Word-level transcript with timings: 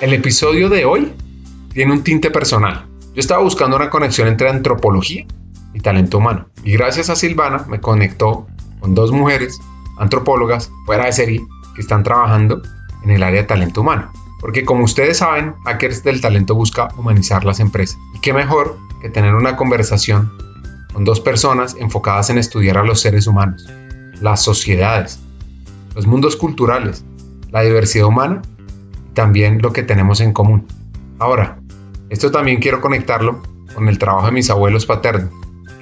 El 0.00 0.14
episodio 0.14 0.70
de 0.70 0.86
hoy 0.86 1.12
tiene 1.74 1.92
un 1.92 2.02
tinte 2.02 2.30
personal. 2.30 2.86
Yo 3.12 3.20
estaba 3.20 3.42
buscando 3.42 3.76
una 3.76 3.90
conexión 3.90 4.28
entre 4.28 4.48
antropología 4.48 5.26
y 5.74 5.80
talento 5.80 6.16
humano. 6.16 6.48
Y 6.64 6.72
gracias 6.72 7.10
a 7.10 7.16
Silvana 7.16 7.66
me 7.68 7.82
conectó 7.82 8.46
con 8.80 8.94
dos 8.94 9.12
mujeres, 9.12 9.60
antropólogas, 9.98 10.72
fuera 10.86 11.04
de 11.04 11.12
serie, 11.12 11.46
que 11.74 11.82
están 11.82 12.02
trabajando 12.02 12.62
en 13.04 13.10
el 13.10 13.22
área 13.22 13.42
de 13.42 13.46
talento 13.46 13.82
humano. 13.82 14.10
Porque 14.40 14.64
como 14.64 14.84
ustedes 14.84 15.18
saben, 15.18 15.52
Hackers 15.66 16.02
del 16.02 16.22
Talento 16.22 16.54
busca 16.54 16.88
humanizar 16.96 17.44
las 17.44 17.60
empresas. 17.60 17.98
Y 18.14 18.20
qué 18.20 18.32
mejor 18.32 18.78
que 19.02 19.10
tener 19.10 19.34
una 19.34 19.56
conversación 19.56 20.32
con 20.94 21.04
dos 21.04 21.20
personas 21.20 21.76
enfocadas 21.78 22.30
en 22.30 22.38
estudiar 22.38 22.78
a 22.78 22.84
los 22.84 23.02
seres 23.02 23.26
humanos, 23.26 23.68
las 24.22 24.42
sociedades, 24.42 25.20
los 25.94 26.06
mundos 26.06 26.36
culturales, 26.36 27.04
la 27.50 27.60
diversidad 27.60 28.06
humana 28.06 28.40
también 29.20 29.60
lo 29.60 29.70
que 29.74 29.82
tenemos 29.82 30.22
en 30.22 30.32
común. 30.32 30.66
Ahora, 31.18 31.60
esto 32.08 32.30
también 32.30 32.58
quiero 32.58 32.80
conectarlo 32.80 33.42
con 33.74 33.86
el 33.86 33.98
trabajo 33.98 34.24
de 34.24 34.32
mis 34.32 34.48
abuelos 34.48 34.86
paternos, 34.86 35.30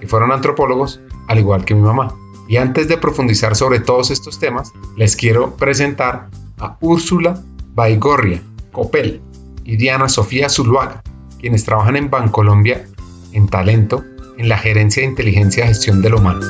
que 0.01 0.09
fueron 0.09 0.33
antropólogos 0.33 1.01
al 1.29 1.39
igual 1.39 1.65
que 1.65 1.77
mi 1.77 1.83
mamá. 1.83 2.13
Y 2.49 2.57
antes 2.57 2.89
de 2.89 2.99
profundizar 2.99 3.55
sobre 3.55 3.79
todos 3.79 4.11
estos 4.11 4.41
temas, 4.41 4.73
les 4.97 5.15
quiero 5.15 5.55
presentar 5.55 6.31
a 6.59 6.77
Úrsula 6.81 7.41
Baigorria 7.77 8.43
Copel 8.73 9.21
y 9.63 9.77
Diana 9.77 10.09
Sofía 10.09 10.49
Zuluaga, 10.49 11.05
quienes 11.39 11.65
trabajan 11.65 11.95
en 11.95 12.11
Bancolombia 12.11 12.87
en 13.33 13.47
talento 13.47 14.05
en 14.37 14.49
la 14.49 14.59
gerencia 14.59 15.05
de 15.05 15.11
inteligencia 15.11 15.65
y 15.65 15.69
gestión 15.69 16.03
de 16.03 16.11
lo 16.11 16.19
humano. 16.19 16.41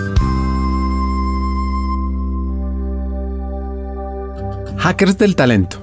Hackers 4.78 5.18
del 5.18 5.36
Talento, 5.36 5.82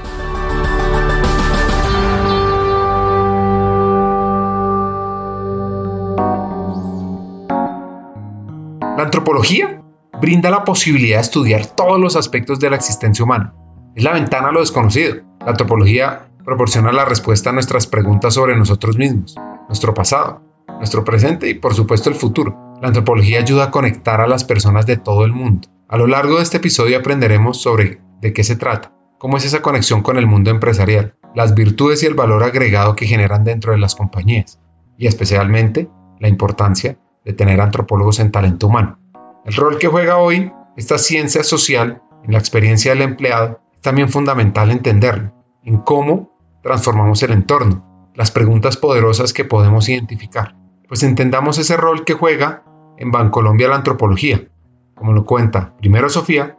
La 9.01 9.05
antropología 9.05 9.81
brinda 10.21 10.51
la 10.51 10.63
posibilidad 10.63 11.17
de 11.17 11.23
estudiar 11.23 11.65
todos 11.65 11.99
los 11.99 12.15
aspectos 12.15 12.59
de 12.59 12.69
la 12.69 12.75
existencia 12.75 13.25
humana. 13.25 13.55
Es 13.95 14.03
la 14.03 14.13
ventana 14.13 14.49
a 14.49 14.51
lo 14.51 14.59
desconocido. 14.59 15.23
La 15.39 15.53
antropología 15.53 16.27
proporciona 16.45 16.91
la 16.91 17.03
respuesta 17.05 17.49
a 17.49 17.53
nuestras 17.53 17.87
preguntas 17.87 18.35
sobre 18.35 18.55
nosotros 18.55 18.97
mismos, 18.97 19.35
nuestro 19.67 19.95
pasado, 19.95 20.43
nuestro 20.77 21.03
presente 21.03 21.49
y 21.49 21.55
por 21.55 21.73
supuesto 21.73 22.09
el 22.09 22.15
futuro. 22.15 22.55
La 22.79 22.89
antropología 22.89 23.39
ayuda 23.39 23.63
a 23.63 23.71
conectar 23.71 24.21
a 24.21 24.27
las 24.27 24.43
personas 24.43 24.85
de 24.85 24.97
todo 24.97 25.25
el 25.25 25.33
mundo. 25.33 25.67
A 25.87 25.97
lo 25.97 26.05
largo 26.05 26.37
de 26.37 26.43
este 26.43 26.57
episodio 26.57 26.99
aprenderemos 26.99 27.59
sobre 27.59 28.01
de 28.21 28.33
qué 28.33 28.43
se 28.43 28.55
trata, 28.55 28.93
cómo 29.17 29.37
es 29.37 29.45
esa 29.45 29.63
conexión 29.63 30.03
con 30.03 30.19
el 30.19 30.27
mundo 30.27 30.51
empresarial, 30.51 31.15
las 31.33 31.55
virtudes 31.55 32.03
y 32.03 32.05
el 32.05 32.13
valor 32.13 32.43
agregado 32.43 32.95
que 32.95 33.07
generan 33.07 33.45
dentro 33.45 33.71
de 33.71 33.79
las 33.79 33.95
compañías 33.95 34.59
y 34.95 35.07
especialmente 35.07 35.89
la 36.19 36.27
importancia 36.27 36.99
de 37.25 37.33
tener 37.33 37.61
antropólogos 37.61 38.19
en 38.19 38.31
talento 38.31 38.67
humano. 38.67 38.99
El 39.45 39.53
rol 39.53 39.77
que 39.77 39.87
juega 39.87 40.17
hoy 40.17 40.51
esta 40.77 40.97
ciencia 40.97 41.43
social 41.43 42.01
en 42.23 42.33
la 42.33 42.39
experiencia 42.39 42.91
del 42.91 43.01
empleado 43.01 43.61
es 43.73 43.81
también 43.81 44.09
fundamental 44.09 44.71
entenderlo, 44.71 45.33
en 45.63 45.77
cómo 45.77 46.31
transformamos 46.61 47.23
el 47.23 47.31
entorno, 47.31 48.11
las 48.15 48.31
preguntas 48.31 48.77
poderosas 48.77 49.33
que 49.33 49.45
podemos 49.45 49.89
identificar. 49.89 50.55
Pues 50.87 51.03
entendamos 51.03 51.57
ese 51.57 51.77
rol 51.77 52.05
que 52.05 52.13
juega 52.13 52.63
en 52.97 53.11
Bancolombia 53.11 53.67
la 53.67 53.77
antropología, 53.77 54.47
como 54.95 55.13
lo 55.13 55.25
cuenta 55.25 55.75
primero 55.77 56.09
Sofía 56.09 56.57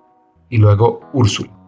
y 0.48 0.58
luego 0.58 1.00
Úrsula. 1.12 1.61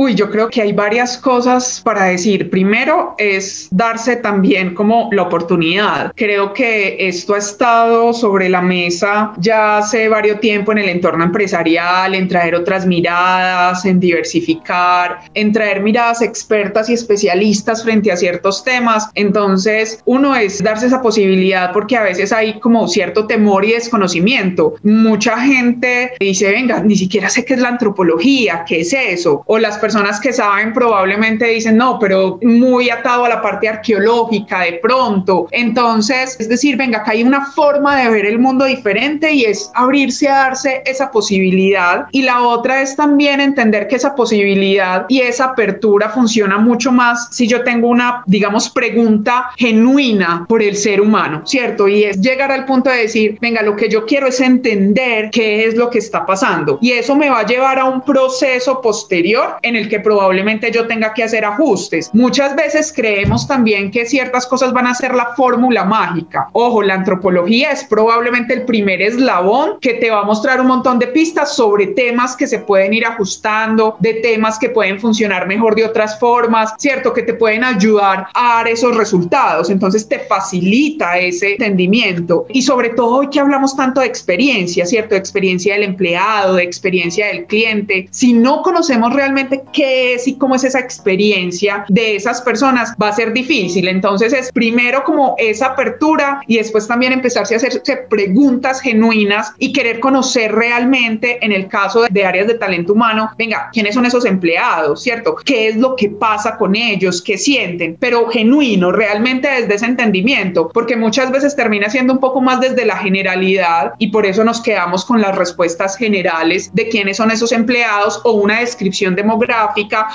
Uy, 0.00 0.14
yo 0.14 0.30
creo 0.30 0.48
que 0.48 0.62
hay 0.62 0.72
varias 0.72 1.18
cosas 1.18 1.80
para 1.84 2.04
decir. 2.04 2.50
Primero 2.50 3.16
es 3.18 3.66
darse 3.72 4.14
también 4.14 4.72
como 4.72 5.08
la 5.10 5.22
oportunidad. 5.22 6.12
Creo 6.14 6.52
que 6.52 7.08
esto 7.08 7.34
ha 7.34 7.38
estado 7.38 8.12
sobre 8.12 8.48
la 8.48 8.62
mesa 8.62 9.32
ya 9.38 9.78
hace 9.78 10.08
varios 10.08 10.38
tiempo 10.38 10.70
en 10.70 10.78
el 10.78 10.88
entorno 10.88 11.24
empresarial, 11.24 12.14
en 12.14 12.28
traer 12.28 12.54
otras 12.54 12.86
miradas, 12.86 13.84
en 13.86 13.98
diversificar, 13.98 15.18
en 15.34 15.50
traer 15.50 15.82
miradas 15.82 16.22
expertas 16.22 16.88
y 16.88 16.92
especialistas 16.92 17.82
frente 17.82 18.12
a 18.12 18.16
ciertos 18.16 18.62
temas. 18.62 19.10
Entonces, 19.16 20.00
uno 20.04 20.36
es 20.36 20.62
darse 20.62 20.86
esa 20.86 21.02
posibilidad 21.02 21.72
porque 21.72 21.96
a 21.96 22.04
veces 22.04 22.32
hay 22.32 22.60
como 22.60 22.86
cierto 22.86 23.26
temor 23.26 23.64
y 23.64 23.72
desconocimiento. 23.72 24.76
Mucha 24.84 25.40
gente 25.40 26.12
dice, 26.20 26.52
venga, 26.52 26.84
ni 26.84 26.94
siquiera 26.94 27.28
sé 27.28 27.44
qué 27.44 27.54
es 27.54 27.60
la 27.60 27.70
antropología, 27.70 28.64
qué 28.64 28.82
es 28.82 28.92
eso, 28.92 29.42
o 29.46 29.58
las 29.58 29.76
personas 29.76 29.87
que 30.22 30.32
saben 30.32 30.72
probablemente 30.72 31.46
dicen, 31.46 31.76
no, 31.76 31.98
pero 31.98 32.38
muy 32.42 32.90
atado 32.90 33.24
a 33.24 33.28
la 33.28 33.42
parte 33.42 33.68
arqueológica 33.68 34.60
de 34.60 34.74
pronto. 34.74 35.48
Entonces, 35.50 36.36
es 36.38 36.48
decir, 36.48 36.76
venga, 36.76 36.98
acá 36.98 37.12
hay 37.12 37.22
una 37.22 37.44
forma 37.46 37.96
de 37.96 38.10
ver 38.10 38.26
el 38.26 38.38
mundo 38.38 38.64
diferente 38.64 39.32
y 39.32 39.44
es 39.44 39.70
abrirse 39.74 40.28
a 40.28 40.38
darse 40.38 40.82
esa 40.86 41.10
posibilidad. 41.10 42.06
Y 42.12 42.22
la 42.22 42.42
otra 42.42 42.82
es 42.82 42.96
también 42.96 43.40
entender 43.40 43.88
que 43.88 43.96
esa 43.96 44.14
posibilidad 44.14 45.06
y 45.08 45.20
esa 45.20 45.46
apertura 45.46 46.08
funciona 46.10 46.58
mucho 46.58 46.92
más 46.92 47.28
si 47.30 47.46
yo 47.46 47.62
tengo 47.62 47.88
una, 47.88 48.22
digamos, 48.26 48.70
pregunta 48.70 49.50
genuina 49.56 50.46
por 50.48 50.62
el 50.62 50.76
ser 50.76 51.00
humano, 51.00 51.42
¿cierto? 51.44 51.88
Y 51.88 52.04
es 52.04 52.20
llegar 52.20 52.52
al 52.52 52.64
punto 52.64 52.90
de 52.90 52.98
decir, 52.98 53.38
venga, 53.40 53.62
lo 53.62 53.76
que 53.76 53.88
yo 53.88 54.06
quiero 54.06 54.28
es 54.28 54.40
entender 54.40 55.30
qué 55.30 55.66
es 55.66 55.76
lo 55.76 55.90
que 55.90 55.98
está 55.98 56.24
pasando. 56.24 56.78
Y 56.80 56.92
eso 56.92 57.14
me 57.16 57.30
va 57.30 57.40
a 57.40 57.46
llevar 57.46 57.78
a 57.78 57.84
un 57.84 58.02
proceso 58.02 58.80
posterior 58.80 59.56
en 59.62 59.76
el 59.78 59.88
que 59.88 60.00
probablemente 60.00 60.70
yo 60.70 60.86
tenga 60.86 61.14
que 61.14 61.24
hacer 61.24 61.44
ajustes. 61.44 62.10
Muchas 62.12 62.54
veces 62.56 62.92
creemos 62.94 63.46
también 63.46 63.90
que 63.90 64.06
ciertas 64.06 64.46
cosas 64.46 64.72
van 64.72 64.86
a 64.86 64.94
ser 64.94 65.14
la 65.14 65.34
fórmula 65.36 65.84
mágica. 65.84 66.48
Ojo, 66.52 66.82
la 66.82 66.94
antropología 66.94 67.70
es 67.70 67.84
probablemente 67.84 68.54
el 68.54 68.62
primer 68.62 69.00
eslabón 69.00 69.78
que 69.80 69.94
te 69.94 70.10
va 70.10 70.20
a 70.20 70.24
mostrar 70.24 70.60
un 70.60 70.66
montón 70.66 70.98
de 70.98 71.08
pistas 71.08 71.54
sobre 71.54 71.88
temas 71.88 72.36
que 72.36 72.46
se 72.46 72.58
pueden 72.58 72.92
ir 72.94 73.06
ajustando, 73.06 73.96
de 74.00 74.14
temas 74.14 74.58
que 74.58 74.70
pueden 74.70 75.00
funcionar 75.00 75.46
mejor 75.46 75.74
de 75.74 75.84
otras 75.84 76.18
formas, 76.18 76.74
¿cierto? 76.78 77.12
Que 77.12 77.22
te 77.22 77.34
pueden 77.34 77.64
ayudar 77.64 78.26
a 78.34 78.56
dar 78.56 78.68
esos 78.68 78.96
resultados. 78.96 79.70
Entonces 79.70 80.08
te 80.08 80.18
facilita 80.20 81.18
ese 81.18 81.52
entendimiento. 81.52 82.46
Y 82.50 82.62
sobre 82.62 82.90
todo 82.90 83.16
hoy 83.16 83.28
que 83.28 83.40
hablamos 83.40 83.76
tanto 83.76 84.00
de 84.00 84.06
experiencia, 84.06 84.86
¿cierto? 84.86 85.14
De 85.14 85.20
experiencia 85.20 85.74
del 85.74 85.84
empleado, 85.84 86.54
de 86.54 86.64
experiencia 86.64 87.26
del 87.28 87.46
cliente. 87.46 88.08
Si 88.10 88.32
no 88.32 88.62
conocemos 88.62 89.12
realmente 89.12 89.62
qué 89.72 90.14
es 90.14 90.28
y 90.28 90.36
cómo 90.36 90.54
es 90.54 90.64
esa 90.64 90.80
experiencia 90.80 91.84
de 91.88 92.16
esas 92.16 92.40
personas, 92.42 92.94
va 93.00 93.08
a 93.08 93.12
ser 93.12 93.32
difícil. 93.32 93.88
Entonces 93.88 94.32
es 94.32 94.52
primero 94.52 95.04
como 95.04 95.34
esa 95.38 95.66
apertura 95.66 96.40
y 96.46 96.58
después 96.58 96.86
también 96.86 97.12
empezarse 97.12 97.54
a 97.54 97.56
hacerse 97.58 97.96
preguntas 98.08 98.80
genuinas 98.80 99.52
y 99.58 99.72
querer 99.72 100.00
conocer 100.00 100.54
realmente 100.54 101.44
en 101.44 101.52
el 101.52 101.68
caso 101.68 102.04
de 102.10 102.24
áreas 102.24 102.46
de 102.46 102.54
talento 102.54 102.92
humano, 102.92 103.30
venga, 103.38 103.70
¿quiénes 103.72 103.94
son 103.94 104.06
esos 104.06 104.24
empleados? 104.24 105.02
¿Cierto? 105.02 105.36
¿Qué 105.44 105.68
es 105.68 105.76
lo 105.76 105.96
que 105.96 106.10
pasa 106.10 106.56
con 106.56 106.76
ellos? 106.76 107.22
¿Qué 107.22 107.38
sienten? 107.38 107.96
Pero 107.98 108.28
genuino, 108.28 108.92
realmente 108.92 109.48
desde 109.48 109.74
ese 109.74 109.86
entendimiento, 109.86 110.70
porque 110.72 110.96
muchas 110.96 111.30
veces 111.30 111.56
termina 111.56 111.90
siendo 111.90 112.12
un 112.12 112.20
poco 112.20 112.40
más 112.40 112.60
desde 112.60 112.84
la 112.84 112.96
generalidad 112.96 113.92
y 113.98 114.08
por 114.08 114.26
eso 114.26 114.44
nos 114.44 114.60
quedamos 114.60 115.04
con 115.04 115.20
las 115.20 115.36
respuestas 115.36 115.96
generales 115.96 116.70
de 116.74 116.88
quiénes 116.88 117.16
son 117.16 117.30
esos 117.30 117.52
empleados 117.52 118.20
o 118.24 118.32
una 118.32 118.60
descripción 118.60 119.14
demográfica 119.14 119.47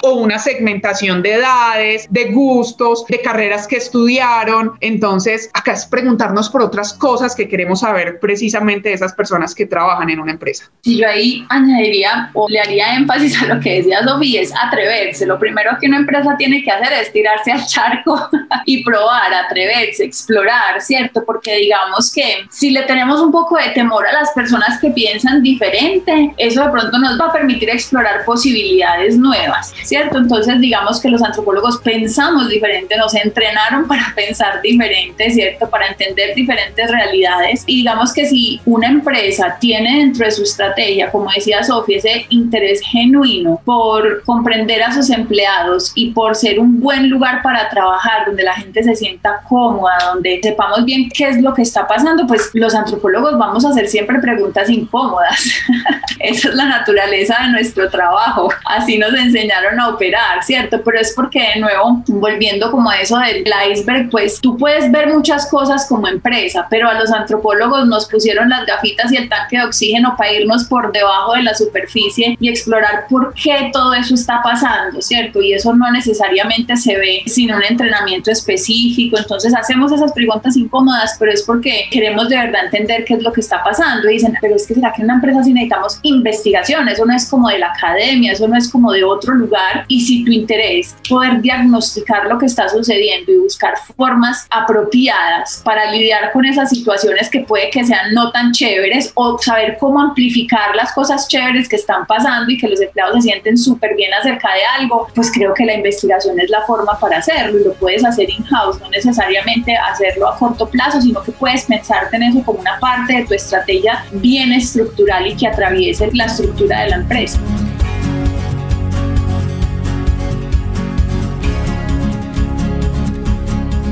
o 0.02 0.14
una 0.14 0.40
segmentación 0.40 1.22
de 1.22 1.34
edades, 1.34 2.08
de 2.10 2.32
gustos, 2.32 3.06
de 3.08 3.22
carreras 3.22 3.68
que 3.68 3.78
estudiaron. 3.78 4.74
Entonces, 4.80 5.50
acá 5.54 5.74
es 5.74 5.86
preguntarnos 5.86 6.50
por 6.50 6.62
otras 6.62 6.94
cosas 6.94 7.36
que 7.36 7.48
queremos 7.48 7.82
saber 7.82 8.20
precisamente 8.20 8.90
de 8.90 8.96
esas 8.96 9.14
personas 9.14 9.56
que 9.56 9.66
trabajan 9.66 10.10
en 10.10 10.20
una 10.20 10.32
empresa. 10.32 10.70
Y 10.84 10.98
yo 10.98 11.08
ahí 11.08 11.46
añadiría 11.50 12.30
o 12.34 12.48
le 12.50 12.60
haría 12.60 12.96
énfasis 12.96 13.42
a 13.42 13.48
lo 13.48 13.60
que 13.60 13.76
decía 13.76 14.04
Sofía, 14.04 14.42
es 14.42 14.54
atreverse. 14.56 15.26
Lo 15.26 15.40
primero 15.40 15.72
que 15.80 15.88
una 15.88 15.98
empresa 15.98 16.36
tiene 16.38 16.64
que 16.64 16.72
hacer 16.72 16.94
es 16.94 17.12
tirarse 17.12 17.52
al 17.52 17.66
charco 17.66 18.30
y 18.66 18.84
probar, 18.84 19.34
atreverse, 19.34 20.06
explorar, 20.06 20.82
¿cierto? 20.82 21.24
Porque 21.26 21.56
digamos 21.56 22.12
que 22.14 22.46
si 22.50 22.72
le 22.72 22.84
tenemos 22.84 23.22
un 23.22 23.32
poco 23.32 23.58
de 23.58 23.70
temor 23.72 24.06
a 24.08 24.14
las 24.14 24.32
personas 24.32 24.80
que 24.80 24.92
piensan 24.92 25.42
diferente, 25.42 26.34
eso 26.38 26.64
de 26.64 26.70
pronto 26.70 26.98
nos 26.98 27.20
va 27.20 27.28
a 27.28 27.34
permitir 27.34 27.70
explorar 27.70 28.26
posibilidades 28.26 29.18
nuevas, 29.24 29.74
¿cierto? 29.84 30.18
Entonces 30.20 30.60
digamos 30.60 31.02
que 31.02 31.10
los 31.10 31.24
antropólogos 31.24 31.78
pensamos 31.80 32.50
diferente, 32.50 32.96
nos 32.98 33.16
entrenaron 33.16 33.88
para 33.88 34.12
pensar 34.16 34.62
diferente, 34.62 35.31
¿cierto? 35.31 35.70
Para 35.70 35.88
entender 35.88 36.36
diferentes 36.36 36.92
realidades 36.92 37.64
y 37.66 37.78
digamos 37.78 38.14
que 38.14 38.25
si 38.25 38.62
una 38.66 38.88
empresa 38.88 39.58
tiene 39.60 40.00
dentro 40.00 40.25
de 40.25 40.31
su 40.31 40.44
estrategia, 40.44 41.12
como 41.12 41.31
decía 41.34 41.64
Sofía, 41.64 41.98
ese 41.98 42.25
interés 42.30 42.81
genuino 42.81 43.62
por 43.66 44.24
comprender 44.24 44.84
a 44.84 44.94
sus 44.94 45.10
empleados 45.10 45.92
y 45.96 46.12
por 46.12 46.36
ser 46.36 46.60
un 46.60 46.80
buen 46.80 47.10
lugar 47.10 47.42
para 47.42 47.70
trabajar, 47.70 48.25
donde 48.25 48.44
la 48.44 48.54
gente 48.54 48.84
se 48.84 48.96
sienta 48.96 49.42
cómoda, 49.48 49.98
donde 50.14 50.40
sepamos 50.44 50.84
bien 50.86 51.10
qué 51.10 51.30
es 51.30 51.42
lo 51.42 51.54
que 51.54 51.62
está 51.62 51.88
pasando, 51.88 52.28
pues 52.28 52.50
los 52.54 52.75
antropólogos 52.75 53.38
vamos 53.38 53.66
a 53.66 53.70
hacer 53.70 53.88
siempre 53.88 54.20
preguntas 54.20 54.70
incómodas. 54.70 55.46
Esa 56.20 56.50
es 56.50 56.56
la 56.56 56.66
naturaleza 56.66 57.38
de 57.42 57.52
nuestro 57.52 57.90
trabajo. 57.90 58.50
Así 58.66 58.98
nos 58.98 59.12
enseñaron 59.18 59.80
a 59.80 59.89
operar, 59.89 60.44
¿cierto? 60.44 60.81
Pero 60.83 61.00
es 61.00 61.13
porque 61.13 61.39
de 61.54 61.62
nuevo, 61.62 62.04
volviendo 62.07 62.71
como 62.71 62.89
a 62.89 63.00
eso 63.00 63.18
del 63.18 63.45
iceberg, 63.71 64.10
pues 64.10 64.39
tú 64.42 64.57
puedes 64.57 64.92
ver 64.92 65.13
muchas 65.13 65.48
cosas 65.50 65.86
como 65.88 66.07
empresa, 66.07 66.68
pero 66.69 66.89
a 66.89 66.94
los 66.94 67.12
antropólogos 67.12 67.88
nos 67.88 68.07
pusieron 68.07 68.50
las 68.50 68.65
gafitas 68.65 69.12
y 69.12 69.18
el 69.18 69.30
tanque 69.30 69.57
de 69.57 69.65
oxígeno 69.65 70.15
para 70.18 70.33
irnos 70.33 70.65
por 70.65 70.92
debajo 70.92 71.33
de 71.33 71.44
la 71.44 71.54
superficie 71.54 72.38
y 72.39 72.50
explorar 72.50 73.06
por 73.10 73.33
qué 73.33 73.69
todo 73.71 73.94
eso 73.94 74.15
está 74.15 74.42
pasando, 74.44 75.01
¿cierto? 75.01 75.42
Y 75.42 75.54
eso 75.54 75.74
no 75.74 75.92
necesariamente 75.92 76.75
se 76.75 76.98
ve 76.98 77.24
sin 77.25 77.54
un 77.54 77.63
entrenamiento 77.63 78.31
específico. 78.31 79.18
Entonces 79.18 79.54
hacemos 79.56 79.92
esas 79.92 80.12
preguntas 80.13 80.56
incómodas, 80.56 81.15
pero 81.19 81.31
es 81.31 81.44
porque 81.44 81.88
queremos 81.92 82.30
de 82.30 82.38
verdad 82.38 82.65
entender 82.65 83.06
qué 83.06 83.15
es 83.15 83.24
lo 83.24 83.31
que 83.31 83.42
está 83.42 83.63
pasando. 83.63 84.10
Y 84.10 84.13
dicen, 84.13 84.36
pero 84.42 84.56
es 84.56 84.68
que 84.68 84.75
será 84.75 84.92
que 84.94 85.01
en 85.01 85.06
una 85.06 85.15
empresa 85.15 85.44
sí 85.44 85.54
necesitamos 85.54 86.00
investigación, 86.04 86.88
eso 86.89 87.06
no 87.06 87.15
es 87.15 87.30
como 87.30 87.50
de 87.50 87.60
la 87.60 87.68
academia, 87.68 88.33
eso 88.33 88.48
no 88.48 88.57
es 88.57 88.69
como 88.69 88.92
de 88.92 89.03
otro 89.04 89.34
lugar. 89.34 89.86
Y 89.88 90.02
si 90.02 90.24
tu 90.24 90.32
interés 90.32 90.96
poder 91.10 91.42
diagnosticar 91.42 92.28
lo 92.28 92.38
que 92.38 92.46
está 92.46 92.70
sucediendo 92.70 93.32
y 93.32 93.38
buscar 93.38 93.74
formas 93.96 94.48
apropiadas 94.50 95.62
para 95.64 95.92
lidiar 95.92 96.32
con 96.32 96.46
esas 96.46 96.70
situaciones 96.70 97.30
que 97.30 97.42
puede 97.42 97.70
que 97.70 97.86
sean 97.86 98.14
no 98.14 98.32
tan 98.32 98.52
chéveres 98.52 99.12
o 99.16 99.38
saber 99.38 99.78
cómo 99.80 100.02
amplificar 100.02 100.76
las 100.76 100.92
cosas 100.94 101.28
chéveres 101.28 101.68
que 101.68 101.76
están 101.76 102.06
pasando 102.06 102.52
y 102.52 102.58
que 102.58 102.68
los 102.68 102.82
empleados 102.82 103.16
se 103.16 103.22
sienten 103.30 103.58
súper 103.58 103.96
bien 103.96 104.14
acerca 104.14 104.54
de 104.54 104.64
algo, 104.80 105.08
pues 105.16 105.32
creo 105.32 105.54
que 105.54 105.66
la 105.66 105.74
investigación 105.74 106.40
es 106.40 106.50
la 106.50 106.62
forma 106.62 107.00
para 107.00 107.18
hacerlo 107.18 107.60
y 107.60 107.64
lo 107.64 107.74
puedes 107.74 108.04
hacer 108.06 108.30
in-house, 108.30 108.80
no 108.80 108.90
necesariamente 108.90 109.76
hacerlo 109.76 110.28
a 110.28 110.38
corto 110.38 110.68
plazo, 110.68 111.02
sino 111.02 111.22
que 111.24 111.32
puedes 111.32 111.66
pensarte 111.66 112.16
en 112.16 112.24
eso 112.24 112.44
como 112.44 112.60
una 112.60 112.80
parte 112.80 113.14
de 113.14 113.26
tu 113.26 113.34
estrategia 113.34 114.06
bien 114.14 114.52
estructural 114.54 115.28
y 115.28 115.36
que 115.36 115.48
atraviese 115.48 116.10
la 116.14 116.26
estructura 116.26 116.82
de 116.82 116.90
la 116.90 116.96
empresa. 116.98 117.40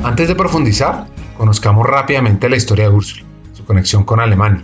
Antes 0.03 0.27
de 0.27 0.33
profundizar, 0.35 1.05
conozcamos 1.37 1.85
rápidamente 1.85 2.49
la 2.49 2.55
historia 2.55 2.89
de 2.89 2.95
Úrsula, 2.95 3.23
su 3.53 3.63
conexión 3.65 4.03
con 4.03 4.19
Alemania, 4.19 4.63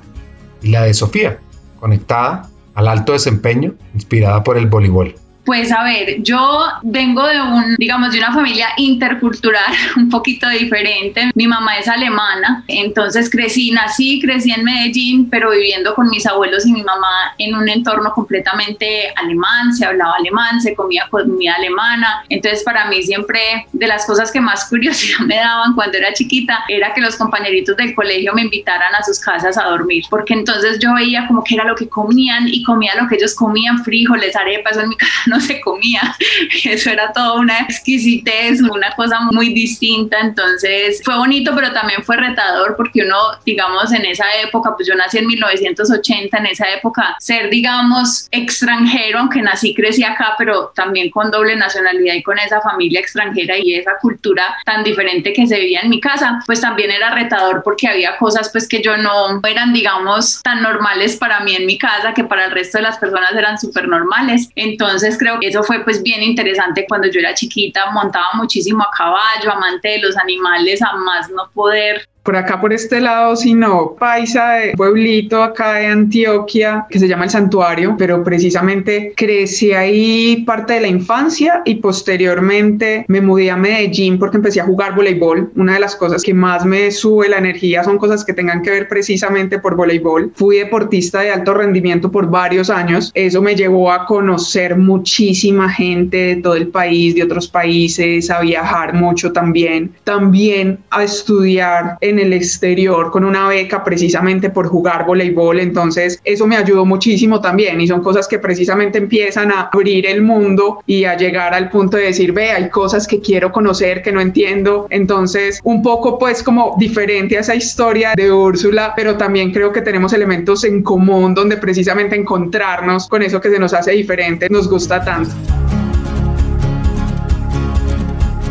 y 0.63 0.69
la 0.69 0.81
de 0.81 0.95
Sofía, 0.95 1.39
conectada 1.79 2.49
al 2.73 2.87
alto 2.87 3.13
desempeño 3.13 3.75
inspirada 3.93 4.43
por 4.43 4.57
el 4.57 4.65
voleibol. 4.65 5.13
Pues 5.47 5.71
a 5.71 5.81
ver, 5.81 6.21
yo 6.23 6.65
vengo 6.81 7.25
de 7.25 7.41
un, 7.41 7.75
digamos, 7.77 8.11
de 8.11 8.17
una 8.17 8.33
familia 8.33 8.67
intercultural 8.75 9.71
un 9.95 10.09
poquito 10.09 10.49
diferente. 10.49 11.31
Mi 11.35 11.47
mamá 11.47 11.77
es 11.77 11.87
alemana, 11.87 12.65
entonces 12.67 13.29
crecí, 13.29 13.71
nací, 13.71 14.19
crecí 14.19 14.51
en 14.51 14.65
Medellín, 14.65 15.29
pero 15.29 15.51
viviendo 15.51 15.95
con 15.95 16.09
mis 16.09 16.25
abuelos 16.27 16.65
y 16.65 16.73
mi 16.73 16.83
mamá 16.83 17.33
en 17.37 17.55
un 17.55 17.69
entorno 17.69 18.11
completamente 18.11 19.13
alemán, 19.15 19.73
se 19.73 19.85
hablaba 19.85 20.15
alemán, 20.15 20.59
se 20.59 20.75
comía 20.75 21.07
comida 21.09 21.53
alemana. 21.55 22.25
Entonces 22.27 22.61
para 22.63 22.89
mí 22.89 23.01
siempre 23.03 23.39
de 23.71 23.87
las 23.87 24.05
cosas 24.05 24.33
que 24.33 24.41
más 24.41 24.65
curiosidad 24.69 25.19
me 25.19 25.37
daban 25.37 25.75
cuando 25.75 25.97
era 25.97 26.11
chiquita 26.11 26.65
era 26.67 26.93
que 26.93 26.99
los 26.99 27.15
compañeritos 27.15 27.77
del 27.77 27.95
colegio 27.95 28.33
me 28.33 28.41
invitaran 28.41 28.93
a 28.93 29.01
sus 29.01 29.17
casas 29.21 29.57
a 29.57 29.63
dormir, 29.63 30.03
porque 30.09 30.33
entonces 30.33 30.77
yo 30.79 30.93
veía 30.93 31.25
como 31.25 31.41
que 31.41 31.55
era 31.55 31.63
lo 31.63 31.75
que 31.77 31.87
comían 31.87 32.49
y 32.49 32.63
comía 32.63 32.95
lo 33.01 33.07
que 33.07 33.15
ellos 33.15 33.33
comían, 33.33 33.81
frijoles, 33.85 34.35
arepas, 34.35 34.75
en 34.75 34.89
mi 34.89 34.97
casa 34.97 35.36
no 35.36 35.36
se 35.39 35.59
comía. 35.61 36.15
Eso 36.63 36.89
era 36.89 37.11
todo 37.13 37.39
una 37.39 37.59
exquisitez, 37.59 38.61
una 38.61 38.91
cosa 38.95 39.19
muy 39.31 39.53
distinta. 39.53 40.19
Entonces 40.19 41.01
fue 41.03 41.17
bonito, 41.17 41.53
pero 41.55 41.71
también 41.73 42.03
fue 42.03 42.17
retador 42.17 42.75
porque 42.75 43.01
uno, 43.01 43.17
digamos, 43.45 43.91
en 43.91 44.05
esa 44.05 44.25
época, 44.43 44.73
pues 44.75 44.87
yo 44.87 44.95
nací 44.95 45.17
en 45.17 45.27
1980, 45.27 46.37
en 46.37 46.45
esa 46.45 46.69
época, 46.69 47.15
ser, 47.19 47.49
digamos, 47.49 48.27
extranjero, 48.31 49.19
aunque 49.19 49.41
nací, 49.41 49.73
crecí 49.73 50.03
acá, 50.03 50.35
pero 50.37 50.71
también 50.75 51.09
con 51.09 51.31
doble 51.31 51.55
nacionalidad 51.55 52.15
y 52.15 52.23
con 52.23 52.37
esa 52.39 52.61
familia 52.61 52.99
extranjera 52.99 53.57
y 53.57 53.75
esa 53.75 53.97
cultura 54.01 54.55
tan 54.65 54.83
diferente 54.83 55.33
que 55.33 55.47
se 55.47 55.59
vivía 55.59 55.81
en 55.81 55.89
mi 55.89 55.99
casa, 55.99 56.39
pues 56.45 56.61
también 56.61 56.91
era 56.91 57.11
retador 57.11 57.61
porque 57.63 57.87
había 57.87 58.17
cosas 58.17 58.49
pues 58.51 58.67
que 58.67 58.81
yo 58.81 58.97
no 58.97 59.41
eran, 59.47 59.73
digamos, 59.73 60.41
tan 60.43 60.61
normales 60.61 61.15
para 61.15 61.39
mí 61.41 61.55
en 61.55 61.65
mi 61.65 61.77
casa 61.77 62.13
que 62.13 62.23
para 62.23 62.45
el 62.45 62.51
resto 62.51 62.77
de 62.77 62.83
las 62.83 62.97
personas 62.97 63.33
eran 63.35 63.59
súper 63.59 63.87
normales. 63.87 64.49
Entonces 64.55 65.17
eso 65.41 65.63
fue 65.63 65.83
pues 65.83 66.01
bien 66.01 66.23
interesante 66.23 66.85
cuando 66.87 67.07
yo 67.07 67.19
era 67.19 67.33
chiquita, 67.33 67.91
montaba 67.91 68.27
muchísimo 68.33 68.83
a 68.83 68.91
caballo, 68.95 69.51
amante 69.51 69.89
de 69.89 69.99
los 69.99 70.17
animales, 70.17 70.81
a 70.81 70.93
más 70.95 71.29
no 71.29 71.49
poder 71.53 72.07
por 72.27 72.35
acá 72.35 72.59
por 72.59 72.73
este 72.73 72.99
lado, 72.99 73.37
sino 73.37 73.95
paisa 73.97 74.49
de 74.55 74.73
pueblito 74.73 75.41
acá 75.41 75.75
de 75.75 75.85
Antioquia 75.85 76.85
que 76.89 76.99
se 76.99 77.07
llama 77.07 77.23
El 77.23 77.29
Santuario, 77.29 77.95
pero 77.97 78.21
precisamente 78.21 79.13
crecí 79.15 79.71
ahí 79.71 80.43
parte 80.45 80.73
de 80.73 80.81
la 80.81 80.89
infancia 80.89 81.61
y 81.63 81.75
posteriormente 81.75 83.05
me 83.07 83.21
mudé 83.21 83.49
a 83.49 83.55
Medellín 83.55 84.19
porque 84.19 84.35
empecé 84.35 84.59
a 84.59 84.65
jugar 84.65 84.93
voleibol. 84.93 85.49
Una 85.55 85.75
de 85.75 85.79
las 85.79 85.95
cosas 85.95 86.21
que 86.21 86.33
más 86.33 86.65
me 86.65 86.91
sube 86.91 87.29
la 87.29 87.37
energía 87.37 87.81
son 87.85 87.97
cosas 87.97 88.25
que 88.25 88.33
tengan 88.33 88.61
que 88.61 88.71
ver 88.71 88.89
precisamente 88.89 89.59
por 89.59 89.77
voleibol. 89.77 90.29
Fui 90.35 90.57
deportista 90.57 91.21
de 91.21 91.31
alto 91.31 91.53
rendimiento 91.53 92.11
por 92.11 92.29
varios 92.29 92.69
años. 92.69 93.09
Eso 93.13 93.41
me 93.41 93.55
llevó 93.55 93.89
a 93.89 94.05
conocer 94.05 94.75
muchísima 94.75 95.69
gente 95.69 96.17
de 96.17 96.35
todo 96.35 96.55
el 96.55 96.67
país, 96.67 97.15
de 97.15 97.23
otros 97.23 97.47
países, 97.47 98.29
a 98.29 98.41
viajar 98.41 98.93
mucho 98.93 99.31
también. 99.31 99.93
También 100.03 100.79
a 100.89 101.05
estudiar 101.05 101.97
en 102.01 102.16
el 102.19 102.33
exterior 102.33 103.11
con 103.11 103.23
una 103.23 103.47
beca 103.47 103.83
precisamente 103.83 104.49
por 104.49 104.67
jugar 104.67 105.05
voleibol. 105.05 105.59
Entonces 105.59 106.19
eso 106.23 106.47
me 106.47 106.57
ayudó 106.57 106.85
muchísimo 106.85 107.41
también 107.41 107.79
y 107.81 107.87
son 107.87 108.01
cosas 108.01 108.27
que 108.27 108.39
precisamente 108.39 108.97
empiezan 108.97 109.51
a 109.51 109.69
abrir 109.71 110.05
el 110.05 110.21
mundo 110.21 110.81
y 110.85 111.05
a 111.05 111.15
llegar 111.17 111.53
al 111.53 111.69
punto 111.69 111.97
de 111.97 112.03
decir, 112.03 112.31
ve, 112.31 112.51
hay 112.51 112.69
cosas 112.69 113.07
que 113.07 113.19
quiero 113.19 113.51
conocer, 113.51 114.01
que 114.01 114.11
no 114.11 114.21
entiendo. 114.21 114.87
Entonces 114.89 115.59
un 115.63 115.81
poco 115.81 116.17
pues 116.17 116.43
como 116.43 116.75
diferente 116.77 117.37
a 117.37 117.41
esa 117.41 117.55
historia 117.55 118.13
de 118.15 118.31
Úrsula, 118.31 118.93
pero 118.95 119.17
también 119.17 119.51
creo 119.51 119.71
que 119.71 119.81
tenemos 119.81 120.13
elementos 120.13 120.63
en 120.63 120.83
común 120.83 121.33
donde 121.33 121.57
precisamente 121.57 122.15
encontrarnos 122.15 123.07
con 123.07 123.21
eso 123.21 123.41
que 123.41 123.49
se 123.49 123.59
nos 123.59 123.73
hace 123.73 123.91
diferente 123.91 124.47
nos 124.49 124.69
gusta 124.69 125.03
tanto. 125.03 125.56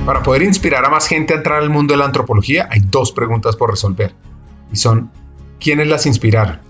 Para 0.06 0.22
poder 0.22 0.42
inspirar 0.42 0.84
a 0.84 0.88
más 0.88 1.08
gente 1.08 1.34
a 1.34 1.38
entrar 1.38 1.60
al 1.60 1.68
mundo 1.68 1.92
de 1.92 1.98
la 1.98 2.04
antropología, 2.04 2.68
hay 2.70 2.78
dos 2.78 3.10
preguntas 3.10 3.56
por 3.56 3.70
resolver. 3.70 4.14
Y 4.72 4.76
son, 4.76 5.10
¿quiénes 5.58 5.88
las 5.88 6.06
inspiraron? 6.06 6.60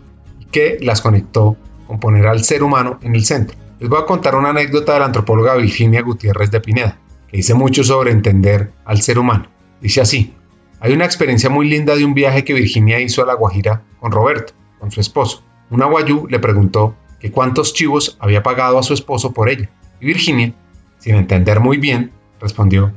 ¿Y 0.41 0.47
qué 0.47 0.79
las 0.81 1.03
conectó 1.03 1.55
con 1.87 2.01
poner 2.01 2.27
al 2.29 2.43
ser 2.45 2.63
humano 2.63 2.99
en 3.03 3.15
el 3.15 3.27
centro? 3.27 3.55
Les 3.79 3.91
voy 3.91 4.01
a 4.01 4.07
contar 4.07 4.37
una 4.37 4.49
anécdota 4.49 4.95
de 4.95 5.01
la 5.01 5.05
antropóloga 5.05 5.55
Virginia 5.57 6.01
Gutiérrez 6.01 6.51
de 6.51 6.63
Pineda, 6.63 6.99
que 7.29 7.37
dice 7.37 7.53
mucho 7.53 7.85
sobre 7.85 8.11
entender 8.11 8.73
al 8.87 9.03
ser 9.03 9.19
humano. 9.19 9.49
Dice 9.83 10.01
así, 10.01 10.33
hay 10.81 10.95
una 10.95 11.05
experiencia 11.05 11.51
muy 11.51 11.69
linda 11.69 11.95
de 11.95 12.07
un 12.07 12.15
viaje 12.15 12.43
que 12.43 12.55
Virginia 12.55 13.01
hizo 13.01 13.23
a 13.23 13.27
La 13.27 13.35
Guajira 13.35 13.83
con 14.01 14.13
Roberto, 14.13 14.55
con 14.81 14.91
su 14.91 15.03
esposo. 15.03 15.45
Un 15.69 15.83
aguayú 15.83 16.27
le 16.31 16.39
preguntó 16.39 16.97
que 17.21 17.31
cuántos 17.31 17.75
chivos 17.75 18.17
había 18.19 18.43
pagado 18.43 18.79
a 18.79 18.83
su 18.83 18.95
esposo 18.95 19.35
por 19.35 19.51
ella. 19.51 19.69
Y 20.01 20.07
Virginia, 20.07 20.55
sin 20.97 21.17
entender 21.17 21.61
muy 21.61 21.77
bien, 21.77 22.13
respondió 22.41 22.95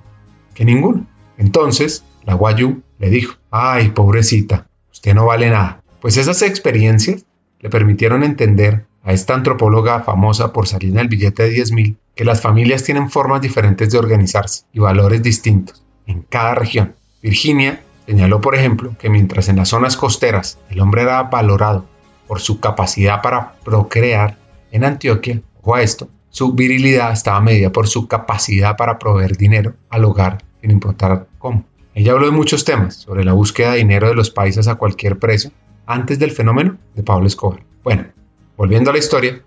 que 0.59 0.65
ninguno. 0.65 1.07
Entonces, 1.37 2.03
la 2.25 2.33
Guayú 2.33 2.81
le 2.97 3.09
dijo, 3.09 3.37
ay, 3.49 3.91
pobrecita, 3.91 4.67
usted 4.91 5.15
no 5.15 5.25
vale 5.25 5.49
nada. 5.49 5.81
Pues 6.01 6.17
esas 6.17 6.41
experiencias 6.41 7.25
le 7.61 7.69
permitieron 7.69 8.23
entender 8.23 8.85
a 9.03 9.13
esta 9.13 9.35
antropóloga 9.35 10.01
famosa 10.01 10.51
por 10.51 10.67
salir 10.67 10.91
en 10.91 10.99
el 10.99 11.07
billete 11.07 11.43
de 11.43 11.55
10.000 11.55 11.95
que 12.13 12.25
las 12.25 12.41
familias 12.41 12.83
tienen 12.83 13.09
formas 13.09 13.39
diferentes 13.39 13.89
de 13.89 13.99
organizarse 13.99 14.65
y 14.73 14.79
valores 14.79 15.23
distintos 15.23 15.81
en 16.07 16.23
cada 16.23 16.55
región. 16.55 16.93
Virginia 17.23 17.81
señaló, 18.05 18.41
por 18.41 18.53
ejemplo, 18.53 18.97
que 18.99 19.09
mientras 19.09 19.47
en 19.47 19.55
las 19.55 19.69
zonas 19.69 19.95
costeras 19.95 20.59
el 20.69 20.81
hombre 20.81 21.03
era 21.03 21.23
valorado 21.23 21.85
por 22.27 22.41
su 22.41 22.59
capacidad 22.59 23.21
para 23.21 23.53
procrear, 23.63 24.37
en 24.71 24.83
Antioquia, 24.83 25.41
o 25.61 25.73
a 25.73 25.81
esto, 25.83 26.09
su 26.31 26.51
virilidad 26.51 27.13
estaba 27.13 27.39
medida 27.39 27.71
por 27.71 27.87
su 27.87 28.09
capacidad 28.09 28.75
para 28.75 28.99
proveer 28.99 29.37
dinero 29.37 29.75
al 29.89 30.03
hogar 30.03 30.48
sin 30.61 30.71
importar 30.71 31.27
cómo. 31.37 31.65
Ella 31.93 32.13
habló 32.13 32.27
de 32.27 32.31
muchos 32.31 32.65
temas 32.65 32.95
sobre 32.95 33.23
la 33.23 33.33
búsqueda 33.33 33.71
de 33.71 33.79
dinero 33.79 34.07
de 34.09 34.15
los 34.15 34.29
países 34.29 34.67
a 34.67 34.75
cualquier 34.75 35.19
precio 35.19 35.51
antes 35.85 36.19
del 36.19 36.31
fenómeno 36.31 36.77
de 36.95 37.03
Pablo 37.03 37.27
Escobar. 37.27 37.63
Bueno, 37.83 38.05
volviendo 38.55 38.89
a 38.89 38.93
la 38.93 38.99
historia, 38.99 39.41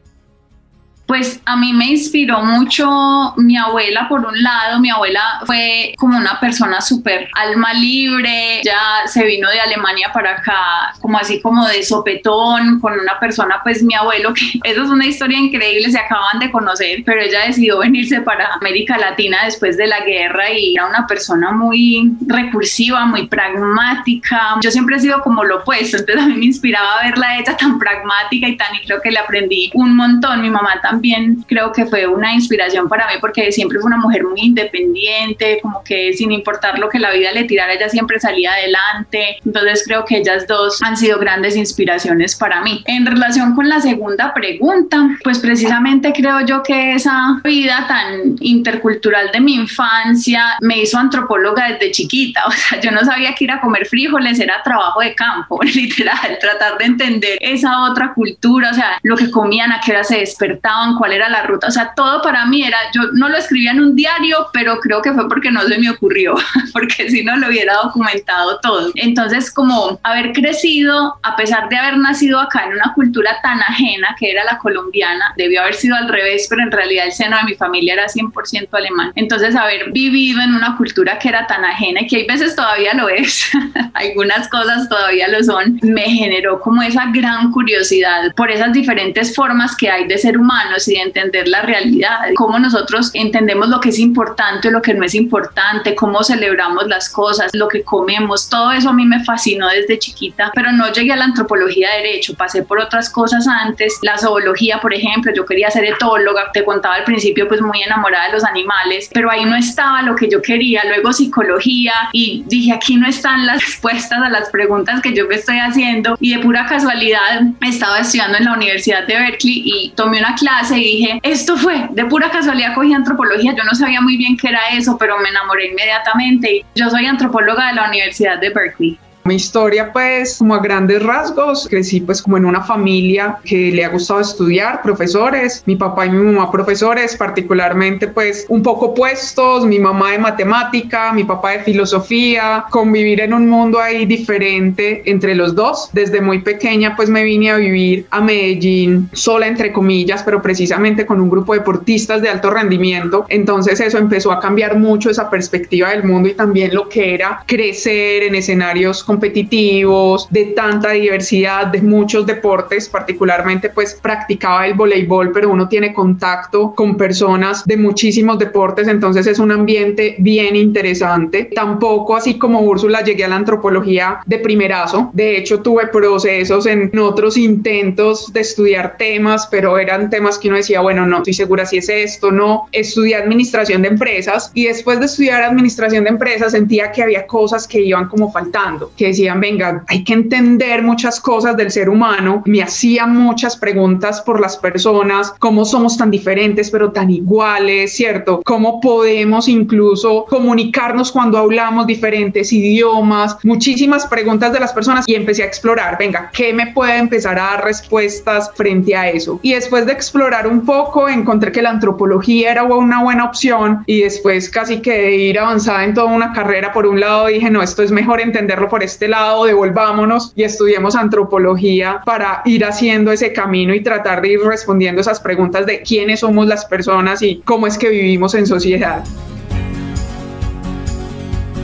Pues 1.12 1.42
a 1.44 1.58
mí 1.58 1.74
me 1.74 1.90
inspiró 1.90 2.42
mucho 2.42 3.34
mi 3.36 3.54
abuela, 3.58 4.08
por 4.08 4.24
un 4.24 4.42
lado, 4.42 4.80
mi 4.80 4.88
abuela 4.88 5.42
fue 5.44 5.92
como 5.98 6.16
una 6.16 6.40
persona 6.40 6.80
súper 6.80 7.28
alma 7.34 7.74
libre, 7.74 8.62
ya 8.64 9.02
se 9.04 9.22
vino 9.22 9.50
de 9.50 9.60
Alemania 9.60 10.10
para 10.14 10.38
acá, 10.38 10.94
como 11.02 11.18
así 11.18 11.42
como 11.42 11.68
de 11.68 11.82
sopetón, 11.82 12.80
con 12.80 12.98
una 12.98 13.20
persona, 13.20 13.60
pues 13.62 13.82
mi 13.82 13.92
abuelo, 13.92 14.32
que 14.32 14.58
eso 14.64 14.84
es 14.84 14.88
una 14.88 15.04
historia 15.04 15.36
increíble, 15.36 15.90
se 15.90 15.98
acaban 15.98 16.38
de 16.40 16.50
conocer, 16.50 17.02
pero 17.04 17.20
ella 17.20 17.40
decidió 17.46 17.80
venirse 17.80 18.22
para 18.22 18.54
América 18.54 18.96
Latina 18.96 19.44
después 19.44 19.76
de 19.76 19.88
la 19.88 20.00
guerra 20.06 20.50
y 20.50 20.76
era 20.76 20.86
una 20.86 21.06
persona 21.06 21.52
muy 21.52 22.10
recursiva, 22.26 23.04
muy 23.04 23.26
pragmática. 23.26 24.56
Yo 24.62 24.70
siempre 24.70 24.96
he 24.96 25.00
sido 25.00 25.20
como 25.20 25.44
lo 25.44 25.58
opuesto, 25.58 25.98
entonces 25.98 26.24
a 26.24 26.28
mí 26.28 26.36
me 26.36 26.46
inspiraba 26.46 27.02
verla 27.04 27.36
ella 27.38 27.54
tan 27.54 27.78
pragmática 27.78 28.48
y 28.48 28.56
tan, 28.56 28.74
y 28.76 28.86
creo 28.86 29.02
que 29.02 29.10
le 29.10 29.18
aprendí 29.18 29.70
un 29.74 29.94
montón. 29.94 30.40
Mi 30.40 30.48
mamá 30.48 30.80
también 30.80 31.01
creo 31.46 31.72
que 31.72 31.86
fue 31.86 32.06
una 32.06 32.32
inspiración 32.34 32.88
para 32.88 33.06
mí 33.06 33.14
porque 33.20 33.52
siempre 33.52 33.78
fue 33.78 33.88
una 33.88 33.98
mujer 33.98 34.24
muy 34.24 34.40
independiente, 34.40 35.58
como 35.62 35.82
que 35.84 36.12
sin 36.12 36.32
importar 36.32 36.78
lo 36.78 36.88
que 36.88 36.98
la 36.98 37.12
vida 37.12 37.32
le 37.32 37.44
tirara, 37.44 37.72
ella 37.74 37.88
siempre 37.88 38.20
salía 38.20 38.52
adelante. 38.52 39.38
Entonces 39.44 39.82
creo 39.86 40.04
que 40.04 40.18
ellas 40.18 40.46
dos 40.46 40.82
han 40.82 40.96
sido 40.96 41.18
grandes 41.18 41.56
inspiraciones 41.56 42.36
para 42.36 42.60
mí. 42.62 42.82
En 42.86 43.06
relación 43.06 43.54
con 43.54 43.68
la 43.68 43.80
segunda 43.80 44.32
pregunta, 44.34 45.08
pues 45.22 45.38
precisamente 45.38 46.12
creo 46.12 46.44
yo 46.46 46.62
que 46.62 46.94
esa 46.94 47.40
vida 47.44 47.86
tan 47.88 48.36
intercultural 48.40 49.30
de 49.32 49.40
mi 49.40 49.54
infancia 49.54 50.56
me 50.60 50.80
hizo 50.80 50.98
antropóloga 50.98 51.68
desde 51.68 51.90
chiquita. 51.90 52.42
O 52.52 52.54
sea, 52.54 52.80
yo 52.80 52.90
no 52.90 53.00
sabía 53.00 53.34
que 53.34 53.44
ir 53.44 53.50
a 53.50 53.60
comer 53.60 53.86
frijoles 53.86 54.38
era 54.38 54.62
trabajo 54.62 55.00
de 55.00 55.14
campo, 55.14 55.60
literal, 55.74 56.38
tratar 56.38 56.76
de 56.76 56.84
entender 56.84 57.38
esa 57.40 57.84
otra 57.90 58.12
cultura, 58.12 58.70
o 58.70 58.74
sea, 58.74 58.98
lo 59.02 59.16
que 59.16 59.30
comían, 59.30 59.72
a 59.72 59.80
qué 59.80 59.92
hora 59.92 60.04
se 60.04 60.18
despertaban, 60.18 60.91
cuál 60.96 61.12
era 61.12 61.28
la 61.28 61.42
ruta, 61.42 61.68
o 61.68 61.70
sea, 61.70 61.92
todo 61.94 62.22
para 62.22 62.46
mí 62.46 62.64
era, 62.64 62.76
yo 62.94 63.02
no 63.14 63.28
lo 63.28 63.36
escribía 63.36 63.72
en 63.72 63.80
un 63.80 63.96
diario, 63.96 64.48
pero 64.52 64.78
creo 64.80 65.02
que 65.02 65.12
fue 65.12 65.28
porque 65.28 65.50
no 65.50 65.62
se 65.62 65.78
me 65.78 65.90
ocurrió, 65.90 66.34
porque 66.72 67.10
si 67.10 67.24
no 67.24 67.36
lo 67.36 67.48
hubiera 67.48 67.74
documentado 67.74 68.58
todo. 68.60 68.90
Entonces, 68.94 69.50
como 69.52 69.98
haber 70.02 70.32
crecido, 70.32 71.18
a 71.22 71.36
pesar 71.36 71.68
de 71.68 71.76
haber 71.76 71.98
nacido 71.98 72.40
acá 72.40 72.64
en 72.66 72.74
una 72.74 72.92
cultura 72.94 73.36
tan 73.42 73.60
ajena 73.60 74.14
que 74.18 74.30
era 74.30 74.44
la 74.44 74.58
colombiana, 74.58 75.32
debió 75.36 75.62
haber 75.62 75.74
sido 75.74 75.96
al 75.96 76.08
revés, 76.08 76.46
pero 76.48 76.62
en 76.62 76.72
realidad 76.72 77.06
el 77.06 77.12
seno 77.12 77.36
de 77.36 77.44
mi 77.44 77.54
familia 77.54 77.94
era 77.94 78.06
100% 78.06 78.68
alemán. 78.72 79.12
Entonces, 79.14 79.56
haber 79.56 79.92
vivido 79.92 80.40
en 80.40 80.54
una 80.54 80.76
cultura 80.76 81.18
que 81.18 81.28
era 81.28 81.46
tan 81.46 81.64
ajena 81.64 82.02
y 82.02 82.06
que 82.06 82.16
hay 82.16 82.26
veces 82.26 82.56
todavía 82.56 82.94
lo 82.94 83.08
es, 83.08 83.50
algunas 83.94 84.48
cosas 84.48 84.88
todavía 84.88 85.28
lo 85.28 85.42
son, 85.42 85.78
me 85.82 86.02
generó 86.02 86.60
como 86.60 86.82
esa 86.82 87.06
gran 87.12 87.50
curiosidad 87.50 88.32
por 88.36 88.50
esas 88.50 88.72
diferentes 88.72 89.34
formas 89.34 89.76
que 89.76 89.90
hay 89.90 90.06
de 90.06 90.18
ser 90.18 90.38
humanos 90.72 90.88
y 90.88 90.94
de 90.94 91.02
entender 91.02 91.48
la 91.48 91.62
realidad, 91.62 92.18
cómo 92.34 92.58
nosotros 92.58 93.10
entendemos 93.14 93.68
lo 93.68 93.80
que 93.80 93.90
es 93.90 93.98
importante 93.98 94.22
lo 94.70 94.82
que 94.82 94.94
no 94.94 95.04
es 95.04 95.14
importante, 95.14 95.94
cómo 95.94 96.22
celebramos 96.22 96.86
las 96.86 97.08
cosas, 97.08 97.50
lo 97.54 97.68
que 97.68 97.82
comemos, 97.82 98.48
todo 98.48 98.72
eso 98.72 98.90
a 98.90 98.92
mí 98.92 99.04
me 99.04 99.22
fascinó 99.24 99.68
desde 99.68 99.98
chiquita, 99.98 100.50
pero 100.54 100.72
no 100.72 100.90
llegué 100.92 101.12
a 101.12 101.16
la 101.16 101.24
antropología 101.24 101.90
de 101.90 102.02
derecho, 102.02 102.34
pasé 102.34 102.62
por 102.62 102.78
otras 102.80 103.10
cosas 103.10 103.46
antes, 103.46 103.98
la 104.02 104.18
zoología, 104.18 104.80
por 104.80 104.94
ejemplo, 104.94 105.32
yo 105.34 105.44
quería 105.44 105.70
ser 105.70 105.84
etóloga, 105.84 106.50
te 106.52 106.64
contaba 106.64 106.96
al 106.96 107.04
principio 107.04 107.48
pues 107.48 107.60
muy 107.60 107.82
enamorada 107.82 108.26
de 108.26 108.32
los 108.32 108.44
animales, 108.44 109.10
pero 109.12 109.30
ahí 109.30 109.44
no 109.44 109.56
estaba 109.56 110.02
lo 110.02 110.16
que 110.16 110.28
yo 110.28 110.40
quería, 110.40 110.82
luego 110.84 111.12
psicología 111.12 111.92
y 112.12 112.44
dije 112.46 112.72
aquí 112.72 112.96
no 112.96 113.06
están 113.06 113.46
las 113.46 113.60
respuestas 113.60 114.22
a 114.22 114.28
las 114.28 114.50
preguntas 114.50 115.00
que 115.02 115.14
yo 115.14 115.26
me 115.26 115.34
estoy 115.34 115.58
haciendo 115.58 116.16
y 116.20 116.34
de 116.34 116.40
pura 116.40 116.66
casualidad 116.66 117.42
estaba 117.60 118.00
estudiando 118.00 118.38
en 118.38 118.44
la 118.44 118.54
Universidad 118.54 119.06
de 119.06 119.14
Berkeley 119.14 119.62
y 119.64 119.92
tomé 119.94 120.18
una 120.18 120.34
clase 120.34 120.61
y 120.70 120.80
dije, 120.80 121.20
esto 121.22 121.56
fue, 121.56 121.88
de 121.90 122.04
pura 122.04 122.30
casualidad 122.30 122.74
cogí 122.74 122.92
antropología, 122.92 123.54
yo 123.56 123.64
no 123.64 123.74
sabía 123.74 124.00
muy 124.00 124.16
bien 124.16 124.36
qué 124.36 124.48
era 124.48 124.68
eso, 124.70 124.96
pero 124.98 125.18
me 125.18 125.28
enamoré 125.28 125.68
inmediatamente. 125.68 126.64
Yo 126.74 126.88
soy 126.90 127.06
antropóloga 127.06 127.68
de 127.68 127.74
la 127.74 127.88
Universidad 127.88 128.38
de 128.38 128.50
Berkeley. 128.50 128.98
Mi 129.24 129.36
historia, 129.36 129.92
pues, 129.92 130.38
como 130.38 130.56
a 130.56 130.58
grandes 130.58 131.00
rasgos, 131.00 131.68
crecí 131.68 132.00
pues 132.00 132.20
como 132.20 132.36
en 132.36 132.44
una 132.44 132.62
familia 132.62 133.38
que 133.44 133.70
le 133.70 133.84
ha 133.84 133.88
gustado 133.88 134.20
estudiar, 134.20 134.82
profesores, 134.82 135.62
mi 135.64 135.76
papá 135.76 136.06
y 136.06 136.10
mi 136.10 136.32
mamá 136.32 136.50
profesores, 136.50 137.16
particularmente 137.16 138.08
pues 138.08 138.46
un 138.48 138.62
poco 138.62 138.86
opuestos, 138.86 139.64
mi 139.64 139.78
mamá 139.78 140.10
de 140.10 140.18
matemática, 140.18 141.12
mi 141.12 141.22
papá 141.22 141.52
de 141.52 141.60
filosofía, 141.60 142.64
convivir 142.70 143.20
en 143.20 143.32
un 143.32 143.48
mundo 143.48 143.80
ahí 143.80 144.06
diferente 144.06 145.02
entre 145.08 145.36
los 145.36 145.54
dos. 145.54 145.88
Desde 145.92 146.20
muy 146.20 146.40
pequeña 146.40 146.96
pues 146.96 147.08
me 147.08 147.22
vine 147.22 147.50
a 147.50 147.56
vivir 147.56 148.06
a 148.10 148.20
Medellín 148.20 149.08
sola 149.12 149.46
entre 149.46 149.72
comillas, 149.72 150.24
pero 150.24 150.42
precisamente 150.42 151.06
con 151.06 151.20
un 151.20 151.30
grupo 151.30 151.52
de 151.52 151.60
deportistas 151.60 152.22
de 152.22 152.28
alto 152.28 152.50
rendimiento. 152.50 153.24
Entonces 153.28 153.78
eso 153.80 153.98
empezó 153.98 154.32
a 154.32 154.40
cambiar 154.40 154.78
mucho 154.78 155.10
esa 155.10 155.30
perspectiva 155.30 155.90
del 155.90 156.02
mundo 156.02 156.28
y 156.28 156.34
también 156.34 156.74
lo 156.74 156.88
que 156.88 157.14
era 157.14 157.44
crecer 157.46 158.24
en 158.24 158.34
escenarios 158.34 159.04
competitivos, 159.12 160.26
de 160.30 160.46
tanta 160.56 160.92
diversidad, 160.92 161.66
de 161.66 161.82
muchos 161.82 162.24
deportes, 162.24 162.88
particularmente 162.88 163.68
pues 163.68 163.92
practicaba 164.00 164.66
el 164.66 164.72
voleibol, 164.72 165.32
pero 165.32 165.50
uno 165.50 165.68
tiene 165.68 165.92
contacto 165.92 166.72
con 166.74 166.96
personas 166.96 167.66
de 167.66 167.76
muchísimos 167.76 168.38
deportes, 168.38 168.88
entonces 168.88 169.26
es 169.26 169.38
un 169.38 169.52
ambiente 169.52 170.16
bien 170.18 170.56
interesante. 170.56 171.50
Tampoco 171.54 172.16
así 172.16 172.38
como 172.38 172.62
Úrsula 172.62 173.02
llegué 173.02 173.24
a 173.24 173.28
la 173.28 173.36
antropología 173.36 174.20
de 174.24 174.38
primerazo, 174.38 175.10
de 175.12 175.36
hecho 175.36 175.60
tuve 175.60 175.88
procesos 175.88 176.64
en 176.64 176.90
otros 176.98 177.36
intentos 177.36 178.32
de 178.32 178.40
estudiar 178.40 178.96
temas, 178.96 179.46
pero 179.50 179.78
eran 179.78 180.08
temas 180.08 180.38
que 180.38 180.48
uno 180.48 180.56
decía, 180.56 180.80
bueno, 180.80 181.06
no 181.06 181.18
estoy 181.18 181.34
segura 181.34 181.66
si 181.66 181.76
es 181.76 181.90
esto, 181.90 182.30
no. 182.30 182.66
Estudié 182.72 183.16
administración 183.16 183.82
de 183.82 183.88
empresas 183.88 184.50
y 184.54 184.64
después 184.68 185.00
de 185.00 185.04
estudiar 185.04 185.42
administración 185.42 186.04
de 186.04 186.10
empresas 186.10 186.52
sentía 186.52 186.90
que 186.92 187.02
había 187.02 187.26
cosas 187.26 187.68
que 187.68 187.82
iban 187.82 188.08
como 188.08 188.32
faltando, 188.32 188.90
decían, 189.06 189.40
venga, 189.40 189.84
hay 189.88 190.04
que 190.04 190.12
entender 190.12 190.82
muchas 190.82 191.20
cosas 191.20 191.56
del 191.56 191.70
ser 191.70 191.88
humano. 191.88 192.42
Me 192.46 192.62
hacían 192.62 193.16
muchas 193.16 193.56
preguntas 193.56 194.20
por 194.20 194.40
las 194.40 194.56
personas, 194.56 195.34
cómo 195.38 195.64
somos 195.64 195.96
tan 195.96 196.10
diferentes 196.10 196.70
pero 196.70 196.92
tan 196.92 197.10
iguales, 197.10 197.94
¿cierto? 197.94 198.42
¿Cómo 198.44 198.80
podemos 198.80 199.48
incluso 199.48 200.26
comunicarnos 200.28 201.12
cuando 201.12 201.38
hablamos 201.38 201.86
diferentes 201.86 202.52
idiomas? 202.52 203.36
Muchísimas 203.42 204.06
preguntas 204.06 204.52
de 204.52 204.60
las 204.60 204.72
personas 204.72 205.04
y 205.08 205.14
empecé 205.14 205.42
a 205.42 205.46
explorar, 205.46 205.96
venga, 205.98 206.30
¿qué 206.32 206.52
me 206.52 206.68
puede 206.68 206.98
empezar 206.98 207.38
a 207.38 207.42
dar 207.42 207.64
respuestas 207.64 208.50
frente 208.54 208.94
a 208.96 209.08
eso? 209.10 209.38
Y 209.42 209.54
después 209.54 209.86
de 209.86 209.92
explorar 209.92 210.46
un 210.46 210.64
poco, 210.64 211.08
encontré 211.08 211.52
que 211.52 211.62
la 211.62 211.70
antropología 211.70 212.52
era 212.52 212.64
una 212.64 213.02
buena 213.02 213.24
opción 213.24 213.82
y 213.86 214.02
después 214.02 214.48
casi 214.48 214.80
que 214.80 214.92
de 214.92 215.16
ir 215.16 215.38
avanzada 215.38 215.84
en 215.84 215.94
toda 215.94 216.06
una 216.06 216.32
carrera, 216.32 216.72
por 216.72 216.86
un 216.86 217.00
lado 217.00 217.26
dije, 217.26 217.50
no, 217.50 217.62
esto 217.62 217.82
es 217.82 217.90
mejor 217.90 218.20
entenderlo 218.20 218.68
por 218.68 218.82
este 218.92 219.08
lado, 219.08 219.46
devolvámonos 219.46 220.32
y 220.36 220.42
estudiemos 220.42 220.96
antropología 220.96 222.02
para 222.04 222.42
ir 222.44 222.64
haciendo 222.64 223.10
ese 223.10 223.32
camino 223.32 223.74
y 223.74 223.82
tratar 223.82 224.20
de 224.20 224.32
ir 224.32 224.40
respondiendo 224.40 225.00
esas 225.00 225.18
preguntas 225.18 225.64
de 225.64 225.80
quiénes 225.80 226.20
somos 226.20 226.46
las 226.46 226.66
personas 226.66 227.22
y 227.22 227.40
cómo 227.44 227.66
es 227.66 227.78
que 227.78 227.88
vivimos 227.88 228.34
en 228.34 228.46
sociedad. 228.46 229.02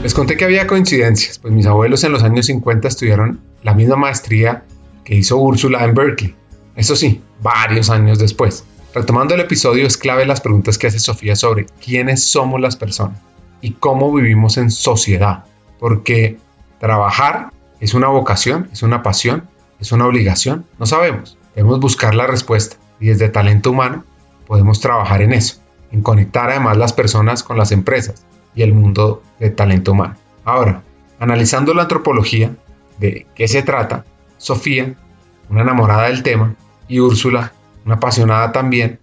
Les 0.01 0.13
conté 0.13 0.37
que 0.37 0.45
había 0.45 0.65
coincidencias, 0.65 1.37
pues 1.37 1.53
mis 1.53 1.67
abuelos 1.67 2.03
en 2.03 2.13
los 2.13 2.23
años 2.23 2.47
50 2.47 2.87
estudiaron 2.87 3.39
la 3.61 3.75
misma 3.75 3.95
maestría 3.95 4.63
que 5.03 5.13
hizo 5.13 5.37
Úrsula 5.37 5.85
en 5.85 5.93
Berkeley. 5.93 6.35
Eso 6.75 6.95
sí, 6.95 7.21
varios 7.43 7.91
años 7.91 8.17
después. 8.17 8.63
Retomando 8.95 9.35
el 9.35 9.41
episodio, 9.41 9.85
es 9.85 9.97
clave 9.97 10.25
las 10.25 10.41
preguntas 10.41 10.79
que 10.79 10.87
hace 10.87 10.99
Sofía 10.99 11.35
sobre 11.35 11.67
quiénes 11.83 12.23
somos 12.23 12.59
las 12.59 12.75
personas 12.75 13.19
y 13.61 13.73
cómo 13.73 14.11
vivimos 14.11 14.57
en 14.57 14.71
sociedad. 14.71 15.43
Porque 15.79 16.37
Trabajar 16.79 17.51
es 17.79 17.93
una 17.93 18.07
vocación, 18.07 18.69
es 18.71 18.83
una 18.83 19.03
pasión, 19.03 19.47
es 19.79 19.91
una 19.91 20.05
obligación, 20.05 20.65
no 20.77 20.85
sabemos. 20.85 21.37
Debemos 21.55 21.79
buscar 21.79 22.15
la 22.15 22.27
respuesta 22.27 22.77
y 22.99 23.07
desde 23.07 23.29
talento 23.29 23.71
humano 23.71 24.03
podemos 24.47 24.79
trabajar 24.79 25.21
en 25.21 25.33
eso, 25.33 25.61
en 25.91 26.01
conectar 26.01 26.49
además 26.49 26.77
las 26.77 26.93
personas 26.93 27.43
con 27.43 27.57
las 27.57 27.71
empresas 27.71 28.25
y 28.55 28.63
el 28.63 28.73
mundo 28.73 29.21
de 29.39 29.49
talento 29.49 29.91
humano. 29.91 30.15
Ahora, 30.45 30.81
analizando 31.19 31.73
la 31.73 31.83
antropología, 31.83 32.55
de 32.97 33.27
qué 33.35 33.47
se 33.47 33.61
trata, 33.61 34.05
Sofía, 34.37 34.95
una 35.49 35.61
enamorada 35.61 36.07
del 36.07 36.23
tema, 36.23 36.55
y 36.87 36.99
Úrsula, 36.99 37.53
una 37.85 37.95
apasionada 37.95 38.51
también, 38.51 38.99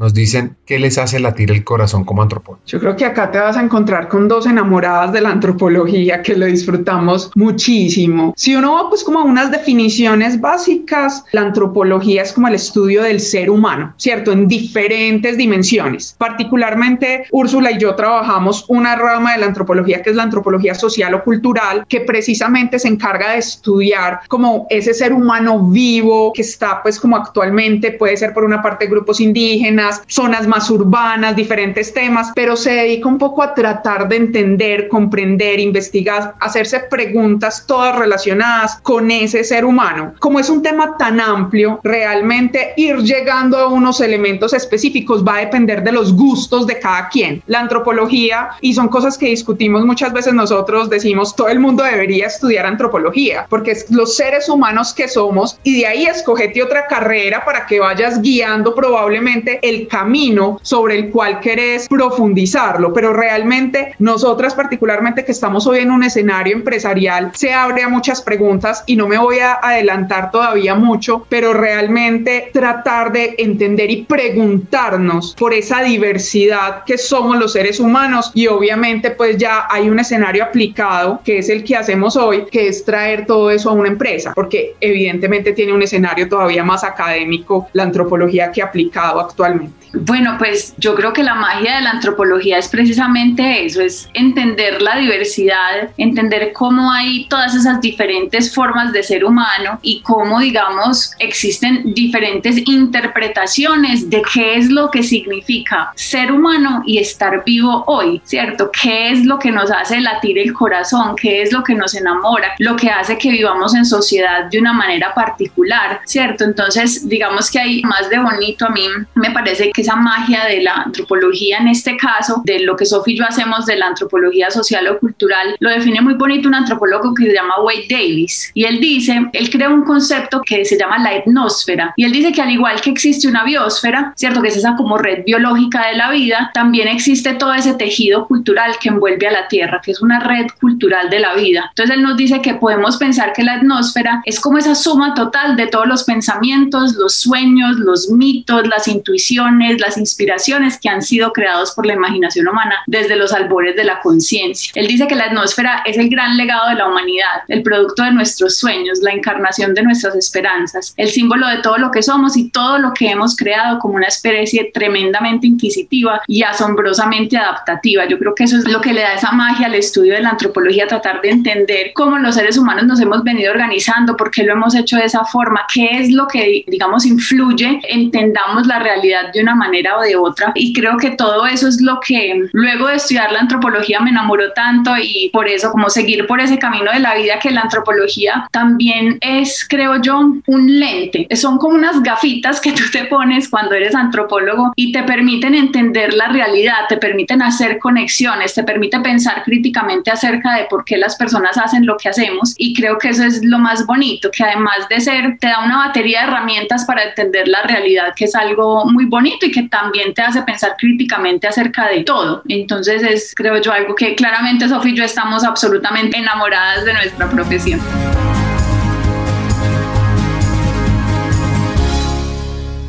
nos 0.00 0.14
dicen 0.14 0.56
qué 0.64 0.78
les 0.78 0.96
hace 0.96 1.20
latir 1.20 1.50
el 1.50 1.62
corazón 1.62 2.04
como 2.04 2.22
antropólogos. 2.22 2.64
Yo 2.66 2.80
creo 2.80 2.96
que 2.96 3.04
acá 3.04 3.30
te 3.30 3.38
vas 3.38 3.58
a 3.58 3.62
encontrar 3.62 4.08
con 4.08 4.28
dos 4.28 4.46
enamoradas 4.46 5.12
de 5.12 5.20
la 5.20 5.28
antropología 5.28 6.22
que 6.22 6.34
lo 6.34 6.46
disfrutamos 6.46 7.30
muchísimo. 7.34 8.32
Si 8.34 8.56
uno 8.56 8.72
va 8.72 8.88
pues 8.88 9.04
como 9.04 9.20
a 9.20 9.24
unas 9.24 9.50
definiciones 9.50 10.40
básicas, 10.40 11.24
la 11.32 11.42
antropología 11.42 12.22
es 12.22 12.32
como 12.32 12.48
el 12.48 12.54
estudio 12.54 13.02
del 13.02 13.20
ser 13.20 13.50
humano, 13.50 13.92
¿cierto? 13.98 14.32
En 14.32 14.48
diferentes 14.48 15.36
dimensiones. 15.36 16.14
Particularmente 16.16 17.26
Úrsula 17.30 17.70
y 17.70 17.78
yo 17.78 17.94
trabajamos 17.94 18.64
una 18.68 18.96
rama 18.96 19.34
de 19.34 19.40
la 19.40 19.46
antropología 19.46 20.00
que 20.00 20.10
es 20.10 20.16
la 20.16 20.22
antropología 20.22 20.74
social 20.74 21.12
o 21.12 21.22
cultural, 21.22 21.84
que 21.86 22.00
precisamente 22.00 22.78
se 22.78 22.88
encarga 22.88 23.32
de 23.32 23.38
estudiar 23.38 24.20
como 24.28 24.66
ese 24.70 24.94
ser 24.94 25.12
humano 25.12 25.68
vivo 25.68 26.32
que 26.32 26.40
está 26.40 26.82
pues 26.82 26.98
como 26.98 27.16
actualmente, 27.16 27.92
puede 27.92 28.16
ser 28.16 28.32
por 28.32 28.44
una 28.44 28.62
parte 28.62 28.86
grupos 28.86 29.20
indígenas, 29.20 29.89
zonas 30.06 30.46
más 30.46 30.70
urbanas, 30.70 31.36
diferentes 31.36 31.92
temas, 31.92 32.32
pero 32.34 32.56
se 32.56 32.72
dedica 32.72 33.08
un 33.08 33.18
poco 33.18 33.42
a 33.42 33.54
tratar 33.54 34.08
de 34.08 34.16
entender, 34.16 34.88
comprender, 34.88 35.60
investigar, 35.60 36.34
hacerse 36.40 36.80
preguntas 36.90 37.64
todas 37.66 37.96
relacionadas 37.96 38.78
con 38.82 39.10
ese 39.10 39.44
ser 39.44 39.64
humano. 39.64 40.14
Como 40.18 40.38
es 40.38 40.50
un 40.50 40.62
tema 40.62 40.96
tan 40.98 41.20
amplio, 41.20 41.80
realmente 41.82 42.72
ir 42.76 42.96
llegando 42.98 43.56
a 43.58 43.68
unos 43.68 44.00
elementos 44.00 44.52
específicos 44.52 45.26
va 45.26 45.36
a 45.36 45.40
depender 45.40 45.82
de 45.82 45.92
los 45.92 46.14
gustos 46.14 46.66
de 46.66 46.78
cada 46.78 47.08
quien. 47.08 47.42
La 47.46 47.60
antropología, 47.60 48.50
y 48.60 48.74
son 48.74 48.88
cosas 48.88 49.16
que 49.16 49.26
discutimos 49.26 49.84
muchas 49.84 50.12
veces 50.12 50.34
nosotros, 50.34 50.90
decimos, 50.90 51.34
todo 51.34 51.48
el 51.48 51.60
mundo 51.60 51.84
debería 51.84 52.26
estudiar 52.26 52.66
antropología, 52.66 53.46
porque 53.48 53.72
es 53.72 53.90
los 53.90 54.16
seres 54.16 54.48
humanos 54.48 54.94
que 54.94 55.08
somos, 55.08 55.58
y 55.62 55.80
de 55.80 55.86
ahí 55.86 56.04
escogete 56.04 56.62
otra 56.62 56.86
carrera 56.86 57.44
para 57.44 57.66
que 57.66 57.80
vayas 57.80 58.20
guiando 58.22 58.74
probablemente 58.74 59.58
el 59.62 59.79
camino 59.86 60.58
sobre 60.62 60.98
el 60.98 61.10
cual 61.10 61.40
querés 61.40 61.88
profundizarlo, 61.88 62.92
pero 62.92 63.12
realmente 63.12 63.94
nosotras 63.98 64.54
particularmente 64.54 65.24
que 65.24 65.32
estamos 65.32 65.66
hoy 65.66 65.80
en 65.80 65.90
un 65.90 66.02
escenario 66.02 66.54
empresarial, 66.54 67.30
se 67.34 67.52
abre 67.52 67.82
a 67.82 67.88
muchas 67.88 68.22
preguntas 68.22 68.82
y 68.86 68.96
no 68.96 69.08
me 69.08 69.18
voy 69.18 69.38
a 69.38 69.54
adelantar 69.54 70.30
todavía 70.30 70.74
mucho, 70.74 71.26
pero 71.28 71.52
realmente 71.52 72.50
tratar 72.52 73.12
de 73.12 73.34
entender 73.38 73.90
y 73.90 74.02
preguntarnos 74.02 75.34
por 75.38 75.52
esa 75.52 75.82
diversidad 75.82 76.84
que 76.84 76.98
somos 76.98 77.38
los 77.38 77.52
seres 77.52 77.80
humanos 77.80 78.30
y 78.34 78.46
obviamente 78.46 79.10
pues 79.10 79.36
ya 79.36 79.66
hay 79.70 79.88
un 79.88 79.98
escenario 79.98 80.44
aplicado 80.44 81.20
que 81.24 81.38
es 81.38 81.48
el 81.48 81.64
que 81.64 81.76
hacemos 81.76 82.16
hoy, 82.16 82.44
que 82.50 82.68
es 82.68 82.84
traer 82.84 83.26
todo 83.26 83.50
eso 83.50 83.70
a 83.70 83.72
una 83.72 83.88
empresa, 83.88 84.32
porque 84.34 84.76
evidentemente 84.80 85.52
tiene 85.52 85.72
un 85.72 85.82
escenario 85.82 86.28
todavía 86.28 86.64
más 86.64 86.84
académico 86.84 87.68
la 87.72 87.84
antropología 87.84 88.50
que 88.52 88.62
aplicado 88.62 89.20
actualmente. 89.20 89.69
Bueno, 89.92 90.36
pues 90.38 90.74
yo 90.78 90.94
creo 90.94 91.12
que 91.12 91.22
la 91.22 91.34
magia 91.34 91.76
de 91.76 91.82
la 91.82 91.90
antropología 91.90 92.58
es 92.58 92.68
precisamente 92.68 93.64
eso, 93.64 93.80
es 93.80 94.08
entender 94.14 94.80
la 94.80 94.96
diversidad, 94.96 95.90
entender 95.96 96.52
cómo 96.52 96.92
hay 96.92 97.26
todas 97.28 97.54
esas 97.54 97.80
diferentes 97.80 98.54
formas 98.54 98.92
de 98.92 99.02
ser 99.02 99.24
humano 99.24 99.78
y 99.82 100.00
cómo, 100.02 100.40
digamos, 100.40 101.12
existen 101.18 101.92
diferentes 101.92 102.56
interpretaciones 102.68 104.08
de 104.08 104.22
qué 104.32 104.56
es 104.56 104.70
lo 104.70 104.90
que 104.90 105.02
significa 105.02 105.92
ser 105.96 106.30
humano 106.30 106.82
y 106.86 106.98
estar 106.98 107.42
vivo 107.44 107.84
hoy, 107.86 108.20
¿cierto? 108.24 108.70
¿Qué 108.70 109.10
es 109.10 109.24
lo 109.24 109.38
que 109.38 109.50
nos 109.50 109.70
hace 109.70 110.00
latir 110.00 110.38
el 110.38 110.52
corazón? 110.52 111.16
¿Qué 111.16 111.42
es 111.42 111.52
lo 111.52 111.64
que 111.64 111.74
nos 111.74 111.94
enamora? 111.94 112.54
Lo 112.58 112.76
que 112.76 112.90
hace 112.90 113.18
que 113.18 113.30
vivamos 113.30 113.74
en 113.74 113.84
sociedad 113.84 114.44
de 114.44 114.58
una 114.58 114.72
manera 114.72 115.12
particular, 115.14 116.00
¿cierto? 116.04 116.44
Entonces, 116.44 117.08
digamos 117.08 117.50
que 117.50 117.58
hay 117.58 117.82
más 117.82 118.08
de 118.08 118.18
bonito 118.18 118.66
a 118.66 118.70
mí, 118.70 118.86
me 119.14 119.30
parece 119.30 119.49
que 119.72 119.82
esa 119.82 119.96
magia 119.96 120.44
de 120.44 120.62
la 120.62 120.74
antropología 120.74 121.58
en 121.58 121.68
este 121.68 121.96
caso, 121.96 122.42
de 122.44 122.60
lo 122.60 122.76
que 122.76 122.86
Sophie 122.86 123.14
y 123.14 123.18
yo 123.18 123.24
hacemos 123.24 123.66
de 123.66 123.76
la 123.76 123.86
antropología 123.86 124.50
social 124.50 124.86
o 124.88 124.98
cultural, 124.98 125.56
lo 125.58 125.70
define 125.70 126.00
muy 126.00 126.14
bonito 126.14 126.48
un 126.48 126.54
antropólogo 126.54 127.14
que 127.14 127.26
se 127.26 127.34
llama 127.34 127.60
Wade 127.62 127.86
Davis. 127.88 128.50
Y 128.54 128.64
él 128.64 128.80
dice, 128.80 129.28
él 129.32 129.50
crea 129.50 129.68
un 129.68 129.84
concepto 129.84 130.42
que 130.42 130.64
se 130.64 130.78
llama 130.78 130.98
la 130.98 131.14
etnosfera. 131.14 131.92
Y 131.96 132.04
él 132.04 132.12
dice 132.12 132.32
que 132.32 132.42
al 132.42 132.50
igual 132.50 132.80
que 132.80 132.90
existe 132.90 133.28
una 133.28 133.44
biosfera, 133.44 134.12
¿cierto? 134.16 134.42
Que 134.42 134.48
es 134.48 134.56
esa 134.56 134.76
como 134.76 134.98
red 134.98 135.24
biológica 135.24 135.86
de 135.88 135.96
la 135.96 136.10
vida, 136.10 136.50
también 136.54 136.88
existe 136.88 137.34
todo 137.34 137.52
ese 137.54 137.74
tejido 137.74 138.26
cultural 138.26 138.76
que 138.80 138.88
envuelve 138.88 139.26
a 139.26 139.32
la 139.32 139.48
Tierra, 139.48 139.80
que 139.82 139.92
es 139.92 140.00
una 140.00 140.20
red 140.20 140.46
cultural 140.60 141.10
de 141.10 141.20
la 141.20 141.34
vida. 141.34 141.66
Entonces 141.70 141.96
él 141.96 142.02
nos 142.02 142.16
dice 142.16 142.40
que 142.40 142.54
podemos 142.54 142.96
pensar 142.96 143.32
que 143.32 143.42
la 143.42 143.56
etnosfera 143.56 144.22
es 144.24 144.40
como 144.40 144.58
esa 144.58 144.74
suma 144.74 145.14
total 145.14 145.56
de 145.56 145.66
todos 145.66 145.86
los 145.86 146.04
pensamientos, 146.04 146.94
los 146.94 147.16
sueños, 147.16 147.76
los 147.76 148.10
mitos, 148.10 148.66
las 148.68 148.88
intuiciones, 148.88 149.39
las 149.78 149.96
inspiraciones 149.96 150.78
que 150.78 150.88
han 150.88 151.02
sido 151.02 151.32
creados 151.32 151.72
por 151.72 151.86
la 151.86 151.94
imaginación 151.94 152.48
humana 152.48 152.76
desde 152.86 153.16
los 153.16 153.32
albores 153.32 153.76
de 153.76 153.84
la 153.84 154.00
conciencia. 154.00 154.72
Él 154.74 154.86
dice 154.86 155.06
que 155.06 155.14
la 155.14 155.26
atmósfera 155.26 155.82
es 155.84 155.96
el 155.98 156.08
gran 156.08 156.36
legado 156.36 156.68
de 156.70 156.76
la 156.76 156.88
humanidad, 156.88 157.42
el 157.48 157.62
producto 157.62 158.02
de 158.02 158.12
nuestros 158.12 158.58
sueños, 158.58 159.00
la 159.02 159.12
encarnación 159.12 159.74
de 159.74 159.82
nuestras 159.82 160.14
esperanzas, 160.14 160.94
el 160.96 161.08
símbolo 161.08 161.48
de 161.48 161.58
todo 161.58 161.78
lo 161.78 161.90
que 161.90 162.02
somos 162.02 162.36
y 162.36 162.50
todo 162.50 162.78
lo 162.78 162.92
que 162.92 163.10
hemos 163.10 163.36
creado 163.36 163.78
como 163.78 163.94
una 163.94 164.06
especie 164.06 164.70
tremendamente 164.72 165.46
inquisitiva 165.46 166.20
y 166.26 166.42
asombrosamente 166.42 167.36
adaptativa. 167.36 168.06
Yo 168.06 168.18
creo 168.18 168.34
que 168.34 168.44
eso 168.44 168.58
es 168.58 168.64
lo 168.68 168.80
que 168.80 168.92
le 168.92 169.02
da 169.02 169.14
esa 169.14 169.32
magia 169.32 169.66
al 169.66 169.74
estudio 169.74 170.14
de 170.14 170.20
la 170.20 170.30
antropología, 170.30 170.86
tratar 170.86 171.20
de 171.20 171.30
entender 171.30 171.92
cómo 171.94 172.18
los 172.18 172.34
seres 172.34 172.56
humanos 172.56 172.84
nos 172.84 173.00
hemos 173.00 173.22
venido 173.22 173.52
organizando, 173.52 174.16
por 174.16 174.30
qué 174.30 174.44
lo 174.44 174.52
hemos 174.52 174.74
hecho 174.74 174.96
de 174.96 175.04
esa 175.04 175.24
forma, 175.24 175.66
qué 175.72 175.98
es 175.98 176.10
lo 176.10 176.26
que, 176.26 176.64
digamos, 176.66 177.06
influye, 177.06 177.80
entendamos 177.88 178.66
la 178.66 178.78
realidad 178.78 179.29
de 179.32 179.42
una 179.42 179.54
manera 179.54 179.98
o 179.98 180.02
de 180.02 180.16
otra. 180.16 180.52
Y 180.54 180.72
creo 180.72 180.96
que 180.96 181.10
todo 181.10 181.46
eso 181.46 181.68
es 181.68 181.80
lo 181.80 182.00
que 182.00 182.48
luego 182.52 182.88
de 182.88 182.96
estudiar 182.96 183.32
la 183.32 183.40
antropología 183.40 184.00
me 184.00 184.10
enamoró 184.10 184.52
tanto 184.52 184.92
y 184.96 185.30
por 185.32 185.48
eso 185.48 185.70
como 185.70 185.90
seguir 185.90 186.26
por 186.26 186.40
ese 186.40 186.58
camino 186.58 186.92
de 186.92 187.00
la 187.00 187.14
vida 187.14 187.38
que 187.38 187.50
la 187.50 187.62
antropología 187.62 188.48
también 188.50 189.18
es, 189.20 189.66
creo 189.68 190.00
yo, 190.00 190.18
un 190.46 190.80
lente. 190.80 191.26
Son 191.36 191.58
como 191.58 191.74
unas 191.74 192.02
gafitas 192.02 192.60
que 192.60 192.72
tú 192.72 192.82
te 192.92 193.04
pones 193.04 193.48
cuando 193.48 193.74
eres 193.74 193.94
antropólogo 193.94 194.72
y 194.76 194.92
te 194.92 195.02
permiten 195.02 195.54
entender 195.54 196.14
la 196.14 196.28
realidad, 196.28 196.86
te 196.88 196.96
permiten 196.96 197.42
hacer 197.42 197.78
conexiones, 197.78 198.54
te 198.54 198.64
permite 198.64 199.00
pensar 199.00 199.42
críticamente 199.44 200.10
acerca 200.10 200.54
de 200.54 200.64
por 200.64 200.84
qué 200.84 200.96
las 200.96 201.16
personas 201.16 201.56
hacen 201.58 201.86
lo 201.86 201.96
que 201.96 202.08
hacemos 202.08 202.54
y 202.56 202.74
creo 202.74 202.98
que 202.98 203.10
eso 203.10 203.24
es 203.24 203.44
lo 203.44 203.58
más 203.58 203.86
bonito, 203.86 204.30
que 204.30 204.44
además 204.44 204.88
de 204.88 205.00
ser, 205.00 205.38
te 205.38 205.48
da 205.48 205.64
una 205.64 205.86
batería 205.86 206.22
de 206.22 206.28
herramientas 206.28 206.84
para 206.84 207.04
entender 207.04 207.48
la 207.48 207.62
realidad, 207.62 208.12
que 208.16 208.24
es 208.24 208.34
algo 208.34 208.84
muy 208.86 209.04
bonito 209.04 209.19
que 209.52 209.68
también 209.70 210.14
te 210.14 210.22
hace 210.22 210.42
pensar 210.42 210.76
críticamente 210.78 211.46
acerca 211.46 211.88
de 211.88 212.04
todo. 212.04 212.42
Entonces 212.48 213.02
es, 213.02 213.34
creo 213.34 213.60
yo, 213.60 213.72
algo 213.72 213.94
que 213.94 214.14
claramente 214.14 214.68
Sofía 214.68 214.92
y 214.92 214.96
yo 214.96 215.04
estamos 215.04 215.44
absolutamente 215.44 216.18
enamoradas 216.18 216.84
de 216.84 216.92
nuestra 216.92 217.28
profesión. 217.28 217.80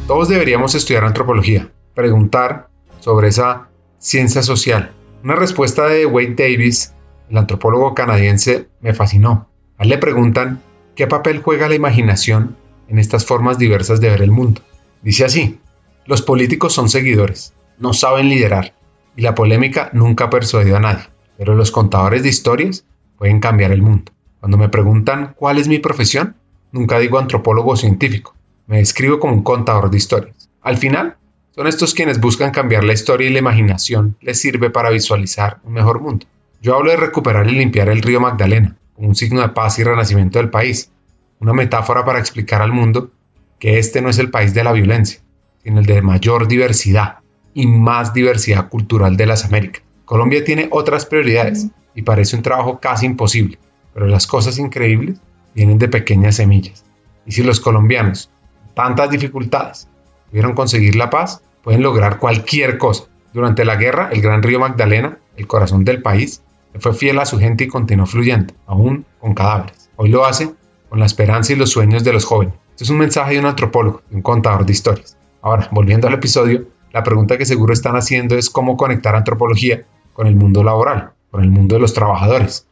Todos 0.08 0.28
deberíamos 0.28 0.76
estudiar 0.76 1.06
antropología, 1.06 1.70
preguntar 1.94 2.68
sobre 3.00 3.30
esa 3.30 3.70
ciencia 3.98 4.42
social. 4.42 4.92
Una 5.24 5.36
respuesta 5.36 5.88
de 5.88 6.06
Wade 6.06 6.36
Davis, 6.36 6.94
el 7.30 7.38
antropólogo 7.38 7.94
canadiense, 7.94 8.68
me 8.82 8.94
fascinó. 8.94 9.48
A 9.78 9.84
él 9.84 9.90
le 9.90 9.98
preguntan 9.98 10.62
qué 10.96 11.08
papel 11.08 11.42
juega 11.42 11.70
la 11.70 11.76
imaginación 11.76 12.58
en 12.90 13.00
estas 13.00 13.26
formas 13.26 13.58
diversas 13.58 14.02
de 14.02 14.10
ver 14.10 14.22
el 14.22 14.32
mundo. 14.32 14.62
Dice 15.02 15.24
así, 15.24 15.60
los 16.06 16.22
políticos 16.22 16.74
son 16.74 16.90
seguidores, 16.90 17.54
no 17.78 17.94
saben 17.94 18.30
liderar, 18.30 18.74
y 19.16 19.22
la 19.22 19.36
polémica 19.36 19.90
nunca 19.94 20.26
ha 20.26 20.30
persuadido 20.30 20.78
a 20.78 20.80
nadie, 20.80 21.06
pero 21.38 21.56
los 21.56 21.72
contadores 21.72 22.24
de 22.24 22.30
historias 22.30 22.86
pueden 23.18 23.40
cambiar 23.40 23.72
el 23.72 23.82
mundo. 23.82 24.12
Cuando 24.40 24.58
me 24.58 24.70
preguntan 24.70 25.36
cuál 25.38 25.58
es 25.58 25.68
mi 25.68 25.80
profesión, 25.80 26.36
nunca 26.72 26.98
digo 27.00 27.20
antropólogo 27.20 27.76
científico, 27.76 28.36
me 28.68 28.78
describo 28.78 29.20
como 29.20 29.34
un 29.34 29.44
contador 29.44 29.92
de 29.92 29.98
historias. 29.98 30.50
Al 30.62 30.78
final, 30.78 31.18
son 31.52 31.68
estos 31.68 31.94
quienes 31.94 32.20
buscan 32.20 32.52
cambiar 32.52 32.84
la 32.84 32.94
historia 32.94 33.30
y 33.30 33.34
la 33.34 33.40
imaginación 33.40 34.18
les 34.22 34.40
sirve 34.40 34.70
para 34.70 34.90
visualizar 34.90 35.60
un 35.64 35.74
mejor 35.74 36.00
mundo. 36.00 36.26
Yo 36.62 36.76
hablo 36.76 36.92
de 36.92 36.98
recuperar 36.98 37.48
y 37.48 37.52
limpiar 37.52 37.90
el 37.90 38.02
río 38.02 38.22
Magdalena, 38.22 38.78
como 38.96 39.10
un 39.10 39.16
signo 39.16 39.42
de 39.42 39.50
paz 39.50 39.78
y 39.78 39.84
renacimiento 39.84 40.40
del 40.40 40.50
país, 40.50 40.92
una 41.40 41.54
metáfora 41.54 42.06
para 42.06 42.20
explicar 42.20 42.62
al 42.62 42.72
mundo 42.72 43.12
que 43.60 43.80
este 43.80 44.02
no 44.02 44.10
es 44.10 44.18
el 44.18 44.32
país 44.32 44.54
de 44.54 44.64
la 44.64 44.72
violencia, 44.72 45.22
sino 45.64 45.80
el 45.80 45.86
de 45.86 46.02
mayor 46.02 46.48
diversidad 46.48 47.20
y 47.54 47.68
más 47.68 48.14
diversidad 48.14 48.70
cultural 48.70 49.18
de 49.18 49.26
las 49.26 49.46
Américas. 49.46 49.84
Colombia 50.06 50.44
tiene 50.44 50.68
otras 50.72 51.06
prioridades 51.06 51.68
y 51.96 52.02
parece 52.02 52.36
un 52.36 52.42
trabajo 52.42 52.80
casi 52.80 53.06
imposible, 53.06 53.60
pero 53.94 54.08
las 54.08 54.28
cosas 54.28 54.58
increíbles 54.58 55.20
vienen 55.56 55.78
de 55.78 55.88
pequeñas 55.88 56.36
semillas. 56.36 56.84
Y 57.26 57.32
si 57.32 57.44
los 57.44 57.60
colombianos, 57.60 58.30
tantas 58.74 59.10
dificultades, 59.10 59.88
pudieron 60.30 60.54
conseguir 60.54 60.96
la 60.96 61.10
paz, 61.10 61.42
pueden 61.64 61.84
lograr 61.84 62.18
cualquier 62.18 62.78
cosa. 62.78 63.06
Durante 63.34 63.64
la 63.64 63.76
guerra, 63.76 64.10
el 64.12 64.22
gran 64.22 64.44
río 64.44 64.60
Magdalena, 64.60 65.18
el 65.38 65.48
corazón 65.48 65.86
del 65.86 66.02
país, 66.02 66.42
fue 66.80 66.94
fiel 66.94 67.20
a 67.20 67.26
su 67.26 67.38
gente 67.38 67.66
y 67.66 67.68
continuó 67.68 68.06
fluyendo, 68.06 68.54
aún 68.66 69.06
con 69.20 69.34
cadáveres. 69.34 69.90
Hoy 69.96 70.10
lo 70.10 70.26
hace 70.26 70.54
con 70.90 71.00
la 71.00 71.06
esperanza 71.06 71.54
y 71.54 71.56
los 71.56 71.70
sueños 71.70 72.04
de 72.04 72.14
los 72.14 72.26
jóvenes. 72.26 72.56
Este 72.72 72.86
es 72.86 72.90
un 72.90 72.98
mensaje 72.98 73.34
de 73.34 73.40
un 73.40 73.46
antropólogo, 73.46 74.02
de 74.10 74.18
un 74.18 74.22
contador 74.22 74.66
de 74.66 74.72
historias. 74.72 75.18
Ahora, 75.42 75.68
volviendo 75.72 76.08
al 76.08 76.14
episodio, 76.14 76.68
la 76.92 77.04
pregunta 77.04 77.38
que 77.38 77.46
seguro 77.46 77.74
están 77.74 77.96
haciendo 77.96 78.36
es 78.36 78.50
cómo 78.50 78.78
conectar 78.78 79.16
antropología 79.16 79.86
con 80.14 80.28
el 80.28 80.36
mundo 80.36 80.64
laboral, 80.64 81.12
con 81.30 81.44
el 81.44 81.50
mundo 81.50 81.76
de 81.76 81.82
los 81.82 81.94
trabajadores. 81.94 82.68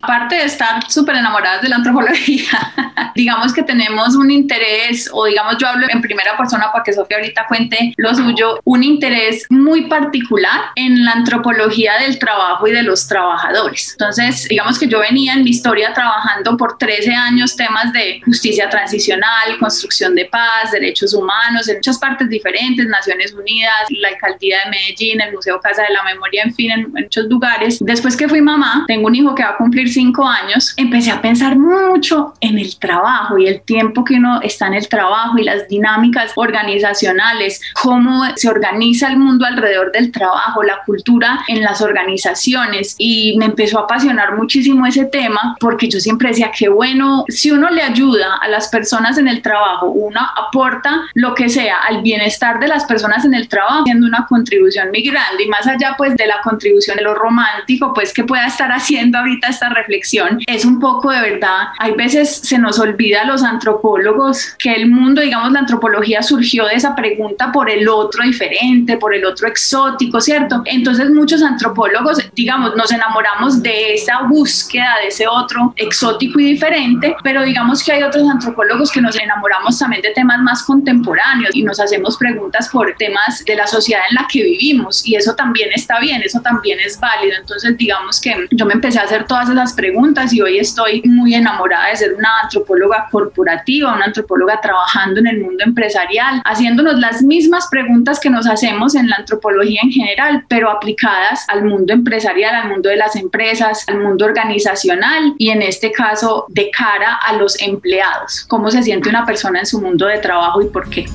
Aparte 0.00 0.36
de 0.36 0.44
estar 0.44 0.88
súper 0.90 1.16
enamoradas 1.16 1.62
de 1.62 1.68
la 1.68 1.76
antropología, 1.76 2.50
digamos 3.14 3.52
que 3.52 3.62
tenemos 3.62 4.14
un 4.14 4.30
interés, 4.30 5.08
o 5.12 5.24
digamos 5.24 5.56
yo 5.58 5.66
hablo 5.66 5.86
en 5.88 6.00
primera 6.02 6.36
persona 6.36 6.70
para 6.70 6.84
que 6.84 6.92
Sofía 6.92 7.16
ahorita 7.16 7.46
cuente 7.48 7.94
lo 7.96 8.14
suyo, 8.14 8.60
un 8.64 8.84
interés 8.84 9.46
muy 9.48 9.86
particular 9.88 10.66
en 10.74 11.04
la 11.04 11.12
antropología 11.12 11.98
del 11.98 12.18
trabajo 12.18 12.66
y 12.68 12.72
de 12.72 12.82
los 12.82 13.08
trabajadores. 13.08 13.92
Entonces, 13.92 14.46
digamos 14.48 14.78
que 14.78 14.86
yo 14.86 15.00
venía 15.00 15.32
en 15.32 15.44
mi 15.44 15.50
historia 15.50 15.92
trabajando 15.94 16.56
por 16.56 16.76
13 16.76 17.14
años 17.14 17.56
temas 17.56 17.92
de 17.92 18.20
justicia 18.24 18.68
transicional, 18.68 19.58
construcción 19.58 20.14
de 20.14 20.26
paz, 20.26 20.72
derechos 20.72 21.14
humanos, 21.14 21.68
en 21.68 21.76
muchas 21.76 21.98
partes 21.98 22.28
diferentes, 22.28 22.86
Naciones 22.86 23.32
Unidas, 23.32 23.72
la 23.90 24.08
alcaldía 24.08 24.58
de 24.64 24.70
Medellín, 24.70 25.20
el 25.20 25.32
Museo 25.32 25.58
Casa 25.60 25.82
de 25.82 25.94
la 25.94 26.02
Memoria, 26.02 26.42
en 26.44 26.54
fin, 26.54 26.70
en 26.70 26.92
muchos 26.92 27.24
lugares. 27.26 27.78
Después 27.80 28.16
que 28.16 28.28
fui 28.28 28.42
mamá, 28.42 28.84
tengo 28.86 29.06
un 29.06 29.14
hijo 29.14 29.34
que 29.34 29.42
va 29.42 29.50
a 29.50 29.56
cumplir 29.56 29.85
cinco 29.88 30.26
años, 30.26 30.74
empecé 30.76 31.10
a 31.10 31.20
pensar 31.20 31.56
mucho 31.56 32.34
en 32.40 32.58
el 32.58 32.78
trabajo 32.78 33.38
y 33.38 33.46
el 33.46 33.60
tiempo 33.62 34.04
que 34.04 34.14
uno 34.14 34.40
está 34.42 34.66
en 34.66 34.74
el 34.74 34.88
trabajo 34.88 35.38
y 35.38 35.44
las 35.44 35.68
dinámicas 35.68 36.32
organizacionales, 36.36 37.60
cómo 37.80 38.24
se 38.36 38.48
organiza 38.48 39.08
el 39.08 39.18
mundo 39.18 39.46
alrededor 39.46 39.92
del 39.92 40.12
trabajo, 40.12 40.62
la 40.62 40.80
cultura 40.84 41.44
en 41.48 41.62
las 41.62 41.80
organizaciones. 41.82 42.94
Y 42.98 43.36
me 43.38 43.46
empezó 43.46 43.78
a 43.78 43.82
apasionar 43.82 44.36
muchísimo 44.36 44.86
ese 44.86 45.04
tema 45.06 45.56
porque 45.60 45.88
yo 45.88 46.00
siempre 46.00 46.30
decía 46.30 46.50
que 46.56 46.68
bueno, 46.68 47.24
si 47.28 47.50
uno 47.50 47.70
le 47.70 47.82
ayuda 47.82 48.36
a 48.36 48.48
las 48.48 48.68
personas 48.68 49.18
en 49.18 49.28
el 49.28 49.42
trabajo, 49.42 49.86
uno 49.86 50.20
aporta 50.36 51.02
lo 51.14 51.34
que 51.34 51.48
sea 51.48 51.78
al 51.88 52.02
bienestar 52.02 52.60
de 52.60 52.68
las 52.68 52.84
personas 52.84 53.24
en 53.24 53.34
el 53.34 53.48
trabajo, 53.48 53.80
haciendo 53.80 54.06
una 54.06 54.26
contribución 54.26 54.88
muy 54.90 55.02
grande 55.02 55.44
y 55.44 55.48
más 55.48 55.66
allá 55.66 55.94
pues 55.96 56.16
de 56.16 56.26
la 56.26 56.40
contribución 56.42 56.96
de 56.96 57.02
lo 57.02 57.14
romántico 57.14 57.92
pues 57.94 58.12
que 58.12 58.24
pueda 58.24 58.46
estar 58.46 58.70
haciendo 58.70 59.18
ahorita 59.18 59.48
esta 59.48 59.68
reflexión 59.76 60.40
es 60.46 60.64
un 60.64 60.80
poco 60.80 61.10
de 61.10 61.20
verdad, 61.20 61.68
hay 61.78 61.92
veces 61.92 62.36
se 62.42 62.58
nos 62.58 62.78
olvida 62.78 63.22
a 63.22 63.24
los 63.24 63.42
antropólogos 63.42 64.54
que 64.58 64.72
el 64.74 64.88
mundo, 64.88 65.20
digamos, 65.20 65.52
la 65.52 65.60
antropología 65.60 66.22
surgió 66.22 66.66
de 66.66 66.74
esa 66.74 66.94
pregunta 66.94 67.52
por 67.52 67.70
el 67.70 67.88
otro 67.88 68.24
diferente, 68.24 68.96
por 68.96 69.14
el 69.14 69.24
otro 69.24 69.48
exótico, 69.48 70.20
¿cierto? 70.20 70.62
Entonces 70.64 71.10
muchos 71.10 71.42
antropólogos, 71.42 72.18
digamos, 72.34 72.74
nos 72.76 72.90
enamoramos 72.92 73.62
de 73.62 73.94
esa 73.94 74.22
búsqueda 74.22 74.96
de 75.02 75.08
ese 75.08 75.26
otro 75.28 75.72
exótico 75.76 76.40
y 76.40 76.52
diferente, 76.52 77.16
pero 77.22 77.42
digamos 77.42 77.82
que 77.84 77.92
hay 77.92 78.02
otros 78.02 78.28
antropólogos 78.28 78.90
que 78.90 79.00
nos 79.00 79.16
enamoramos 79.16 79.78
también 79.78 80.02
de 80.02 80.10
temas 80.10 80.40
más 80.40 80.62
contemporáneos 80.62 81.54
y 81.54 81.62
nos 81.62 81.80
hacemos 81.80 82.16
preguntas 82.16 82.68
por 82.68 82.94
temas 82.98 83.44
de 83.44 83.54
la 83.54 83.66
sociedad 83.66 84.02
en 84.10 84.16
la 84.16 84.26
que 84.30 84.42
vivimos 84.42 85.06
y 85.06 85.14
eso 85.16 85.34
también 85.34 85.70
está 85.74 86.00
bien, 86.00 86.22
eso 86.22 86.40
también 86.40 86.78
es 86.80 86.98
válido. 86.98 87.36
Entonces 87.38 87.76
digamos 87.76 88.20
que 88.20 88.46
yo 88.50 88.66
me 88.66 88.74
empecé 88.74 88.98
a 88.98 89.02
hacer 89.02 89.26
todas 89.26 89.48
esas 89.48 89.65
preguntas 89.72 90.32
y 90.32 90.40
hoy 90.40 90.58
estoy 90.58 91.02
muy 91.04 91.34
enamorada 91.34 91.88
de 91.88 91.96
ser 91.96 92.14
una 92.14 92.28
antropóloga 92.42 93.08
corporativa, 93.10 93.94
una 93.94 94.06
antropóloga 94.06 94.60
trabajando 94.60 95.20
en 95.20 95.26
el 95.26 95.40
mundo 95.40 95.64
empresarial, 95.64 96.42
haciéndonos 96.44 96.98
las 96.98 97.22
mismas 97.22 97.68
preguntas 97.70 98.20
que 98.20 98.30
nos 98.30 98.46
hacemos 98.46 98.94
en 98.94 99.08
la 99.08 99.16
antropología 99.16 99.80
en 99.82 99.90
general, 99.90 100.44
pero 100.48 100.70
aplicadas 100.70 101.46
al 101.48 101.64
mundo 101.64 101.92
empresarial, 101.92 102.54
al 102.54 102.68
mundo 102.68 102.88
de 102.88 102.96
las 102.96 103.16
empresas, 103.16 103.84
al 103.88 104.00
mundo 104.00 104.24
organizacional 104.24 105.34
y 105.38 105.50
en 105.50 105.62
este 105.62 105.92
caso 105.92 106.46
de 106.48 106.70
cara 106.70 107.16
a 107.16 107.32
los 107.34 107.60
empleados. 107.60 108.44
¿Cómo 108.48 108.70
se 108.70 108.82
siente 108.82 109.08
una 109.08 109.24
persona 109.24 109.60
en 109.60 109.66
su 109.66 109.80
mundo 109.80 110.06
de 110.06 110.18
trabajo 110.18 110.62
y 110.62 110.66
por 110.66 110.88
qué? 110.88 111.06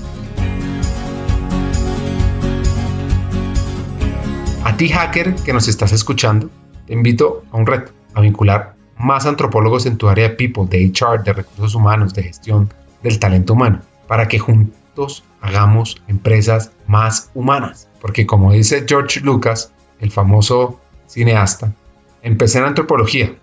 A 4.64 4.78
ti, 4.78 4.90
hacker, 4.90 5.36
que 5.44 5.54
nos 5.54 5.68
estás 5.68 5.92
escuchando, 5.92 6.50
te 6.86 6.94
invito 6.94 7.44
a 7.52 7.58
un 7.58 7.66
reto 7.66 7.92
a 8.14 8.22
vincular 8.22 8.76
más 8.98 9.26
antropólogos 9.26 9.86
en 9.86 9.98
tu 9.98 10.08
área 10.08 10.30
de 10.30 10.36
people, 10.36 10.66
de 10.68 10.86
HR, 10.86 11.24
de 11.24 11.34
recursos 11.34 11.76
humanos, 11.76 12.14
de 12.14 12.24
gestión 12.24 12.72
del 13.04 13.20
talento 13.20 13.54
humano, 13.54 13.82
para 14.08 14.28
que 14.28 14.40
juntos 14.40 15.24
hagamos 15.42 16.02
empresas 16.08 16.72
más 16.88 17.32
humanas. 17.34 17.90
Porque 18.00 18.26
como 18.26 18.52
dice 18.52 18.86
George 18.88 19.22
Lucas, 19.22 19.74
el 20.00 20.12
famoso 20.12 20.80
cineasta, 21.08 21.74
empecé 22.22 22.60
en 22.60 22.66
antropología. 22.66 23.36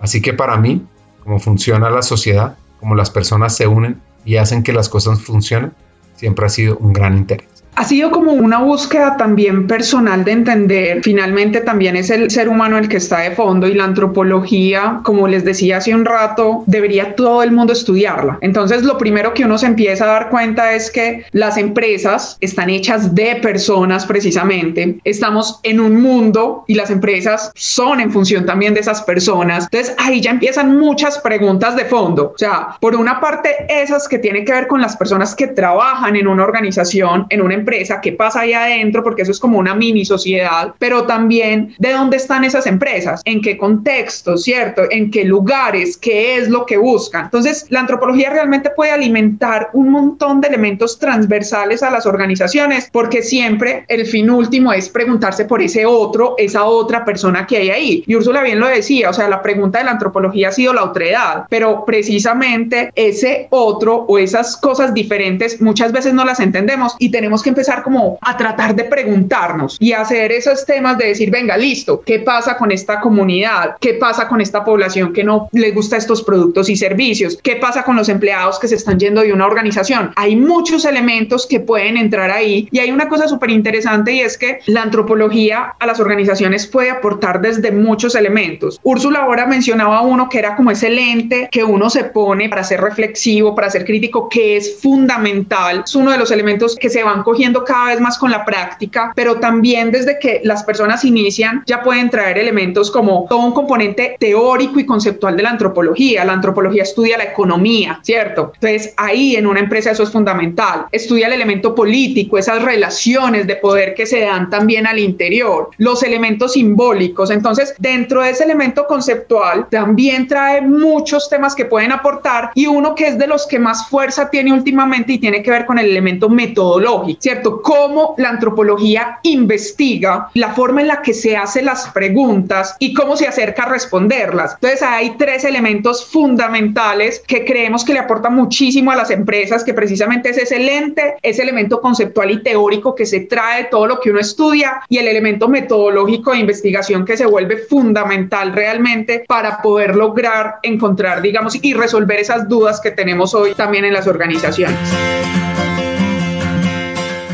Así 0.00 0.20
que 0.20 0.32
para 0.32 0.56
mí, 0.56 0.84
cómo 1.22 1.38
funciona 1.38 1.90
la 1.90 2.02
sociedad, 2.02 2.56
cómo 2.80 2.94
las 2.94 3.10
personas 3.10 3.56
se 3.56 3.66
unen 3.66 4.00
y 4.24 4.36
hacen 4.36 4.62
que 4.62 4.72
las 4.72 4.88
cosas 4.88 5.20
funcionen, 5.22 5.72
siempre 6.16 6.46
ha 6.46 6.48
sido 6.48 6.76
un 6.78 6.92
gran 6.92 7.16
interés. 7.16 7.53
Ha 7.76 7.82
sido 7.82 8.12
como 8.12 8.32
una 8.32 8.58
búsqueda 8.58 9.16
también 9.16 9.66
personal 9.66 10.24
de 10.24 10.30
entender, 10.30 11.02
finalmente 11.02 11.60
también 11.60 11.96
es 11.96 12.08
el 12.08 12.30
ser 12.30 12.48
humano 12.48 12.78
el 12.78 12.88
que 12.88 12.98
está 12.98 13.18
de 13.18 13.32
fondo 13.32 13.66
y 13.66 13.74
la 13.74 13.84
antropología, 13.84 15.00
como 15.02 15.26
les 15.26 15.44
decía 15.44 15.78
hace 15.78 15.92
un 15.92 16.04
rato, 16.04 16.62
debería 16.66 17.16
todo 17.16 17.42
el 17.42 17.50
mundo 17.50 17.72
estudiarla. 17.72 18.38
Entonces 18.42 18.84
lo 18.84 18.96
primero 18.96 19.34
que 19.34 19.44
uno 19.44 19.58
se 19.58 19.66
empieza 19.66 20.04
a 20.04 20.12
dar 20.12 20.28
cuenta 20.30 20.72
es 20.72 20.88
que 20.88 21.24
las 21.32 21.56
empresas 21.56 22.36
están 22.40 22.70
hechas 22.70 23.12
de 23.12 23.36
personas 23.42 24.06
precisamente, 24.06 25.00
estamos 25.02 25.58
en 25.64 25.80
un 25.80 26.00
mundo 26.00 26.64
y 26.68 26.74
las 26.74 26.90
empresas 26.90 27.50
son 27.56 27.98
en 27.98 28.12
función 28.12 28.46
también 28.46 28.74
de 28.74 28.80
esas 28.80 29.02
personas. 29.02 29.64
Entonces 29.64 29.96
ahí 29.98 30.20
ya 30.20 30.30
empiezan 30.30 30.78
muchas 30.78 31.18
preguntas 31.18 31.74
de 31.74 31.86
fondo. 31.86 32.32
O 32.34 32.38
sea, 32.38 32.76
por 32.80 32.94
una 32.94 33.20
parte 33.20 33.50
esas 33.68 34.06
que 34.06 34.20
tienen 34.20 34.44
que 34.44 34.52
ver 34.52 34.68
con 34.68 34.80
las 34.80 34.96
personas 34.96 35.34
que 35.34 35.48
trabajan 35.48 36.14
en 36.14 36.28
una 36.28 36.44
organización, 36.44 37.26
en 37.30 37.42
una 37.42 37.54
empresa, 37.54 37.63
empresa, 37.64 38.00
qué 38.00 38.12
pasa 38.12 38.40
ahí 38.40 38.52
adentro, 38.52 39.02
porque 39.02 39.22
eso 39.22 39.32
es 39.32 39.40
como 39.40 39.58
una 39.58 39.74
mini 39.74 40.04
sociedad, 40.04 40.74
pero 40.78 41.04
también 41.04 41.74
de 41.78 41.92
dónde 41.92 42.16
están 42.18 42.44
esas 42.44 42.66
empresas, 42.66 43.22
en 43.24 43.40
qué 43.40 43.56
contexto, 43.56 44.36
¿cierto? 44.36 44.82
En 44.90 45.10
qué 45.10 45.24
lugares, 45.24 45.96
qué 45.96 46.36
es 46.36 46.48
lo 46.48 46.66
que 46.66 46.76
buscan. 46.76 47.24
Entonces, 47.24 47.66
la 47.70 47.80
antropología 47.80 48.30
realmente 48.30 48.70
puede 48.70 48.92
alimentar 48.92 49.70
un 49.72 49.90
montón 49.90 50.40
de 50.40 50.48
elementos 50.48 50.98
transversales 50.98 51.82
a 51.82 51.90
las 51.90 52.06
organizaciones, 52.06 52.88
porque 52.92 53.22
siempre 53.22 53.84
el 53.88 54.06
fin 54.06 54.30
último 54.30 54.72
es 54.72 54.88
preguntarse 54.88 55.44
por 55.44 55.62
ese 55.62 55.86
otro, 55.86 56.34
esa 56.38 56.64
otra 56.64 57.04
persona 57.04 57.46
que 57.46 57.56
hay 57.56 57.70
ahí. 57.70 58.04
Y 58.06 58.14
Úrsula 58.14 58.42
bien 58.42 58.60
lo 58.60 58.68
decía, 58.68 59.10
o 59.10 59.12
sea, 59.12 59.28
la 59.28 59.42
pregunta 59.42 59.78
de 59.78 59.84
la 59.84 59.92
antropología 59.92 60.48
ha 60.48 60.52
sido 60.52 60.72
la 60.72 60.84
otredad, 60.84 61.44
pero 61.48 61.84
precisamente 61.84 62.90
ese 62.94 63.48
otro 63.50 64.04
o 64.08 64.18
esas 64.18 64.56
cosas 64.56 64.94
diferentes 64.94 65.60
muchas 65.60 65.92
veces 65.92 66.14
no 66.14 66.24
las 66.24 66.40
entendemos 66.40 66.96
y 66.98 67.10
tenemos 67.10 67.42
que 67.42 67.50
empezar 67.54 67.82
como 67.84 68.18
a 68.20 68.36
tratar 68.36 68.74
de 68.74 68.84
preguntarnos 68.84 69.76
y 69.78 69.92
hacer 69.92 70.32
esos 70.32 70.66
temas 70.66 70.98
de 70.98 71.06
decir, 71.06 71.30
venga, 71.30 71.56
listo, 71.56 72.02
¿qué 72.04 72.18
pasa 72.18 72.56
con 72.56 72.72
esta 72.72 73.00
comunidad? 73.00 73.76
¿Qué 73.80 73.94
pasa 73.94 74.26
con 74.26 74.40
esta 74.40 74.64
población 74.64 75.12
que 75.12 75.22
no 75.22 75.48
le 75.52 75.70
gusta 75.70 75.96
estos 75.96 76.22
productos 76.24 76.68
y 76.68 76.76
servicios? 76.76 77.38
¿Qué 77.42 77.56
pasa 77.56 77.84
con 77.84 77.94
los 77.94 78.08
empleados 78.08 78.58
que 78.58 78.66
se 78.66 78.74
están 78.74 78.98
yendo 78.98 79.22
de 79.22 79.32
una 79.32 79.46
organización? 79.46 80.10
Hay 80.16 80.34
muchos 80.34 80.84
elementos 80.84 81.46
que 81.46 81.60
pueden 81.60 81.96
entrar 81.96 82.30
ahí 82.30 82.68
y 82.72 82.80
hay 82.80 82.90
una 82.90 83.08
cosa 83.08 83.28
súper 83.28 83.50
interesante 83.50 84.12
y 84.12 84.20
es 84.20 84.36
que 84.36 84.58
la 84.66 84.82
antropología 84.82 85.74
a 85.78 85.86
las 85.86 86.00
organizaciones 86.00 86.66
puede 86.66 86.90
aportar 86.90 87.40
desde 87.40 87.70
muchos 87.70 88.16
elementos. 88.16 88.80
Úrsula 88.82 89.20
ahora 89.20 89.46
mencionaba 89.46 90.00
uno 90.00 90.28
que 90.28 90.40
era 90.40 90.56
como 90.56 90.72
ese 90.72 90.90
lente 90.90 91.48
que 91.52 91.62
uno 91.62 91.88
se 91.88 92.04
pone 92.04 92.48
para 92.48 92.64
ser 92.64 92.80
reflexivo, 92.80 93.54
para 93.54 93.70
ser 93.70 93.84
crítico, 93.84 94.28
que 94.28 94.56
es 94.56 94.80
fundamental. 94.80 95.82
Es 95.84 95.94
uno 95.94 96.10
de 96.10 96.18
los 96.18 96.30
elementos 96.30 96.76
que 96.76 96.90
se 96.90 97.02
van 97.02 97.22
cogiendo 97.22 97.43
cada 97.52 97.86
vez 97.86 98.00
más 98.00 98.18
con 98.18 98.30
la 98.30 98.44
práctica, 98.44 99.12
pero 99.14 99.36
también 99.40 99.90
desde 99.90 100.18
que 100.18 100.40
las 100.44 100.62
personas 100.64 101.04
inician 101.04 101.62
ya 101.66 101.82
pueden 101.82 102.10
traer 102.10 102.38
elementos 102.38 102.90
como 102.90 103.26
todo 103.28 103.40
un 103.40 103.52
componente 103.52 104.16
teórico 104.18 104.80
y 104.80 104.86
conceptual 104.86 105.36
de 105.36 105.42
la 105.42 105.50
antropología. 105.50 106.24
La 106.24 106.32
antropología 106.32 106.82
estudia 106.82 107.18
la 107.18 107.24
economía, 107.24 108.00
¿cierto? 108.02 108.52
Entonces 108.54 108.94
ahí 108.96 109.36
en 109.36 109.46
una 109.46 109.60
empresa 109.60 109.90
eso 109.90 110.02
es 110.02 110.10
fundamental. 110.10 110.86
Estudia 110.92 111.26
el 111.26 111.34
elemento 111.34 111.74
político, 111.74 112.38
esas 112.38 112.62
relaciones 112.62 113.46
de 113.46 113.56
poder 113.56 113.94
que 113.94 114.06
se 114.06 114.20
dan 114.20 114.48
también 114.48 114.86
al 114.86 114.98
interior, 114.98 115.70
los 115.78 116.02
elementos 116.02 116.52
simbólicos. 116.52 117.30
Entonces 117.30 117.74
dentro 117.78 118.22
de 118.22 118.30
ese 118.30 118.44
elemento 118.44 118.86
conceptual 118.86 119.66
también 119.70 120.26
trae 120.26 120.62
muchos 120.62 121.28
temas 121.28 121.54
que 121.54 121.64
pueden 121.64 121.92
aportar 121.92 122.50
y 122.54 122.66
uno 122.66 122.94
que 122.94 123.08
es 123.08 123.18
de 123.18 123.26
los 123.26 123.46
que 123.46 123.58
más 123.58 123.88
fuerza 123.88 124.30
tiene 124.30 124.52
últimamente 124.52 125.12
y 125.12 125.18
tiene 125.18 125.42
que 125.42 125.50
ver 125.50 125.66
con 125.66 125.78
el 125.78 125.86
elemento 125.86 126.28
metodológico, 126.28 127.20
¿cierto? 127.20 127.33
Cómo 127.42 128.14
la 128.18 128.30
antropología 128.30 129.18
investiga 129.22 130.28
la 130.34 130.54
forma 130.54 130.80
en 130.80 130.88
la 130.88 131.02
que 131.02 131.14
se 131.14 131.36
hacen 131.36 131.66
las 131.66 131.88
preguntas 131.88 132.76
y 132.78 132.94
cómo 132.94 133.16
se 133.16 133.26
acerca 133.26 133.64
a 133.64 133.68
responderlas. 133.68 134.54
Entonces 134.54 134.82
hay 134.82 135.16
tres 135.16 135.44
elementos 135.44 136.04
fundamentales 136.06 137.22
que 137.26 137.44
creemos 137.44 137.84
que 137.84 137.92
le 137.92 138.00
aportan 138.00 138.34
muchísimo 138.34 138.90
a 138.90 138.96
las 138.96 139.10
empresas, 139.10 139.64
que 139.64 139.74
precisamente 139.74 140.30
es 140.30 140.38
ese 140.38 140.58
lente, 140.58 141.16
ese 141.22 141.42
elemento 141.42 141.80
conceptual 141.80 142.30
y 142.30 142.42
teórico 142.42 142.94
que 142.94 143.06
se 143.06 143.20
trae 143.20 143.64
de 143.64 143.68
todo 143.68 143.86
lo 143.86 144.00
que 144.00 144.10
uno 144.10 144.20
estudia 144.20 144.82
y 144.88 144.98
el 144.98 145.08
elemento 145.08 145.48
metodológico 145.48 146.32
de 146.32 146.38
investigación 146.38 147.04
que 147.04 147.16
se 147.16 147.26
vuelve 147.26 147.58
fundamental 147.58 148.52
realmente 148.52 149.24
para 149.26 149.62
poder 149.62 149.96
lograr 149.96 150.56
encontrar, 150.62 151.22
digamos, 151.22 151.58
y 151.62 151.74
resolver 151.74 152.20
esas 152.20 152.48
dudas 152.48 152.80
que 152.80 152.90
tenemos 152.90 153.34
hoy 153.34 153.54
también 153.54 153.84
en 153.84 153.92
las 153.92 154.06
organizaciones. 154.06 154.78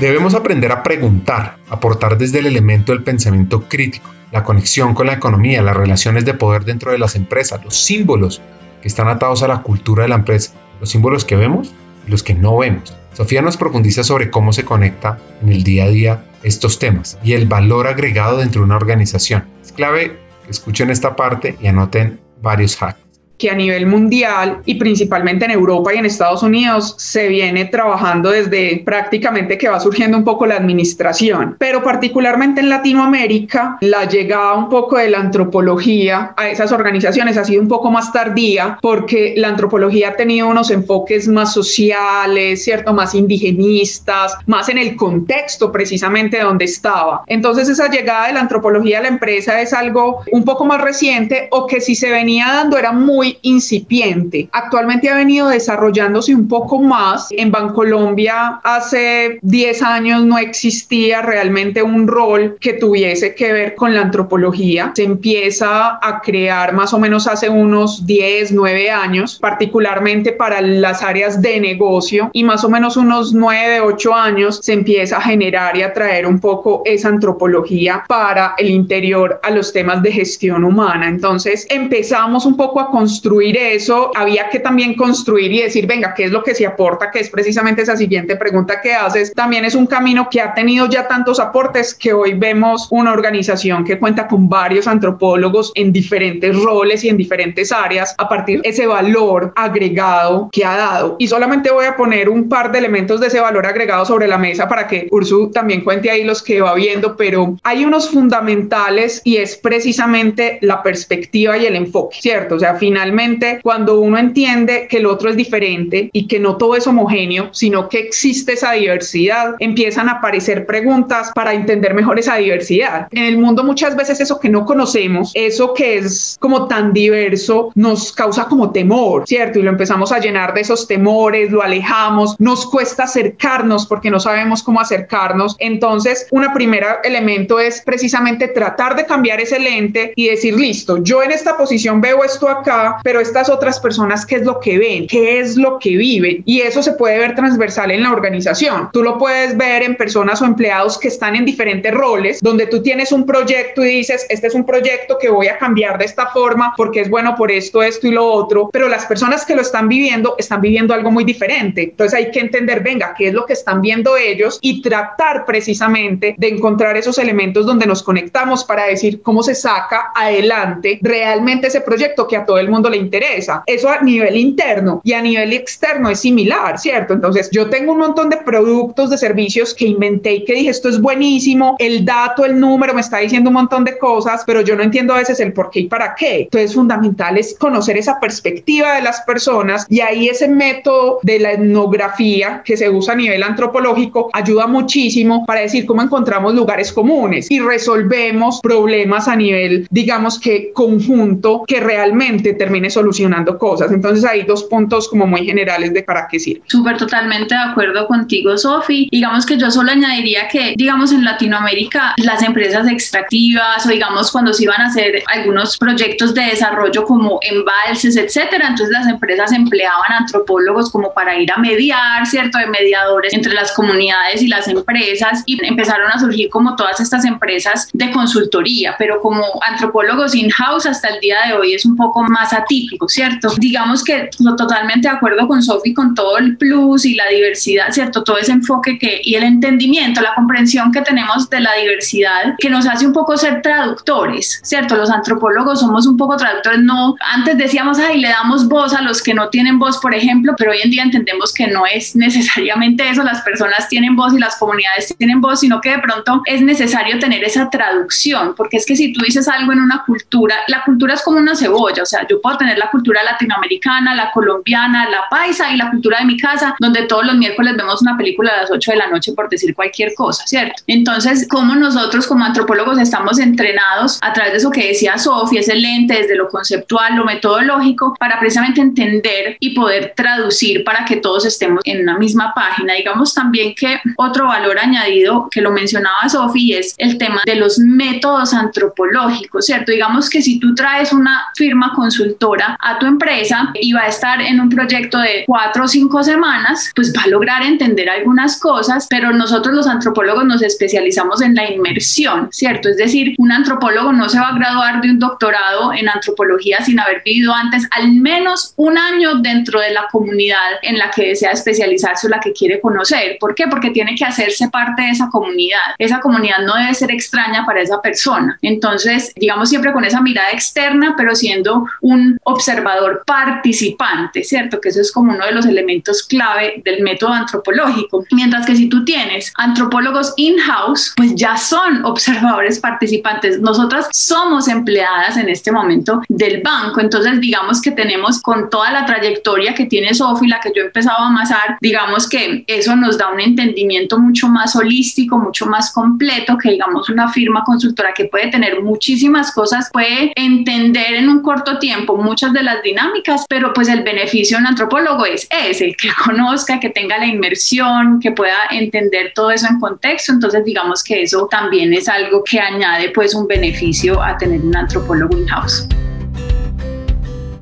Debemos 0.01 0.35
aprender 0.35 0.73
a 0.73 0.83
preguntar, 0.83 1.59
aportar 1.69 2.17
desde 2.17 2.39
el 2.39 2.47
elemento 2.47 2.93
del 2.93 3.03
pensamiento 3.03 3.69
crítico, 3.69 4.09
la 4.33 4.45
conexión 4.45 4.95
con 4.95 5.07
la 5.07 5.13
economía, 5.13 5.61
las 5.61 5.77
relaciones 5.77 6.25
de 6.25 6.33
poder 6.33 6.65
dentro 6.65 6.91
de 6.91 6.99
las 6.99 7.17
empresas, 7.17 7.63
los 7.63 7.77
símbolos 7.77 8.41
que 8.81 8.89
están 8.89 9.09
atados 9.09 9.43
a 9.43 9.49
la 9.49 9.61
cultura 9.61 10.05
de 10.05 10.09
la 10.09 10.15
empresa, 10.15 10.55
los 10.81 10.89
símbolos 10.89 11.27
que 11.27 11.37
vemos 11.37 11.75
y 12.07 12.11
los 12.11 12.23
que 12.23 12.33
no 12.33 12.57
vemos. 12.57 12.97
Sofía 13.13 13.43
nos 13.43 13.59
profundiza 13.59 14.03
sobre 14.03 14.31
cómo 14.31 14.55
se 14.55 14.65
conecta 14.65 15.19
en 15.43 15.51
el 15.51 15.65
día 15.65 15.85
a 15.85 15.89
día 15.89 16.25
estos 16.43 16.79
temas 16.79 17.19
y 17.23 17.35
el 17.35 17.47
valor 17.47 17.87
agregado 17.87 18.39
dentro 18.39 18.63
de 18.63 18.65
una 18.65 18.77
organización. 18.77 19.45
Es 19.63 19.71
clave 19.71 20.17
que 20.47 20.51
escuchen 20.51 20.89
esta 20.89 21.15
parte 21.15 21.57
y 21.61 21.67
anoten 21.67 22.21
varios 22.41 22.83
hacks 22.83 23.10
que 23.41 23.51
a 23.51 23.55
nivel 23.55 23.87
mundial 23.87 24.59
y 24.67 24.75
principalmente 24.75 25.47
en 25.47 25.51
Europa 25.53 25.95
y 25.95 25.99
en 25.99 26.07
Estados 26.07 26.43
Unidos 26.43 26.95
se 26.99 27.29
viene 27.29 27.65
trabajando 27.65 28.31
desde 28.31 28.83
prácticamente 28.85 29.57
que 29.57 29.69
va 29.69 29.81
surgiendo 29.81 30.17
un 30.19 30.25
poco 30.25 30.47
la 30.47 30.57
administración, 30.57 31.57
pero 31.59 31.83
particularmente 31.83 32.61
en 32.61 32.69
Latinoamérica 32.69 33.79
la 33.81 34.05
llegada 34.05 34.55
un 34.55 34.69
poco 34.69 34.99
de 34.99 35.09
la 35.09 35.19
antropología 35.19 36.35
a 36.37 36.49
esas 36.51 36.71
organizaciones 36.71 37.39
ha 37.39 37.45
sido 37.45 37.63
un 37.63 37.69
poco 37.69 37.91
más 37.91 38.13
tardía 38.13 38.79
porque 38.83 39.35
la 39.37 39.49
antropología 39.49 40.11
ha 40.11 40.17
tenido 40.17 40.47
unos 40.49 40.71
enfoques 40.71 41.27
más 41.27 41.55
sociales, 41.55 42.63
¿cierto? 42.63 42.93
Más 42.93 43.15
indigenistas, 43.15 44.37
más 44.47 44.69
en 44.69 44.77
el 44.77 44.97
contexto 44.97 45.73
precisamente 45.73 46.41
donde 46.41 46.67
estaba. 46.67 47.23
Entonces 47.27 47.71
esa 47.71 47.89
llegada 47.89 48.27
de 48.27 48.35
la 48.35 48.41
antropología 48.41 48.99
a 48.99 49.03
la 49.03 49.09
empresa 49.09 49.63
es 49.63 49.73
algo 49.73 50.23
un 50.31 50.45
poco 50.45 50.67
más 50.67 50.83
reciente 50.83 51.49
o 51.51 51.67
que 51.67 51.81
si 51.81 51.95
se 51.95 52.11
venía 52.11 52.49
dando 52.49 52.77
era 52.77 52.93
muy 52.93 53.30
incipiente. 53.43 54.49
Actualmente 54.53 55.09
ha 55.09 55.17
venido 55.17 55.49
desarrollándose 55.49 56.35
un 56.35 56.49
poco 56.49 56.81
más. 56.81 57.29
En 57.31 57.51
Bancolombia 57.51 58.61
hace 58.63 59.39
10 59.43 59.83
años 59.83 60.25
no 60.25 60.39
existía 60.39 61.23
realmente 61.23 61.83
un 61.83 62.07
rol 62.07 62.57
que 62.61 62.75
tuviese 62.75 63.35
que 63.35 63.53
ver 63.53 63.75
con 63.75 63.95
la 63.95 64.03
antropología. 64.03 64.93
Se 64.95 65.05
empieza 65.05 65.99
a 66.03 66.21
crear 66.23 66.73
más 66.73 66.93
o 66.93 66.99
menos 66.99 67.27
hace 67.27 67.49
unos 67.49 68.07
10, 68.07 68.53
9 68.53 68.91
años, 68.91 69.39
particularmente 69.41 70.33
para 70.33 70.61
las 70.61 71.03
áreas 71.03 71.41
de 71.41 71.61
negocio 71.61 72.31
y 72.33 72.45
más 72.45 72.65
o 72.65 72.69
menos 72.69 72.97
unos 72.97 73.33
9, 73.33 73.81
8 73.81 74.15
años 74.15 74.61
se 74.63 74.73
empieza 74.73 75.19
a 75.19 75.23
generar 75.23 75.77
y 75.77 75.83
a 75.83 75.93
traer 75.93 76.27
un 76.27 76.41
poco 76.41 76.83
esa 76.85 77.09
antropología 77.09 78.05
para 78.09 78.55
el 78.59 78.71
interior 78.71 79.41
a 79.43 79.51
los 79.51 79.73
temas 79.73 80.03
de 80.03 80.13
gestión 80.13 80.65
humana. 80.65 81.09
Entonces 81.09 81.67
empezamos 81.71 82.47
un 82.47 82.57
poco 82.57 82.81
a 82.81 82.91
construir 82.91 83.20
construir 83.21 83.59
eso, 83.59 84.11
había 84.17 84.49
que 84.49 84.61
también 84.61 84.95
construir 84.95 85.53
y 85.53 85.61
decir, 85.61 85.87
venga, 85.87 86.15
¿qué 86.15 86.25
es 86.25 86.31
lo 86.31 86.43
que 86.43 86.55
se 86.55 86.65
aporta? 86.65 87.11
Que 87.11 87.21
es 87.21 87.29
precisamente 87.29 87.83
esa 87.83 87.95
siguiente 87.95 88.35
pregunta 88.35 88.81
que 88.81 88.95
haces. 88.95 89.35
También 89.35 89.67
es 89.67 89.75
un 89.75 89.87
camino 89.87 90.29
que 90.31 90.41
ha 90.41 90.55
tenido 90.55 90.89
ya 90.89 91.07
tantos 91.07 91.39
aportes 91.39 91.95
que 91.95 92.15
hoy 92.15 92.33
vemos 92.33 92.89
una 92.91 93.13
organización 93.13 93.85
que 93.85 93.99
cuenta 93.99 94.27
con 94.27 94.49
varios 94.49 94.87
antropólogos 94.87 95.71
en 95.75 95.93
diferentes 95.93 96.59
roles 96.63 97.05
y 97.05 97.11
en 97.11 97.19
diferentes 97.19 97.73
áreas 97.73 98.15
a 98.17 98.27
partir 98.27 98.63
de 98.63 98.71
ese 98.71 98.87
valor 98.87 99.53
agregado 99.55 100.49
que 100.51 100.65
ha 100.65 100.79
dado. 100.79 101.17
Y 101.19 101.29
solamente 101.29 101.71
voy 101.71 101.85
a 101.85 101.99
poner 101.99 102.31
un 102.31 102.49
par 102.49 102.73
de 102.73 102.79
elementos 102.79 103.21
de 103.21 103.27
ese 103.27 103.41
valor 103.41 103.67
agregado 103.67 104.07
sobre 104.07 104.29
la 104.29 104.39
mesa 104.39 104.67
para 104.67 104.87
que 104.87 105.09
Ursu 105.11 105.51
también 105.51 105.83
cuente 105.83 106.11
ahí 106.11 106.25
los 106.25 106.43
que 106.43 106.63
va 106.63 106.73
viendo, 106.73 107.19
pero 107.19 107.55
hay 107.65 107.85
unos 107.85 108.09
fundamentales 108.09 109.21
y 109.25 109.37
es 109.37 109.59
precisamente 109.59 110.59
la 110.63 110.83
perspectiva 110.83 111.59
y 111.59 111.67
el 111.67 111.77
enfoque, 111.77 112.17
¿cierto? 112.19 112.55
O 112.55 112.59
sea, 112.59 112.77
finalmente 113.01 113.61
cuando 113.63 113.99
uno 113.99 114.19
entiende 114.19 114.87
que 114.87 114.99
el 114.99 115.07
otro 115.07 115.31
es 115.31 115.37
diferente 115.37 116.11
y 116.13 116.29
que 116.29 116.39
no 116.39 116.59
todo 116.59 116.77
es 116.77 116.87
homogéneo, 116.87 117.49
sino 117.53 117.89
que 117.89 117.99
existe 117.99 118.53
esa 118.53 118.73
diversidad, 118.73 119.55
empiezan 119.59 120.11
a 120.11 120.13
aparecer 120.13 120.67
preguntas 120.67 121.31
para 121.35 121.55
entender 121.55 121.95
mejor 121.95 122.19
esa 122.19 122.37
diversidad. 122.37 123.09
En 123.13 123.25
el 123.25 123.39
mundo 123.39 123.65
muchas 123.65 123.97
veces 123.97 124.21
eso 124.21 124.39
que 124.39 124.51
no 124.51 124.67
conocemos, 124.67 125.33
eso 125.35 125.73
que 125.73 125.97
es 125.97 126.37
como 126.41 126.69
tan 126.69 126.93
diverso, 126.93 127.73
nos 127.75 128.13
causa 128.13 128.45
como 128.45 128.71
temor, 128.71 129.25
¿cierto? 129.27 129.59
Y 129.59 129.63
lo 129.63 129.71
empezamos 129.71 130.13
a 130.13 130.19
llenar 130.19 130.53
de 130.53 130.61
esos 130.61 130.87
temores, 130.87 131.51
lo 131.51 131.63
alejamos, 131.63 132.37
nos 132.39 132.67
cuesta 132.67 133.05
acercarnos 133.05 133.87
porque 133.87 134.11
no 134.11 134.21
sabemos 134.21 134.63
cómo 134.63 134.79
acercarnos. 134.79 135.57
Entonces, 135.59 136.27
un 136.33 136.47
primer 136.53 136.85
elemento 137.05 137.59
es 137.61 137.81
precisamente 137.81 138.49
tratar 138.49 138.95
de 138.95 139.07
cambiar 139.07 139.41
ese 139.41 139.59
lente 139.59 140.13
y 140.17 140.29
decir, 140.29 140.55
listo, 140.55 141.03
yo 141.03 141.23
en 141.23 141.31
esta 141.31 141.57
posición 141.57 142.03
veo 142.03 142.25
esto 142.25 142.47
acá, 142.47 142.90
pero 143.03 143.21
estas 143.21 143.49
otras 143.49 143.81
personas, 143.81 144.27
¿qué 144.27 144.37
es 144.37 144.45
lo 144.45 144.61
que 144.61 144.79
ven? 144.79 145.07
¿Qué 145.07 145.41
es 145.41 145.57
lo 145.57 145.79
que 145.79 145.97
viven? 145.97 146.43
Y 146.45 146.61
eso 146.61 146.83
se 146.83 146.93
puede 146.93 147.19
ver 147.19 147.35
transversal 147.35 147.91
en 147.91 148.03
la 148.03 148.13
organización. 148.13 148.91
Tú 148.93 149.03
lo 149.03 149.19
puedes 149.19 149.57
ver 149.57 149.83
en 149.83 149.97
personas 149.97 150.43
o 150.43 150.45
empleados 150.45 150.99
que 150.99 151.09
están 151.09 151.37
en 151.37 151.45
diferentes 151.45 151.93
roles, 151.93 152.41
donde 152.41 152.67
tú 152.67 152.83
tienes 152.83 153.13
un 153.13 153.27
proyecto 153.27 153.85
y 153.85 153.89
dices, 153.89 154.27
este 154.29 154.47
es 154.47 154.55
un 154.55 154.65
proyecto 154.65 155.19
que 155.19 155.31
voy 155.31 155.49
a 155.49 155.59
cambiar 155.59 155.99
de 155.99 156.05
esta 156.05 156.29
forma 156.29 156.75
porque 156.77 157.01
es 157.01 157.11
bueno 157.11 157.35
por 157.37 157.51
esto, 157.51 157.83
esto 157.83 158.07
y 158.07 158.13
lo 158.13 158.27
otro, 158.27 158.71
pero 158.73 158.89
las 158.89 159.07
personas 159.07 159.45
que 159.45 159.55
lo 159.55 159.63
están 159.63 159.89
viviendo 159.89 160.35
están 160.39 160.61
viviendo 160.61 160.95
algo 160.95 161.11
muy 161.11 161.25
diferente. 161.25 161.83
Entonces 161.83 162.15
hay 162.15 162.31
que 162.31 162.41
entender, 162.41 162.83
venga, 162.83 163.15
qué 163.17 163.29
es 163.29 163.35
lo 163.35 163.47
que 163.47 163.53
están 163.53 163.81
viendo 163.81 164.17
ellos 164.17 164.59
y 164.63 164.83
tratar 164.83 165.45
precisamente 165.45 166.35
de 166.39 166.49
encontrar 166.49 166.97
esos 166.97 167.19
elementos 167.19 167.67
donde 167.67 167.87
nos 167.87 168.03
conectamos 168.03 168.65
para 168.65 168.87
decir 168.87 169.23
cómo 169.23 169.43
se 169.43 169.55
saca 169.55 170.13
adelante 170.15 170.99
realmente 171.03 171.69
ese 171.69 171.81
proyecto 171.81 172.27
que 172.27 172.37
a 172.37 172.47
todo 172.47 172.59
el 172.59 172.69
mundo 172.69 172.80
le 172.89 172.97
interesa. 172.97 173.63
Eso 173.67 173.89
a 173.89 174.01
nivel 174.01 174.37
interno 174.37 175.01
y 175.05 175.13
a 175.13 175.23
nivel 175.23 175.53
externo 175.53 176.11
es 176.11 176.21
similar, 176.21 176.79
¿cierto? 176.79 177.15
Entonces 177.15 177.51
yo 177.53 177.69
tengo 177.69 177.93
un 177.93 177.99
montón 177.99 178.31
de 178.31 178.39
productos, 178.39 179.11
de 179.11 179.19
servicios 179.19 179.75
que 179.75 179.87
inventé 179.87 180.35
y 180.35 180.45
que 180.45 180.55
dije, 180.55 180.71
esto 180.71 180.89
es 180.89 181.01
buenísimo, 181.01 181.77
el 181.79 182.05
dato, 182.05 182.45
el 182.45 182.59
número 182.59 182.95
me 182.95 183.01
está 183.01 183.19
diciendo 183.19 183.51
un 183.51 183.55
montón 183.55 183.85
de 183.85 183.99
cosas, 183.99 184.43
pero 184.47 184.61
yo 184.63 184.77
no 184.77 184.83
entiendo 184.83 185.15
a 185.15 185.19
veces 185.19 185.41
el 185.41 185.53
por 185.53 185.71
qué 185.71 185.81
y 185.81 185.87
para 185.87 186.15
qué. 186.15 186.43
Entonces 186.43 186.75
fundamental 186.75 187.37
es 187.37 187.57
conocer 187.59 187.97
esa 187.97 188.19
perspectiva 188.21 188.95
de 188.95 189.03
las 189.03 189.21
personas 189.23 189.87
y 189.89 190.01
ahí 190.01 190.29
ese 190.29 190.49
método 190.49 191.19
de 191.23 191.39
la 191.39 191.53
etnografía 191.53 192.63
que 192.65 192.77
se 192.77 192.89
usa 192.89 193.15
a 193.15 193.17
nivel 193.17 193.43
antropológico 193.43 194.31
ayuda 194.33 194.67
muchísimo 194.67 195.45
para 195.47 195.61
decir 195.61 195.87
cómo 195.87 196.03
encontramos 196.03 196.55
lugares 196.55 196.93
comunes 196.93 197.51
y 197.51 197.61
resolvemos 197.61 198.61
problemas 198.61 199.29
a 199.29 199.37
nivel, 199.37 199.87
digamos 199.91 200.39
que 200.39 200.73
conjunto, 200.73 201.65
que 201.67 201.81
realmente 201.81 202.55
termina 202.71 202.89
solucionando 202.89 203.59
cosas. 203.59 203.91
Entonces 203.91 204.25
hay 204.25 204.45
dos 204.45 204.63
puntos 204.65 205.09
como 205.09 205.27
muy 205.27 205.45
generales 205.45 205.93
de 205.93 206.05
para 206.05 206.29
qué 206.31 206.39
sirve. 206.39 206.63
Súper 206.69 206.97
totalmente 206.97 207.53
de 207.55 207.61
acuerdo 207.61 208.07
contigo, 208.07 208.57
Sofi. 208.57 209.09
Digamos 209.11 209.45
que 209.45 209.57
yo 209.57 209.73
solo 209.73 209.91
añadiría 209.91 210.47
que, 210.47 210.75
digamos, 210.77 211.11
en 211.11 211.25
Latinoamérica 211.25 212.15
las 212.19 212.43
empresas 212.45 212.87
extractivas 212.89 213.85
o 213.85 213.89
digamos 213.89 214.31
cuando 214.31 214.53
se 214.53 214.65
iban 214.65 214.81
a 214.81 214.87
hacer 214.87 215.23
algunos 215.27 215.77
proyectos 215.79 216.33
de 216.33 216.43
desarrollo 216.43 217.05
como 217.05 217.41
embalses, 217.43 218.17
etcétera, 218.17 218.69
entonces 218.69 218.91
las 218.93 219.09
empresas 219.09 219.53
empleaban 219.53 220.13
antropólogos 220.21 220.91
como 220.91 221.13
para 221.13 221.37
ir 221.37 221.51
a 221.51 221.59
mediar, 221.59 222.25
¿cierto? 222.27 222.59
De 222.59 222.67
mediadores 222.67 223.35
entre 223.35 223.53
las 223.53 223.73
comunidades 223.73 224.43
y 224.43 224.47
las 224.47 224.69
empresas 224.69 225.43
y 225.47 225.59
empezaron 225.67 226.09
a 226.13 226.21
surgir 226.21 226.49
como 226.51 226.77
todas 226.77 227.01
estas 227.01 227.25
empresas 227.25 227.89
de 227.93 228.13
consultoría, 228.13 228.95
pero 228.97 229.21
como 229.21 229.45
antropólogos 229.69 230.37
in-house 230.37 230.87
hasta 230.87 231.09
el 231.09 231.21
día 231.21 231.39
de 231.49 231.55
hoy 231.55 231.75
es 231.75 231.85
un 231.85 231.97
poco 231.97 232.23
más 232.23 232.53
típico, 232.69 233.09
¿cierto? 233.09 233.49
Digamos 233.59 234.05
que 234.05 234.31
totalmente 234.57 235.09
de 235.09 235.15
acuerdo 235.15 235.47
con 235.47 235.63
Sofi 235.63 235.95
con 235.95 236.15
todo 236.15 236.39
el 236.39 236.57
plus 236.57 237.05
y 237.05 237.15
la 237.15 237.29
diversidad, 237.29 237.91
¿cierto? 237.91 238.23
Todo 238.23 238.39
ese 238.39 238.53
enfoque 238.53 238.99
que, 238.99 239.21
y 239.23 239.35
el 239.35 239.45
entendimiento, 239.45 240.21
la 240.21 240.35
comprensión 240.35 240.93
que 240.93 241.03
tenemos 241.03 241.49
de 241.51 241.61
la 241.61 241.75
diversidad, 241.75 242.55
que 242.59 242.71
nos 242.71 242.87
hace 242.87 243.07
un 243.07 243.13
poco 243.13 243.37
ser 243.37 243.63
traductores, 243.63 244.61
¿cierto? 244.63 244.97
Los 244.97 245.11
antropólogos 245.11 245.81
somos 245.81 246.07
un 246.07 246.17
poco 246.17 246.37
traductores, 246.37 246.81
no, 246.81 247.15
antes 247.33 247.59
decíamos, 247.59 247.99
ay, 247.99 248.21
le 248.21 248.29
damos 248.29 248.69
voz 248.69 248.95
a 248.95 249.03
los 249.03 249.23
que 249.23 249.35
no 249.35 249.49
tienen 249.49 249.79
voz, 249.79 249.99
por 249.99 250.15
ejemplo, 250.15 250.55
pero 250.57 250.73
hoy 250.73 250.79
en 250.83 250.91
día 250.91 251.03
entendemos 251.03 251.53
que 251.53 251.67
no 251.67 251.87
es 251.87 252.17
necesariamente 252.17 253.09
eso, 253.09 253.23
las 253.23 253.43
personas 253.43 253.89
tienen 253.89 254.17
voz 254.17 254.35
y 254.35 254.39
las 254.39 254.57
comunidades 254.57 255.15
tienen 255.19 255.41
voz, 255.41 255.61
sino 255.61 255.81
que 255.81 255.91
de 255.91 255.99
pronto 255.99 256.43
es 256.47 256.63
necesario 256.63 257.19
tener 257.19 257.45
esa 257.45 257.71
traducción, 257.71 258.55
porque 258.57 258.77
es 258.77 258.87
que 258.87 258.97
si 258.97 259.13
tú 259.13 259.21
dices 259.25 259.49
algo 259.49 259.73
en 259.73 259.81
una 259.81 260.05
cultura, 260.05 260.57
la 260.69 260.83
cultura 260.85 261.15
es 261.15 261.23
como 261.23 261.39
una 261.39 261.57
cebolla, 261.57 262.03
o 262.03 262.07
sea, 262.07 262.27
yo 262.29 262.41
puedo 262.41 262.50
tener 262.59 262.79
la 262.79 262.91
cultura 262.91 263.23
latinoamericana, 263.23 264.15
la 264.15 264.31
colombiana, 264.31 265.09
la 265.09 265.29
paisa 265.31 265.71
y 265.71 265.77
la 265.77 265.91
cultura 265.91 266.19
de 266.19 266.25
mi 266.25 266.37
casa, 266.39 266.75
donde 266.79 267.03
todos 267.03 267.25
los 267.27 267.37
miércoles 267.37 267.77
vemos 267.77 268.03
una 268.03 268.17
película 268.17 268.53
a 268.53 268.63
las 268.63 268.71
8 268.71 268.93
de 268.93 268.97
la 268.97 269.09
noche 269.09 269.33
por 269.33 269.49
decir 269.49 269.75
cualquier 269.75 270.15
cosa, 270.15 270.45
¿cierto? 270.47 270.83
Entonces, 270.87 271.47
¿cómo 271.49 271.75
nosotros 271.75 272.27
como 272.27 272.45
antropólogos 272.45 272.99
estamos 272.99 273.39
entrenados 273.39 274.19
a 274.23 274.33
través 274.33 274.53
de 274.53 274.59
eso 274.59 274.71
que 274.71 274.89
decía 274.89 275.19
Sofía, 275.19 275.61
ese 275.61 275.75
lente 275.75 276.15
desde 276.15 276.37
lo 276.37 276.49
conceptual, 276.49 277.17
lo 277.17 277.25
metodológico, 277.25 278.15
para 278.19 278.39
precisamente 278.39 278.81
entender 278.81 279.57
y 279.61 279.75
poder 279.75 280.15
traducir 280.17 280.85
para 280.85 281.05
que 281.05 281.17
todos 281.17 281.45
estemos 281.45 281.81
en 281.85 282.03
una 282.03 282.19
misma 282.19 282.53
página? 282.55 282.95
Digamos 282.95 283.35
también 283.35 283.75
que 283.75 284.01
otro 284.17 284.47
valor 284.47 284.79
añadido 284.79 285.49
que 285.51 285.61
lo 285.61 285.71
mencionaba 285.71 286.29
Sofía 286.29 286.79
es 286.79 286.95
el 286.99 287.19
tema 287.19 287.43
de 287.45 287.57
los 287.57 287.79
métodos 287.79 288.55
antropológicos, 288.55 289.67
¿cierto? 289.67 289.93
Digamos 289.93 290.29
que 290.31 290.43
si 290.43 290.59
tú 290.59 290.75
traes 290.75 291.13
una 291.13 291.47
firma 291.55 291.93
consultora, 291.95 292.40
consultora 292.41 292.77
a 292.81 292.99
tu 292.99 293.07
empresa 293.07 293.71
y 293.75 293.93
va 293.93 294.03
a 294.03 294.09
estar 294.09 294.41
en 294.41 294.61
un 294.61 294.69
proyecto 294.69 295.19
de 295.19 295.45
cuatro 295.47 295.85
o 295.85 295.89
cinco 295.89 296.23
semanas, 296.23 296.91
pues 296.95 297.13
va 297.17 297.23
a 297.23 297.29
lograr 297.29 297.63
entender 297.63 298.09
algunas 298.09 298.59
cosas, 298.59 299.07
pero 299.09 299.33
nosotros 299.33 299.75
los 299.75 299.87
antropólogos 299.87 300.45
nos 300.45 300.63
especializamos 300.63 301.43
en 301.43 301.55
la 301.55 301.71
inmersión, 301.71 302.49
¿cierto? 302.51 302.89
Es 302.89 302.97
decir, 302.97 303.35
un 303.39 303.53
antropólogo 303.53 304.13
no 304.13 304.29
se 304.29 304.41
va 304.41 304.49
a 304.49 304.55
graduar 304.55 305.01
de 305.01 305.11
un 305.11 305.19
doctorado 305.19 305.93
en 305.93 306.09
antropología 306.09 306.83
sin 306.83 306.99
haber 306.99 307.23
vivido 307.25 307.55
antes 307.55 307.87
al 307.91 308.13
menos 308.13 308.73
un 308.77 308.97
año 308.97 309.37
dentro 309.37 309.81
de 309.81 309.91
la 309.91 310.07
comunidad 310.11 310.57
en 310.83 310.99
la 310.99 311.11
que 311.11 311.29
desea 311.29 311.53
especializarse 311.53 312.27
o 312.27 312.31
la 312.31 312.41
que 312.41 312.53
quiere 312.53 312.81
conocer. 312.81 313.37
¿Por 313.39 313.55
qué? 313.55 313.67
Porque 313.69 313.91
tiene 313.91 314.15
que 314.15 314.25
hacerse 314.25 314.69
parte 314.69 315.03
de 315.03 315.11
esa 315.11 315.29
comunidad. 315.29 315.95
Esa 315.99 316.21
comunidad 316.21 316.61
no 316.65 316.75
debe 316.75 316.95
ser 316.95 317.11
extraña 317.11 317.67
para 317.67 317.83
esa 317.83 318.01
persona. 318.01 318.59
Entonces, 318.63 319.33
digamos 319.37 319.69
siempre 319.69 319.93
con 319.93 320.05
esa 320.05 320.21
mirada 320.21 320.51
externa, 320.53 321.15
pero 321.17 321.35
siendo 321.35 321.87
un 322.01 322.30
observador 322.45 323.23
participante, 323.27 324.45
¿cierto? 324.45 324.81
Que 324.81 324.91
eso 324.91 325.01
es 325.01 325.13
como 325.13 325.33
uno 325.33 325.45
de 325.45 325.53
los 325.53 325.67
elementos 325.67 326.23
clave 326.23 326.83
del 326.85 327.03
método 327.03 327.33
antropológico. 327.33 328.25
Mientras 328.33 328.67
que 328.67 328.77
si 328.77 328.89
tú 328.89 329.05
tienes 329.05 329.53
antropólogos 329.57 330.35
in-house, 330.37 331.13
pues 331.17 331.35
ya 331.35 331.57
son 331.57 332.05
observadores 332.05 332.79
participantes. 332.79 333.61
Nosotras 333.61 334.09
somos 334.13 334.69
empleadas 334.69 335.37
en 335.37 335.49
este 335.49 335.73
momento 335.73 336.23
del 336.29 336.63
banco. 336.63 337.01
Entonces, 337.01 337.41
digamos 337.41 337.81
que 337.81 337.91
tenemos 337.91 338.41
con 338.41 338.71
toda 338.71 338.91
la 338.91 339.07
trayectoria 339.07 339.75
que 339.75 339.87
tiene 339.87 340.15
Sofi, 340.15 340.47
la 340.47 340.61
que 340.61 340.73
yo 340.75 340.83
he 340.83 340.87
empezado 340.87 341.19
a 341.19 341.29
amasar, 341.29 341.79
digamos 341.81 342.29
que 342.29 342.65
eso 342.67 342.97
nos 342.97 343.19
da 343.19 343.31
un 343.31 343.41
entendimiento 343.41 344.19
mucho 344.19 344.49
más 344.49 344.77
holístico, 344.77 345.39
mucho 345.39 345.67
más 345.67 345.93
completo 345.93 346.57
que 346.59 346.71
digamos 346.71 347.09
una 347.09 347.29
firma 347.29 347.65
consultora 347.65 348.13
que 348.15 348.27
puede 348.27 348.49
tener 348.49 348.83
muchísimas 348.83 349.53
cosas, 349.53 349.89
puede 349.93 350.33
entender 350.37 351.15
en 351.15 351.29
un 351.29 351.43
corto 351.43 351.79
tiempo 351.79 352.10
muchas 352.17 352.53
de 352.53 352.63
las 352.63 352.83
dinámicas, 352.83 353.45
pero 353.49 353.73
pues 353.73 353.89
el 353.89 354.03
beneficio 354.03 354.57
de 354.57 354.63
un 354.63 354.67
antropólogo 354.69 355.27
es 355.27 355.49
ese, 355.51 355.95
que 355.95 356.09
conozca, 356.25 356.81
que 356.81 356.91
tenga 356.91 357.19
la 357.19 357.27
inmersión, 357.27 358.21
que 358.21 358.33
pueda 358.33 358.59
entender 358.71 359.33
todo 359.35 359.51
eso 359.51 359.67
en 359.69 359.81
contexto. 359.81 360.33
Entonces 360.33 360.65
digamos 360.65 361.03
que 361.03 361.23
eso 361.23 361.49
también 361.51 361.93
es 361.93 362.09
algo 362.09 362.43
que 362.45 362.61
añade 362.61 363.11
pues 363.11 363.35
un 363.35 363.47
beneficio 363.47 364.23
a 364.23 364.37
tener 364.37 364.61
un 364.61 364.77
antropólogo 364.77 365.37
in-house. 365.39 365.87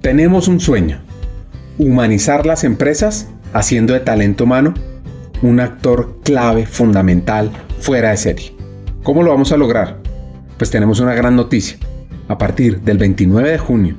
Tenemos 0.00 0.48
un 0.48 0.60
sueño, 0.60 1.00
humanizar 1.78 2.46
las 2.46 2.64
empresas 2.64 3.28
haciendo 3.52 3.94
de 3.94 4.00
talento 4.00 4.44
humano 4.44 4.74
un 5.42 5.60
actor 5.60 6.18
clave 6.24 6.66
fundamental 6.66 7.50
fuera 7.80 8.10
de 8.10 8.16
serie. 8.16 8.54
¿Cómo 9.02 9.22
lo 9.22 9.30
vamos 9.30 9.52
a 9.52 9.56
lograr? 9.56 9.98
Pues 10.56 10.70
tenemos 10.70 11.00
una 11.00 11.14
gran 11.14 11.36
noticia. 11.36 11.78
A 12.28 12.36
partir 12.36 12.80
del 12.80 12.98
29 12.98 13.50
de 13.52 13.58
junio 13.58 13.96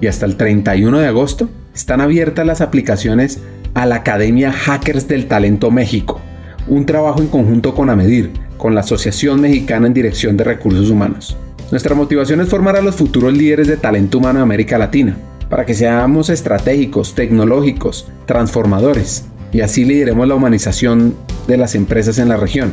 y 0.00 0.06
hasta 0.06 0.26
el 0.26 0.36
31 0.36 0.98
de 0.98 1.06
agosto 1.06 1.48
están 1.74 2.00
abiertas 2.00 2.46
las 2.46 2.60
aplicaciones 2.60 3.40
a 3.74 3.86
la 3.86 3.96
Academia 3.96 4.52
Hackers 4.52 5.08
del 5.08 5.26
Talento 5.26 5.70
México, 5.70 6.20
un 6.68 6.86
trabajo 6.86 7.20
en 7.20 7.28
conjunto 7.28 7.74
con 7.74 7.90
AMEDIR, 7.90 8.30
con 8.56 8.74
la 8.74 8.80
Asociación 8.80 9.40
Mexicana 9.40 9.86
en 9.86 9.94
Dirección 9.94 10.36
de 10.36 10.44
Recursos 10.44 10.90
Humanos. 10.90 11.36
Nuestra 11.70 11.94
motivación 11.94 12.40
es 12.40 12.48
formar 12.48 12.76
a 12.76 12.82
los 12.82 12.94
futuros 12.94 13.32
líderes 13.36 13.66
de 13.66 13.76
talento 13.76 14.18
humano 14.18 14.38
de 14.38 14.44
América 14.44 14.78
Latina, 14.78 15.16
para 15.48 15.66
que 15.66 15.74
seamos 15.74 16.30
estratégicos, 16.30 17.14
tecnológicos, 17.14 18.08
transformadores, 18.26 19.24
y 19.52 19.60
así 19.60 19.84
lideremos 19.84 20.26
la 20.26 20.34
humanización 20.34 21.14
de 21.46 21.56
las 21.56 21.74
empresas 21.74 22.18
en 22.18 22.28
la 22.28 22.36
región. 22.36 22.72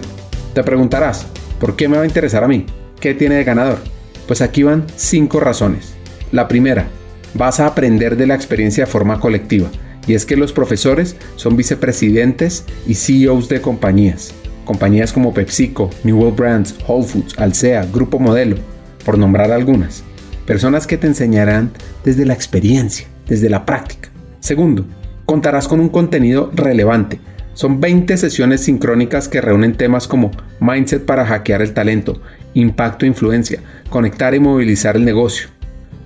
Te 0.54 0.64
preguntarás, 0.64 1.26
¿por 1.60 1.76
qué 1.76 1.88
me 1.88 1.98
va 1.98 2.04
a 2.04 2.08
interesar 2.08 2.44
a 2.44 2.48
mí? 2.48 2.66
¿Qué 3.00 3.14
tiene 3.14 3.36
de 3.36 3.44
ganador? 3.44 3.80
Pues 4.28 4.42
aquí 4.42 4.64
van 4.64 4.86
cinco 4.96 5.40
razones. 5.40 5.94
La 6.32 6.48
primera, 6.48 6.88
vas 7.34 7.60
a 7.60 7.68
aprender 7.68 8.18
de 8.18 8.28
la 8.28 8.36
experiencia 8.36 8.86
de 8.86 8.92
forma 8.92 9.20
colectiva, 9.20 9.70
y 10.08 10.14
es 10.14 10.26
que 10.26 10.36
los 10.36 10.54
profesores 10.54 11.16
son 11.36 11.56
vicepresidentes 11.56 12.66
y 12.88 12.96
CEOs 12.96 13.50
de 13.50 13.62
compañías. 13.62 14.34
Compañías 14.66 15.14
como 15.14 15.34
PepsiCo, 15.34 15.90
New 16.04 16.18
World 16.18 16.38
Brands, 16.38 16.76
Whole 16.88 17.06
Foods, 17.06 17.38
Alsea, 17.38 17.86
Grupo 17.92 18.20
Modelo, 18.20 18.58
por 19.06 19.18
nombrar 19.18 19.52
algunas. 19.52 20.04
Personas 20.46 20.88
que 20.88 20.98
te 20.98 21.08
enseñarán 21.08 21.72
desde 22.04 22.26
la 22.26 22.34
experiencia, 22.34 23.08
desde 23.28 23.50
la 23.50 23.66
práctica. 23.66 24.10
Segundo, 24.40 24.86
contarás 25.26 25.68
con 25.68 25.80
un 25.80 25.90
contenido 25.90 26.52
relevante. 26.54 27.20
Son 27.54 27.80
20 27.80 28.18
sesiones 28.18 28.62
sincrónicas 28.62 29.28
que 29.28 29.42
reúnen 29.42 29.76
temas 29.76 30.08
como 30.08 30.32
mindset 30.60 31.06
para 31.06 31.26
hackear 31.26 31.62
el 31.62 31.74
talento, 31.74 32.22
impacto 32.54 33.06
e 33.06 33.10
influencia, 33.10 33.62
conectar 33.90 34.34
y 34.34 34.40
movilizar 34.40 34.96
el 34.96 35.06
negocio, 35.06 35.50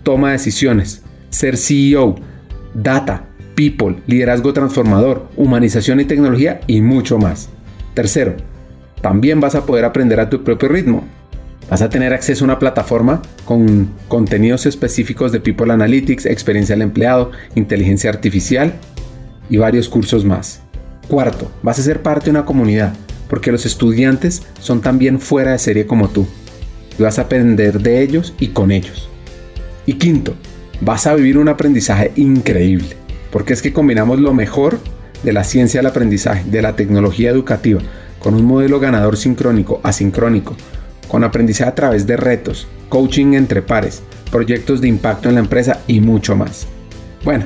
toma 0.03 0.27
de 0.27 0.33
decisiones, 0.33 1.01
ser 1.36 1.58
CEO, 1.58 2.15
data, 2.74 3.28
people, 3.56 3.98
liderazgo 4.08 4.54
transformador, 4.54 5.28
humanización 5.36 6.00
y 6.00 6.06
tecnología 6.06 6.62
y 6.65 6.80
mucho 6.80 7.17
más. 7.17 7.50
Tercero, 7.93 8.38
también 9.02 9.41
vas 9.41 9.54
a 9.54 9.65
poder 9.65 9.84
aprender 9.84 10.21
a 10.21 10.30
tu 10.30 10.45
propio 10.45 10.69
ritmo. 10.69 11.04
Vas 11.69 11.82
a 11.82 11.89
tener 11.89 12.13
acceso 12.13 12.45
a 12.45 12.48
una 12.48 12.60
plataforma 12.60 13.21
con 13.43 13.89
contenidos 14.08 14.65
específicos 14.65 15.34
de 15.34 15.41
People 15.41 15.74
Analytics, 15.74 16.26
experiencia 16.26 16.74
del 16.74 16.84
empleado, 16.84 17.32
inteligencia 17.56 18.10
artificial 18.10 18.74
y 19.50 19.58
varios 19.58 19.89
cursos 19.89 20.24
más. 20.24 20.62
Cuarto, 21.10 21.52
vas 21.63 21.80
a 21.80 21.84
ser 21.84 22.02
parte 22.02 22.26
de 22.26 22.32
una 22.32 22.45
comunidad, 22.45 22.93
porque 23.30 23.52
los 23.52 23.65
estudiantes 23.65 24.43
son 24.62 24.80
también 24.80 25.19
fuera 25.19 25.52
de 25.52 25.60
serie 25.60 25.86
como 25.86 26.08
tú. 26.08 26.26
vas 26.98 27.19
a 27.19 27.24
aprender 27.24 27.82
de 27.82 28.02
ellos 28.04 28.34
y 28.39 28.48
con 28.50 28.71
ellos. 28.71 29.10
Y 29.86 29.95
quinto, 29.95 30.34
vas 30.81 31.07
a 31.07 31.15
vivir 31.15 31.38
un 31.38 31.49
aprendizaje 31.49 32.11
increíble, 32.15 32.95
porque 33.31 33.53
es 33.53 33.61
que 33.61 33.73
combinamos 33.73 34.19
lo 34.19 34.33
mejor 34.33 34.79
de 35.23 35.33
la 35.33 35.43
ciencia 35.43 35.79
del 35.79 35.88
aprendizaje, 35.88 36.43
de 36.49 36.61
la 36.61 36.75
tecnología 36.75 37.29
educativa, 37.29 37.81
con 38.19 38.33
un 38.33 38.45
modelo 38.45 38.79
ganador 38.79 39.17
sincrónico, 39.17 39.79
asincrónico, 39.83 40.55
con 41.07 41.23
aprendizaje 41.23 41.69
a 41.69 41.75
través 41.75 42.07
de 42.07 42.17
retos, 42.17 42.67
coaching 42.89 43.33
entre 43.33 43.61
pares, 43.61 44.01
proyectos 44.31 44.81
de 44.81 44.88
impacto 44.88 45.29
en 45.29 45.35
la 45.35 45.41
empresa 45.41 45.81
y 45.88 46.01
mucho 46.01 46.35
más. 46.35 46.67
Bueno, 47.23 47.45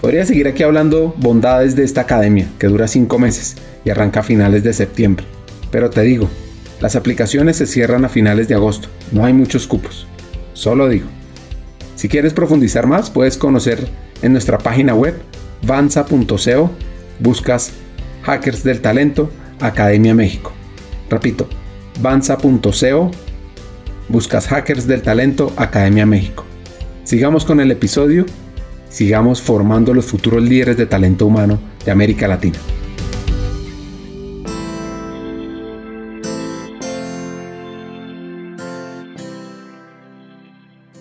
podría 0.00 0.24
seguir 0.24 0.48
aquí 0.48 0.62
hablando 0.62 1.14
bondades 1.18 1.76
de 1.76 1.84
esta 1.84 2.02
academia, 2.02 2.48
que 2.58 2.68
dura 2.68 2.88
5 2.88 3.18
meses 3.18 3.56
y 3.84 3.90
arranca 3.90 4.20
a 4.20 4.24
finales 4.24 4.62
de 4.62 4.72
septiembre. 4.72 5.26
Pero 5.70 5.90
te 5.90 6.02
digo, 6.02 6.28
las 6.80 6.96
aplicaciones 6.96 7.56
se 7.56 7.66
cierran 7.66 8.04
a 8.04 8.08
finales 8.08 8.48
de 8.48 8.54
agosto, 8.54 8.88
no 9.12 9.24
hay 9.24 9.32
muchos 9.32 9.66
cupos. 9.66 10.06
Solo 10.54 10.88
digo. 10.88 11.06
Si 12.00 12.08
quieres 12.08 12.32
profundizar 12.32 12.86
más, 12.86 13.10
puedes 13.10 13.36
conocer 13.36 13.86
en 14.22 14.32
nuestra 14.32 14.56
página 14.56 14.94
web 14.94 15.20
vanza.co, 15.60 16.70
buscas 17.18 17.72
Hackers 18.22 18.64
del 18.64 18.80
Talento, 18.80 19.30
Academia 19.60 20.14
México. 20.14 20.50
Repito, 21.10 21.46
vanza.co, 22.00 23.10
buscas 24.08 24.48
Hackers 24.48 24.86
del 24.86 25.02
Talento, 25.02 25.52
Academia 25.58 26.06
México. 26.06 26.46
Sigamos 27.04 27.44
con 27.44 27.60
el 27.60 27.70
episodio, 27.70 28.24
sigamos 28.88 29.42
formando 29.42 29.92
los 29.92 30.06
futuros 30.06 30.42
líderes 30.42 30.78
de 30.78 30.86
talento 30.86 31.26
humano 31.26 31.60
de 31.84 31.92
América 31.92 32.26
Latina. 32.26 32.56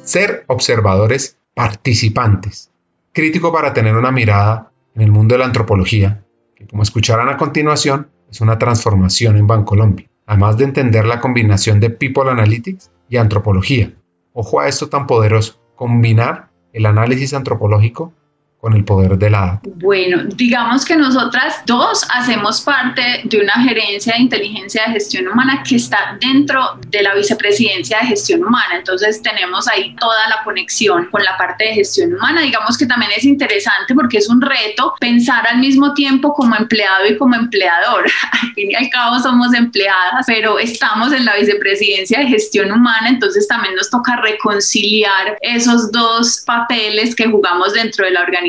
Ser 0.09 0.43
observadores 0.47 1.37
participantes. 1.53 2.71
Crítico 3.13 3.53
para 3.53 3.73
tener 3.73 3.95
una 3.95 4.11
mirada 4.11 4.71
en 4.95 5.03
el 5.03 5.11
mundo 5.11 5.35
de 5.35 5.39
la 5.39 5.45
antropología, 5.45 6.23
que 6.55 6.65
como 6.65 6.81
escucharán 6.81 7.29
a 7.29 7.37
continuación, 7.37 8.09
es 8.29 8.41
una 8.41 8.57
transformación 8.57 9.37
en 9.37 9.45
Bancolombia 9.45 10.09
además 10.29 10.57
de 10.57 10.65
entender 10.65 11.07
la 11.07 11.19
combinación 11.21 11.79
de 11.79 11.89
People 11.89 12.29
Analytics 12.29 12.91
y 13.09 13.17
antropología. 13.17 13.95
Ojo 14.33 14.59
a 14.59 14.67
esto 14.67 14.87
tan 14.87 15.07
poderoso, 15.07 15.59
combinar 15.75 16.51
el 16.71 16.85
análisis 16.85 17.33
antropológico 17.33 18.13
con 18.59 18.73
el 18.73 18.83
poder 18.83 19.17
de 19.17 19.29
la? 19.29 19.61
Bueno, 19.75 20.23
digamos 20.35 20.83
que 20.83 20.97
nosotras 20.97 21.61
dos 21.65 22.05
hacemos 22.13 22.59
parte 22.61 23.21
de 23.23 23.39
una 23.39 23.53
gerencia 23.53 24.13
de 24.15 24.23
inteligencia 24.23 24.83
de 24.85 24.93
gestión 24.93 25.27
humana 25.29 25.63
que 25.67 25.77
está 25.77 26.17
dentro 26.19 26.77
de 26.87 27.01
la 27.01 27.15
vicepresidencia 27.15 27.99
de 28.01 28.07
gestión 28.07 28.43
humana. 28.43 28.75
Entonces 28.77 29.21
tenemos 29.21 29.67
ahí 29.69 29.95
toda 29.95 30.27
la 30.27 30.43
conexión 30.43 31.05
con 31.05 31.23
la 31.23 31.37
parte 31.37 31.65
de 31.65 31.75
gestión 31.75 32.13
humana. 32.13 32.41
Digamos 32.41 32.77
que 32.77 32.85
también 32.85 33.11
es 33.15 33.23
interesante 33.23 33.95
porque 33.95 34.17
es 34.17 34.27
un 34.27 34.41
reto 34.41 34.93
pensar 34.99 35.47
al 35.47 35.59
mismo 35.59 35.93
tiempo 35.93 36.33
como 36.33 36.55
empleado 36.55 37.07
y 37.07 37.17
como 37.17 37.35
empleador. 37.35 38.05
Al 38.41 38.53
fin 38.53 38.71
y 38.71 38.75
al 38.75 38.89
cabo 38.89 39.19
somos 39.19 39.53
empleadas, 39.53 40.25
pero 40.25 40.59
estamos 40.59 41.11
en 41.11 41.25
la 41.25 41.35
vicepresidencia 41.35 42.19
de 42.19 42.27
gestión 42.27 42.71
humana, 42.71 43.09
entonces 43.09 43.47
también 43.47 43.75
nos 43.75 43.89
toca 43.89 44.15
reconciliar 44.17 45.37
esos 45.41 45.91
dos 45.91 46.43
papeles 46.45 47.15
que 47.15 47.27
jugamos 47.27 47.73
dentro 47.73 48.05
de 48.05 48.11
la 48.11 48.21
organización 48.21 48.48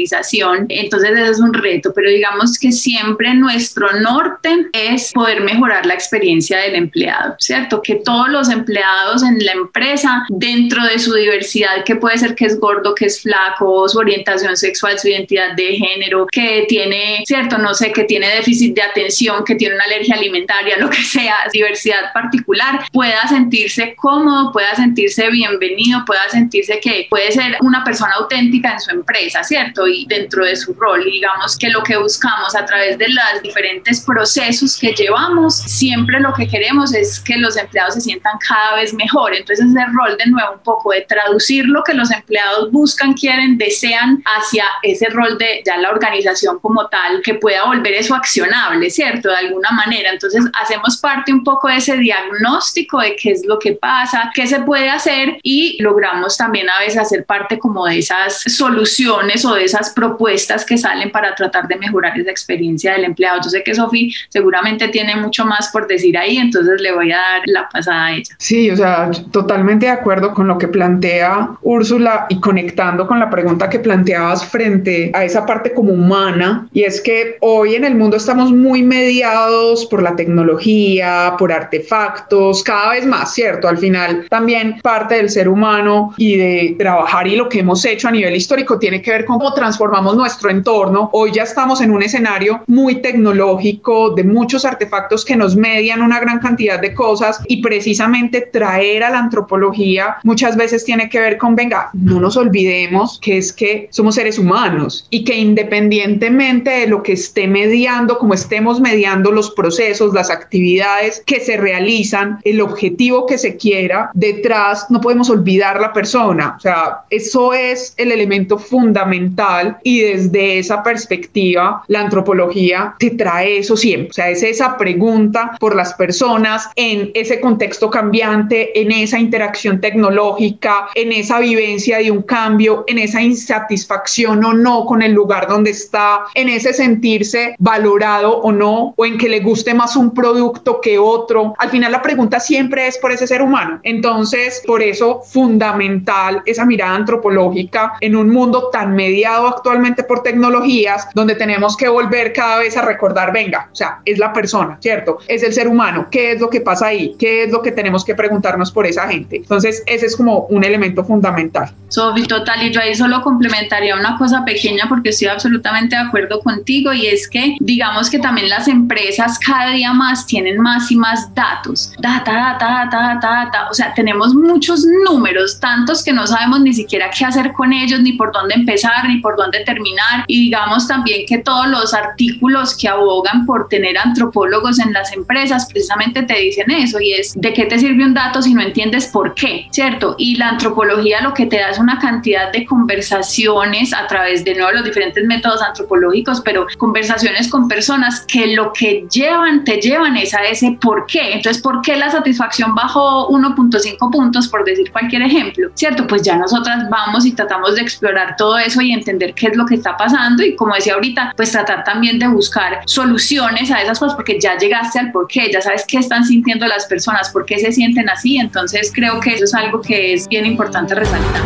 Entonces 0.68 1.10
ese 1.10 1.30
es 1.30 1.40
un 1.40 1.54
reto, 1.54 1.92
pero 1.94 2.10
digamos 2.10 2.58
que 2.58 2.72
siempre 2.72 3.34
nuestro 3.34 3.92
norte 4.00 4.66
es 4.72 5.12
poder 5.12 5.40
mejorar 5.42 5.86
la 5.86 5.94
experiencia 5.94 6.58
del 6.58 6.74
empleado, 6.74 7.34
¿cierto? 7.38 7.80
Que 7.82 7.96
todos 7.96 8.28
los 8.28 8.48
empleados 8.48 9.22
en 9.22 9.44
la 9.44 9.52
empresa, 9.52 10.24
dentro 10.28 10.84
de 10.84 10.98
su 10.98 11.14
diversidad, 11.14 11.84
que 11.84 11.96
puede 11.96 12.18
ser 12.18 12.34
que 12.34 12.46
es 12.46 12.58
gordo, 12.58 12.94
que 12.94 13.06
es 13.06 13.22
flaco, 13.22 13.88
su 13.88 13.98
orientación 13.98 14.56
sexual, 14.56 14.98
su 14.98 15.08
identidad 15.08 15.54
de 15.54 15.76
género, 15.76 16.26
que 16.30 16.64
tiene, 16.68 17.22
¿cierto? 17.26 17.58
No 17.58 17.74
sé, 17.74 17.92
que 17.92 18.04
tiene 18.04 18.28
déficit 18.28 18.74
de 18.74 18.82
atención, 18.82 19.44
que 19.44 19.54
tiene 19.54 19.74
una 19.74 19.84
alergia 19.84 20.14
alimentaria, 20.14 20.76
lo 20.78 20.90
que 20.90 21.02
sea, 21.02 21.36
diversidad 21.52 22.12
particular, 22.12 22.84
pueda 22.92 23.26
sentirse 23.28 23.94
cómodo, 23.96 24.52
pueda 24.52 24.74
sentirse 24.74 25.28
bienvenido, 25.30 26.04
pueda 26.04 26.28
sentirse 26.28 26.80
que 26.80 27.06
puede 27.10 27.32
ser 27.32 27.56
una 27.60 27.84
persona 27.84 28.12
auténtica 28.18 28.72
en 28.72 28.80
su 28.80 28.90
empresa, 28.90 29.42
¿cierto? 29.44 29.86
Y 29.90 30.06
dentro 30.06 30.44
de 30.44 30.56
su 30.56 30.74
rol, 30.74 31.04
digamos 31.04 31.56
que 31.56 31.68
lo 31.68 31.82
que 31.82 31.96
buscamos 31.96 32.54
a 32.54 32.64
través 32.64 32.98
de 32.98 33.08
los 33.08 33.42
diferentes 33.42 34.00
procesos 34.00 34.78
que 34.78 34.92
llevamos, 34.92 35.56
siempre 35.56 36.20
lo 36.20 36.32
que 36.32 36.48
queremos 36.48 36.94
es 36.94 37.20
que 37.20 37.36
los 37.36 37.56
empleados 37.56 37.94
se 37.94 38.00
sientan 38.00 38.34
cada 38.46 38.76
vez 38.76 38.94
mejor. 38.94 39.34
Entonces, 39.34 39.66
es 39.66 39.76
el 39.76 39.94
rol 39.94 40.16
de 40.16 40.30
nuevo 40.30 40.52
un 40.54 40.60
poco 40.60 40.92
de 40.92 41.02
traducir 41.02 41.66
lo 41.66 41.82
que 41.82 41.94
los 41.94 42.10
empleados 42.10 42.70
buscan, 42.70 43.14
quieren, 43.14 43.58
desean 43.58 44.22
hacia 44.24 44.64
ese 44.82 45.08
rol 45.08 45.38
de 45.38 45.62
ya 45.64 45.76
la 45.78 45.90
organización 45.90 46.58
como 46.60 46.86
tal, 46.88 47.20
que 47.22 47.34
pueda 47.34 47.64
volver 47.64 47.94
eso 47.94 48.14
accionable, 48.14 48.90
¿cierto? 48.90 49.28
De 49.28 49.36
alguna 49.36 49.70
manera. 49.70 50.10
Entonces, 50.10 50.44
hacemos 50.60 50.98
parte 50.98 51.32
un 51.32 51.44
poco 51.44 51.68
de 51.68 51.76
ese 51.76 51.96
diagnóstico 51.96 53.00
de 53.00 53.16
qué 53.16 53.32
es 53.32 53.44
lo 53.46 53.58
que 53.58 53.72
pasa, 53.72 54.30
qué 54.34 54.46
se 54.46 54.60
puede 54.60 54.90
hacer 54.90 55.38
y 55.42 55.80
logramos 55.82 56.36
también 56.36 56.68
a 56.68 56.78
veces 56.80 56.98
hacer 56.98 57.24
parte 57.24 57.58
como 57.58 57.86
de 57.86 57.98
esas 57.98 58.42
soluciones 58.46 59.44
o 59.44 59.54
de 59.54 59.64
esas 59.64 59.79
propuestas 59.88 60.66
que 60.66 60.76
salen 60.76 61.10
para 61.10 61.34
tratar 61.34 61.66
de 61.66 61.76
mejorar 61.76 62.18
esa 62.20 62.30
experiencia 62.30 62.92
del 62.92 63.04
empleado. 63.04 63.40
Yo 63.42 63.48
sé 63.48 63.62
que 63.62 63.74
Sofi 63.74 64.12
seguramente 64.28 64.88
tiene 64.88 65.16
mucho 65.16 65.46
más 65.46 65.70
por 65.72 65.86
decir 65.86 66.18
ahí, 66.18 66.36
entonces 66.36 66.78
le 66.82 66.92
voy 66.92 67.12
a 67.12 67.16
dar 67.16 67.40
la 67.46 67.68
pasada 67.70 68.06
a 68.06 68.12
ella. 68.12 68.34
Sí, 68.38 68.70
o 68.70 68.76
sea, 68.76 69.10
totalmente 69.30 69.86
de 69.86 69.92
acuerdo 69.92 70.34
con 70.34 70.46
lo 70.46 70.58
que 70.58 70.68
plantea 70.68 71.52
Úrsula 71.62 72.26
y 72.28 72.38
conectando 72.40 73.06
con 73.06 73.18
la 73.18 73.30
pregunta 73.30 73.70
que 73.70 73.78
planteabas 73.78 74.44
frente 74.44 75.10
a 75.14 75.24
esa 75.24 75.46
parte 75.46 75.72
como 75.72 75.92
humana, 75.92 76.68
y 76.72 76.82
es 76.82 77.00
que 77.00 77.36
hoy 77.40 77.76
en 77.76 77.84
el 77.84 77.94
mundo 77.94 78.16
estamos 78.16 78.52
muy 78.52 78.82
mediados 78.82 79.86
por 79.86 80.02
la 80.02 80.16
tecnología, 80.16 81.34
por 81.38 81.52
artefactos, 81.52 82.62
cada 82.62 82.90
vez 82.90 83.06
más, 83.06 83.32
¿cierto? 83.34 83.68
Al 83.68 83.78
final 83.78 84.26
también 84.28 84.80
parte 84.82 85.14
del 85.16 85.30
ser 85.30 85.48
humano 85.48 86.12
y 86.16 86.36
de 86.36 86.76
trabajar 86.78 87.26
y 87.26 87.36
lo 87.36 87.48
que 87.48 87.60
hemos 87.60 87.84
hecho 87.84 88.08
a 88.08 88.10
nivel 88.10 88.34
histórico 88.34 88.78
tiene 88.78 89.00
que 89.00 89.10
ver 89.10 89.24
con 89.24 89.38
cómo 89.38 89.54
transformamos 89.70 90.16
nuestro 90.16 90.50
entorno. 90.50 91.10
Hoy 91.12 91.30
ya 91.32 91.44
estamos 91.44 91.80
en 91.80 91.92
un 91.92 92.02
escenario 92.02 92.64
muy 92.66 92.96
tecnológico 92.96 94.10
de 94.10 94.24
muchos 94.24 94.64
artefactos 94.64 95.24
que 95.24 95.36
nos 95.36 95.54
median 95.54 96.02
una 96.02 96.18
gran 96.18 96.40
cantidad 96.40 96.80
de 96.80 96.92
cosas 96.92 97.40
y 97.46 97.62
precisamente 97.62 98.40
traer 98.40 99.04
a 99.04 99.10
la 99.10 99.20
antropología 99.20 100.16
muchas 100.24 100.56
veces 100.56 100.84
tiene 100.84 101.08
que 101.08 101.20
ver 101.20 101.38
con, 101.38 101.54
venga, 101.54 101.90
no 101.92 102.18
nos 102.18 102.36
olvidemos 102.36 103.20
que 103.22 103.38
es 103.38 103.52
que 103.52 103.86
somos 103.92 104.16
seres 104.16 104.40
humanos 104.40 105.06
y 105.08 105.22
que 105.22 105.38
independientemente 105.38 106.70
de 106.70 106.86
lo 106.88 107.04
que 107.04 107.12
esté 107.12 107.46
mediando, 107.46 108.18
como 108.18 108.34
estemos 108.34 108.80
mediando 108.80 109.30
los 109.30 109.52
procesos, 109.52 110.12
las 110.12 110.30
actividades 110.30 111.22
que 111.26 111.38
se 111.38 111.56
realizan, 111.56 112.40
el 112.42 112.60
objetivo 112.60 113.24
que 113.24 113.38
se 113.38 113.56
quiera, 113.56 114.10
detrás 114.14 114.90
no 114.90 115.00
podemos 115.00 115.30
olvidar 115.30 115.80
la 115.80 115.92
persona. 115.92 116.54
O 116.56 116.60
sea, 116.60 117.02
eso 117.08 117.54
es 117.54 117.94
el 117.96 118.10
elemento 118.10 118.58
fundamental 118.58 119.59
y 119.82 120.00
desde 120.00 120.58
esa 120.58 120.82
perspectiva 120.82 121.82
la 121.88 122.00
antropología 122.00 122.94
te 122.98 123.10
trae 123.10 123.58
eso 123.58 123.76
siempre. 123.76 124.10
O 124.10 124.12
sea, 124.12 124.30
es 124.30 124.42
esa 124.42 124.76
pregunta 124.76 125.56
por 125.58 125.74
las 125.74 125.94
personas 125.94 126.68
en 126.76 127.10
ese 127.14 127.40
contexto 127.40 127.90
cambiante, 127.90 128.80
en 128.80 128.92
esa 128.92 129.18
interacción 129.18 129.80
tecnológica, 129.80 130.88
en 130.94 131.12
esa 131.12 131.40
vivencia 131.40 131.98
de 131.98 132.10
un 132.10 132.22
cambio, 132.22 132.84
en 132.86 132.98
esa 132.98 133.22
insatisfacción 133.22 134.44
o 134.44 134.52
no 134.52 134.86
con 134.86 135.02
el 135.02 135.12
lugar 135.12 135.46
donde 135.48 135.70
está, 135.70 136.24
en 136.34 136.48
ese 136.48 136.72
sentirse 136.72 137.54
valorado 137.58 138.38
o 138.38 138.52
no, 138.52 138.94
o 138.96 139.06
en 139.06 139.18
que 139.18 139.28
le 139.28 139.40
guste 139.40 139.74
más 139.74 139.96
un 139.96 140.12
producto 140.12 140.80
que 140.80 140.98
otro. 140.98 141.54
Al 141.58 141.70
final 141.70 141.92
la 141.92 142.02
pregunta 142.02 142.40
siempre 142.40 142.86
es 142.86 142.98
por 142.98 143.12
ese 143.12 143.26
ser 143.26 143.42
humano. 143.42 143.80
Entonces, 143.82 144.62
por 144.66 144.82
eso 144.82 145.20
fundamental 145.22 146.42
esa 146.46 146.64
mirada 146.64 146.96
antropológica 146.96 147.94
en 148.00 148.16
un 148.16 148.30
mundo 148.30 148.68
tan 148.72 148.94
mediado 148.94 149.49
actualmente 149.50 150.02
por 150.02 150.22
tecnologías, 150.22 151.08
donde 151.14 151.34
tenemos 151.34 151.76
que 151.76 151.88
volver 151.88 152.32
cada 152.32 152.58
vez 152.58 152.76
a 152.76 152.82
recordar, 152.82 153.32
venga, 153.32 153.68
o 153.72 153.74
sea, 153.74 154.00
es 154.04 154.18
la 154.18 154.32
persona, 154.32 154.78
¿cierto? 154.80 155.18
Es 155.28 155.42
el 155.42 155.52
ser 155.52 155.68
humano, 155.68 156.08
¿qué 156.10 156.32
es 156.32 156.40
lo 156.40 156.50
que 156.50 156.60
pasa 156.60 156.86
ahí? 156.86 157.14
¿Qué 157.18 157.44
es 157.44 157.52
lo 157.52 157.62
que 157.62 157.72
tenemos 157.72 158.04
que 158.04 158.14
preguntarnos 158.14 158.70
por 158.72 158.86
esa 158.86 159.08
gente? 159.08 159.36
Entonces, 159.36 159.82
ese 159.86 160.06
es 160.06 160.16
como 160.16 160.46
un 160.46 160.64
elemento 160.64 161.04
fundamental. 161.04 161.72
Sofi, 161.88 162.22
total, 162.22 162.62
y 162.66 162.72
yo 162.72 162.80
ahí 162.80 162.94
solo 162.94 163.20
complementaría 163.22 163.96
una 163.96 164.16
cosa 164.16 164.44
pequeña 164.44 164.84
porque 164.88 165.10
estoy 165.10 165.28
absolutamente 165.28 165.96
de 165.96 166.02
acuerdo 166.02 166.40
contigo 166.40 166.92
y 166.92 167.06
es 167.06 167.28
que 167.28 167.56
digamos 167.60 168.08
que 168.10 168.18
también 168.18 168.48
las 168.48 168.68
empresas 168.68 169.38
cada 169.38 169.70
día 169.70 169.92
más 169.92 170.26
tienen 170.26 170.60
más 170.60 170.90
y 170.90 170.96
más 170.96 171.34
datos, 171.34 171.92
data, 171.98 172.32
data, 172.32 172.66
data, 172.66 173.00
data, 173.00 173.28
data, 173.44 173.68
o 173.70 173.74
sea, 173.74 173.92
tenemos 173.94 174.34
muchos 174.34 174.84
números, 175.04 175.58
tantos 175.58 176.04
que 176.04 176.12
no 176.12 176.26
sabemos 176.26 176.60
ni 176.60 176.72
siquiera 176.72 177.10
qué 177.10 177.24
hacer 177.24 177.52
con 177.52 177.72
ellos, 177.72 178.00
ni 178.00 178.12
por 178.12 178.32
dónde 178.32 178.54
empezar, 178.54 179.08
ni 179.08 179.18
por 179.18 179.29
dónde 179.36 179.60
terminar, 179.64 180.24
y 180.26 180.44
digamos 180.44 180.86
también 180.86 181.26
que 181.26 181.38
todos 181.38 181.66
los 181.66 181.94
artículos 181.94 182.76
que 182.76 182.88
abogan 182.88 183.46
por 183.46 183.68
tener 183.68 183.98
antropólogos 183.98 184.78
en 184.78 184.92
las 184.92 185.12
empresas 185.12 185.66
precisamente 185.70 186.22
te 186.22 186.38
dicen 186.38 186.70
eso, 186.70 187.00
y 187.00 187.12
es 187.12 187.32
de 187.34 187.52
qué 187.52 187.66
te 187.66 187.78
sirve 187.78 188.04
un 188.04 188.14
dato 188.14 188.42
si 188.42 188.54
no 188.54 188.62
entiendes 188.62 189.08
por 189.08 189.34
qué, 189.34 189.66
¿cierto? 189.70 190.14
Y 190.18 190.36
la 190.36 190.50
antropología 190.50 191.20
lo 191.20 191.34
que 191.34 191.46
te 191.46 191.58
da 191.58 191.70
es 191.70 191.78
una 191.78 191.98
cantidad 191.98 192.52
de 192.52 192.64
conversaciones 192.64 193.92
a 193.92 194.06
través 194.06 194.44
de 194.44 194.54
nuevo 194.54 194.72
los 194.72 194.84
diferentes 194.84 195.24
métodos 195.24 195.62
antropológicos, 195.62 196.40
pero 196.40 196.66
conversaciones 196.78 197.48
con 197.48 197.68
personas 197.68 198.24
que 198.26 198.48
lo 198.54 198.72
que 198.72 199.06
llevan, 199.10 199.64
te 199.64 199.80
llevan 199.80 200.16
es 200.16 200.34
a 200.34 200.42
ese 200.44 200.78
por 200.80 201.06
qué. 201.06 201.34
Entonces, 201.34 201.62
¿por 201.62 201.82
qué 201.82 201.96
la 201.96 202.10
satisfacción 202.10 202.74
bajó 202.74 203.28
1.5 203.28 204.10
puntos, 204.10 204.48
por 204.48 204.64
decir 204.64 204.90
cualquier 204.90 205.22
ejemplo? 205.22 205.68
¿Cierto? 205.74 206.06
Pues 206.06 206.22
ya 206.22 206.36
nosotras 206.36 206.88
vamos 206.88 207.26
y 207.26 207.32
tratamos 207.32 207.74
de 207.74 207.82
explorar 207.82 208.36
todo 208.36 208.58
eso 208.58 208.80
y 208.80 208.92
entender 208.92 209.19
qué 209.34 209.48
es 209.48 209.56
lo 209.56 209.66
que 209.66 209.76
está 209.76 209.96
pasando 209.96 210.42
y 210.42 210.56
como 210.56 210.74
decía 210.74 210.94
ahorita, 210.94 211.34
pues 211.36 211.52
tratar 211.52 211.84
también 211.84 212.18
de 212.18 212.28
buscar 212.28 212.82
soluciones 212.86 213.70
a 213.70 213.82
esas 213.82 213.98
cosas 213.98 214.16
porque 214.16 214.40
ya 214.40 214.56
llegaste 214.56 214.98
al 214.98 215.12
por 215.12 215.26
qué, 215.26 215.50
ya 215.52 215.60
sabes 215.60 215.84
qué 215.86 215.98
están 215.98 216.24
sintiendo 216.24 216.66
las 216.66 216.86
personas, 216.86 217.30
por 217.30 217.44
qué 217.44 217.58
se 217.58 217.72
sienten 217.72 218.08
así. 218.08 218.38
Entonces, 218.38 218.90
creo 218.94 219.20
que 219.20 219.34
eso 219.34 219.44
es 219.44 219.54
algo 219.54 219.80
que 219.80 220.14
es 220.14 220.28
bien 220.28 220.46
importante 220.46 220.94
resaltar. 220.94 221.42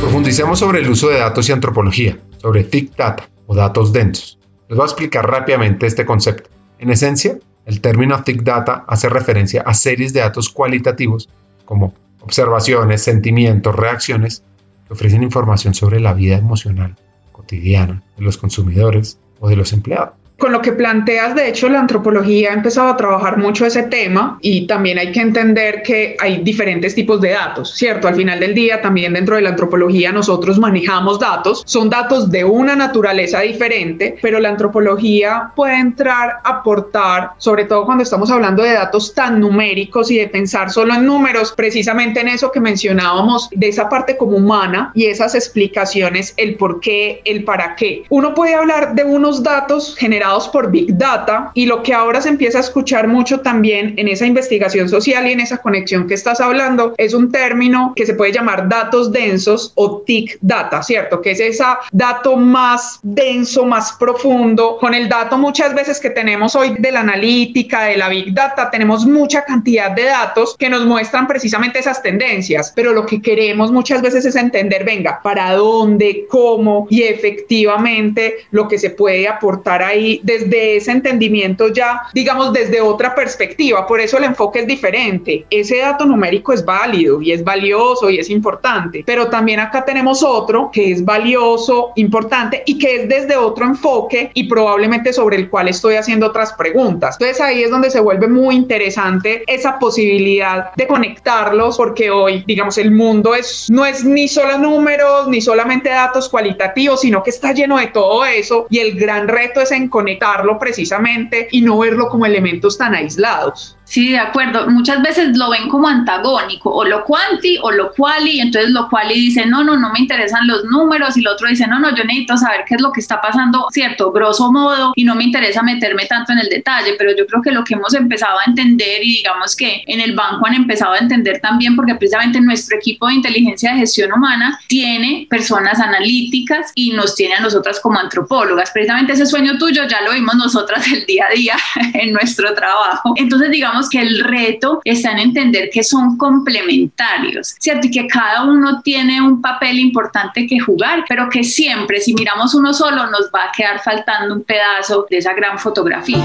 Profundicemos 0.00 0.58
sobre 0.58 0.80
el 0.80 0.90
uso 0.90 1.08
de 1.08 1.18
datos 1.18 1.48
y 1.48 1.52
antropología, 1.52 2.18
sobre 2.38 2.64
Big 2.64 2.94
Data 2.96 3.28
o 3.46 3.54
datos 3.54 3.92
densos. 3.92 4.38
Les 4.68 4.76
voy 4.76 4.84
a 4.84 4.86
explicar 4.86 5.28
rápidamente 5.28 5.86
este 5.86 6.04
concepto. 6.04 6.50
En 6.78 6.90
esencia, 6.90 7.38
el 7.66 7.80
término 7.80 8.22
Big 8.26 8.42
Data 8.42 8.84
hace 8.88 9.08
referencia 9.08 9.62
a 9.62 9.74
series 9.74 10.12
de 10.12 10.20
datos 10.20 10.48
cualitativos 10.48 11.28
como 11.64 11.94
observaciones, 12.20 13.02
sentimientos, 13.02 13.74
reacciones 13.74 14.42
que 14.86 14.92
ofrecen 14.92 15.22
información 15.22 15.74
sobre 15.74 16.00
la 16.00 16.14
vida 16.14 16.36
emocional 16.36 16.96
cotidiana 17.32 18.02
de 18.16 18.22
los 18.22 18.38
consumidores 18.38 19.18
o 19.38 19.48
de 19.48 19.56
los 19.56 19.72
empleados 19.72 20.19
con 20.40 20.52
lo 20.52 20.62
que 20.62 20.72
planteas, 20.72 21.34
de 21.34 21.48
hecho, 21.48 21.68
la 21.68 21.80
antropología 21.80 22.50
ha 22.50 22.54
empezado 22.54 22.88
a 22.88 22.96
trabajar 22.96 23.36
mucho 23.36 23.66
ese 23.66 23.82
tema 23.84 24.38
y 24.40 24.66
también 24.66 24.98
hay 24.98 25.12
que 25.12 25.20
entender 25.20 25.82
que 25.82 26.16
hay 26.18 26.38
diferentes 26.38 26.94
tipos 26.94 27.20
de 27.20 27.32
datos, 27.32 27.74
¿cierto? 27.76 28.08
Al 28.08 28.14
final 28.14 28.40
del 28.40 28.54
día, 28.54 28.80
también 28.80 29.12
dentro 29.12 29.36
de 29.36 29.42
la 29.42 29.50
antropología 29.50 30.12
nosotros 30.12 30.58
manejamos 30.58 31.20
datos, 31.20 31.62
son 31.66 31.90
datos 31.90 32.30
de 32.30 32.42
una 32.42 32.74
naturaleza 32.74 33.40
diferente, 33.40 34.16
pero 34.22 34.40
la 34.40 34.48
antropología 34.48 35.52
puede 35.54 35.78
entrar 35.78 36.38
aportar, 36.42 37.32
sobre 37.36 37.66
todo 37.66 37.84
cuando 37.84 38.02
estamos 38.02 38.30
hablando 38.30 38.62
de 38.62 38.72
datos 38.72 39.12
tan 39.12 39.40
numéricos 39.40 40.10
y 40.10 40.16
de 40.16 40.28
pensar 40.28 40.70
solo 40.70 40.94
en 40.94 41.04
números, 41.04 41.52
precisamente 41.54 42.20
en 42.20 42.28
eso 42.28 42.50
que 42.50 42.60
mencionábamos, 42.60 43.50
de 43.50 43.68
esa 43.68 43.90
parte 43.90 44.16
como 44.16 44.38
humana 44.38 44.90
y 44.94 45.04
esas 45.04 45.34
explicaciones, 45.34 46.32
el 46.38 46.54
por 46.56 46.80
qué, 46.80 47.20
el 47.26 47.44
para 47.44 47.76
qué. 47.76 48.04
Uno 48.08 48.34
puede 48.34 48.54
hablar 48.54 48.94
de 48.94 49.04
unos 49.04 49.42
datos 49.42 49.94
generados 49.98 50.29
liderados 50.30 50.48
por 50.48 50.70
Big 50.70 50.96
Data 50.96 51.50
y 51.54 51.66
lo 51.66 51.82
que 51.82 51.92
ahora 51.92 52.20
se 52.20 52.28
empieza 52.28 52.58
a 52.58 52.60
escuchar 52.60 53.08
mucho 53.08 53.40
también 53.40 53.94
en 53.96 54.08
esa 54.08 54.26
investigación 54.26 54.88
social 54.88 55.26
y 55.26 55.32
en 55.32 55.40
esa 55.40 55.58
conexión 55.58 56.06
que 56.06 56.14
estás 56.14 56.40
hablando 56.40 56.94
es 56.96 57.14
un 57.14 57.30
término 57.30 57.92
que 57.96 58.06
se 58.06 58.14
puede 58.14 58.32
llamar 58.32 58.68
datos 58.68 59.12
densos 59.12 59.72
o 59.74 60.02
TIC 60.02 60.38
data, 60.40 60.82
¿cierto? 60.82 61.20
Que 61.20 61.32
es 61.32 61.40
ese 61.40 61.64
dato 61.92 62.36
más 62.36 63.00
denso, 63.02 63.66
más 63.66 63.92
profundo. 63.92 64.78
Con 64.78 64.94
el 64.94 65.08
dato 65.08 65.36
muchas 65.36 65.74
veces 65.74 66.00
que 66.00 66.10
tenemos 66.10 66.54
hoy 66.54 66.74
de 66.78 66.92
la 66.92 67.00
analítica, 67.00 67.82
de 67.84 67.96
la 67.96 68.08
Big 68.08 68.32
Data, 68.32 68.70
tenemos 68.70 69.04
mucha 69.06 69.44
cantidad 69.44 69.90
de 69.90 70.04
datos 70.04 70.56
que 70.56 70.70
nos 70.70 70.86
muestran 70.86 71.26
precisamente 71.26 71.80
esas 71.80 72.02
tendencias, 72.02 72.72
pero 72.74 72.92
lo 72.92 73.04
que 73.04 73.20
queremos 73.20 73.72
muchas 73.72 74.00
veces 74.00 74.24
es 74.24 74.36
entender, 74.36 74.84
venga, 74.84 75.20
para 75.22 75.52
dónde, 75.54 76.26
cómo 76.28 76.86
y 76.88 77.02
efectivamente 77.02 78.36
lo 78.50 78.68
que 78.68 78.78
se 78.78 78.90
puede 78.90 79.28
aportar 79.28 79.82
ahí 79.82 80.19
desde 80.22 80.76
ese 80.76 80.92
entendimiento 80.92 81.68
ya, 81.68 82.02
digamos, 82.12 82.52
desde 82.52 82.80
otra 82.80 83.14
perspectiva. 83.14 83.86
Por 83.86 84.00
eso 84.00 84.18
el 84.18 84.24
enfoque 84.24 84.60
es 84.60 84.66
diferente. 84.66 85.44
Ese 85.50 85.78
dato 85.78 86.04
numérico 86.04 86.52
es 86.52 86.64
válido 86.64 87.20
y 87.22 87.32
es 87.32 87.44
valioso 87.44 88.10
y 88.10 88.18
es 88.18 88.30
importante, 88.30 89.02
pero 89.06 89.28
también 89.28 89.60
acá 89.60 89.84
tenemos 89.84 90.22
otro 90.22 90.70
que 90.72 90.92
es 90.92 91.04
valioso, 91.04 91.92
importante 91.96 92.62
y 92.66 92.78
que 92.78 92.96
es 92.96 93.08
desde 93.08 93.36
otro 93.36 93.64
enfoque 93.64 94.30
y 94.34 94.44
probablemente 94.44 95.12
sobre 95.12 95.36
el 95.36 95.48
cual 95.48 95.68
estoy 95.68 95.96
haciendo 95.96 96.26
otras 96.26 96.52
preguntas. 96.52 97.16
Entonces 97.18 97.40
ahí 97.40 97.62
es 97.62 97.70
donde 97.70 97.90
se 97.90 98.00
vuelve 98.00 98.28
muy 98.28 98.54
interesante 98.54 99.42
esa 99.46 99.78
posibilidad 99.78 100.72
de 100.74 100.86
conectarlos 100.86 101.76
porque 101.76 102.10
hoy, 102.10 102.44
digamos, 102.46 102.78
el 102.78 102.90
mundo 102.90 103.34
es, 103.34 103.68
no 103.70 103.84
es 103.84 104.04
ni 104.04 104.28
solo 104.28 104.58
números, 104.58 105.28
ni 105.28 105.40
solamente 105.40 105.88
datos 105.88 106.28
cualitativos, 106.28 107.00
sino 107.00 107.22
que 107.22 107.30
está 107.30 107.52
lleno 107.52 107.78
de 107.78 107.88
todo 107.88 108.24
eso 108.24 108.66
y 108.70 108.78
el 108.78 108.98
gran 108.98 109.28
reto 109.28 109.60
es 109.60 109.72
en 109.72 109.88
conectarlo 110.00 110.58
precisamente 110.58 111.48
y 111.50 111.60
no 111.60 111.78
verlo 111.78 112.08
como 112.08 112.26
elementos 112.26 112.78
tan 112.78 112.94
aislados. 112.94 113.76
Sí, 113.90 114.12
de 114.12 114.20
acuerdo. 114.20 114.68
Muchas 114.68 115.02
veces 115.02 115.36
lo 115.36 115.50
ven 115.50 115.68
como 115.68 115.88
antagónico, 115.88 116.72
o 116.72 116.84
lo 116.84 117.02
cuanti 117.04 117.58
o 117.60 117.72
lo 117.72 117.92
quali, 117.92 118.38
entonces 118.38 118.70
lo 118.70 118.88
quali 118.88 119.14
dice, 119.14 119.46
no, 119.46 119.64
no, 119.64 119.76
no 119.76 119.90
me 119.90 119.98
interesan 119.98 120.46
los 120.46 120.64
números, 120.64 121.16
y 121.16 121.20
el 121.22 121.26
otro 121.26 121.48
dice, 121.48 121.66
no, 121.66 121.80
no, 121.80 121.90
yo 121.90 122.04
necesito 122.04 122.36
saber 122.36 122.60
qué 122.68 122.76
es 122.76 122.80
lo 122.80 122.92
que 122.92 123.00
está 123.00 123.20
pasando, 123.20 123.66
cierto, 123.72 124.12
grosso 124.12 124.52
modo, 124.52 124.92
y 124.94 125.02
no 125.02 125.16
me 125.16 125.24
interesa 125.24 125.64
meterme 125.64 126.06
tanto 126.06 126.30
en 126.30 126.38
el 126.38 126.48
detalle, 126.48 126.94
pero 126.96 127.16
yo 127.16 127.26
creo 127.26 127.42
que 127.42 127.50
lo 127.50 127.64
que 127.64 127.74
hemos 127.74 127.92
empezado 127.94 128.38
a 128.38 128.44
entender, 128.46 129.02
y 129.02 129.16
digamos 129.16 129.56
que 129.56 129.82
en 129.84 130.00
el 130.00 130.14
banco 130.14 130.46
han 130.46 130.54
empezado 130.54 130.92
a 130.92 130.98
entender 130.98 131.40
también, 131.40 131.74
porque 131.74 131.96
precisamente 131.96 132.40
nuestro 132.40 132.76
equipo 132.76 133.08
de 133.08 133.14
inteligencia 133.14 133.72
de 133.72 133.80
gestión 133.80 134.12
humana 134.12 134.60
tiene 134.68 135.26
personas 135.28 135.80
analíticas 135.80 136.70
y 136.76 136.92
nos 136.92 137.16
tiene 137.16 137.34
a 137.34 137.40
nosotras 137.40 137.80
como 137.80 137.98
antropólogas. 137.98 138.70
Precisamente 138.70 139.14
ese 139.14 139.26
sueño 139.26 139.58
tuyo 139.58 139.82
ya 139.88 140.00
lo 140.02 140.12
vimos 140.12 140.36
nosotras 140.36 140.86
el 140.92 141.04
día 141.06 141.24
a 141.28 141.34
día 141.34 141.56
en 141.94 142.12
nuestro 142.12 142.54
trabajo. 142.54 143.14
Entonces, 143.16 143.50
digamos, 143.50 143.79
que 143.88 144.00
el 144.00 144.22
reto 144.24 144.80
está 144.84 145.12
en 145.12 145.18
entender 145.18 145.70
que 145.72 145.82
son 145.82 146.16
complementarios, 146.16 147.54
¿cierto? 147.58 147.86
Y 147.86 147.90
que 147.90 148.06
cada 148.06 148.44
uno 148.44 148.82
tiene 148.82 149.22
un 149.22 149.40
papel 149.40 149.78
importante 149.78 150.46
que 150.46 150.58
jugar, 150.58 151.04
pero 151.08 151.28
que 151.28 151.44
siempre, 151.44 152.00
si 152.00 152.14
miramos 152.14 152.54
uno 152.54 152.72
solo, 152.72 153.06
nos 153.06 153.30
va 153.34 153.44
a 153.44 153.52
quedar 153.52 153.80
faltando 153.80 154.34
un 154.34 154.42
pedazo 154.42 155.06
de 155.08 155.18
esa 155.18 155.32
gran 155.34 155.58
fotografía. 155.58 156.24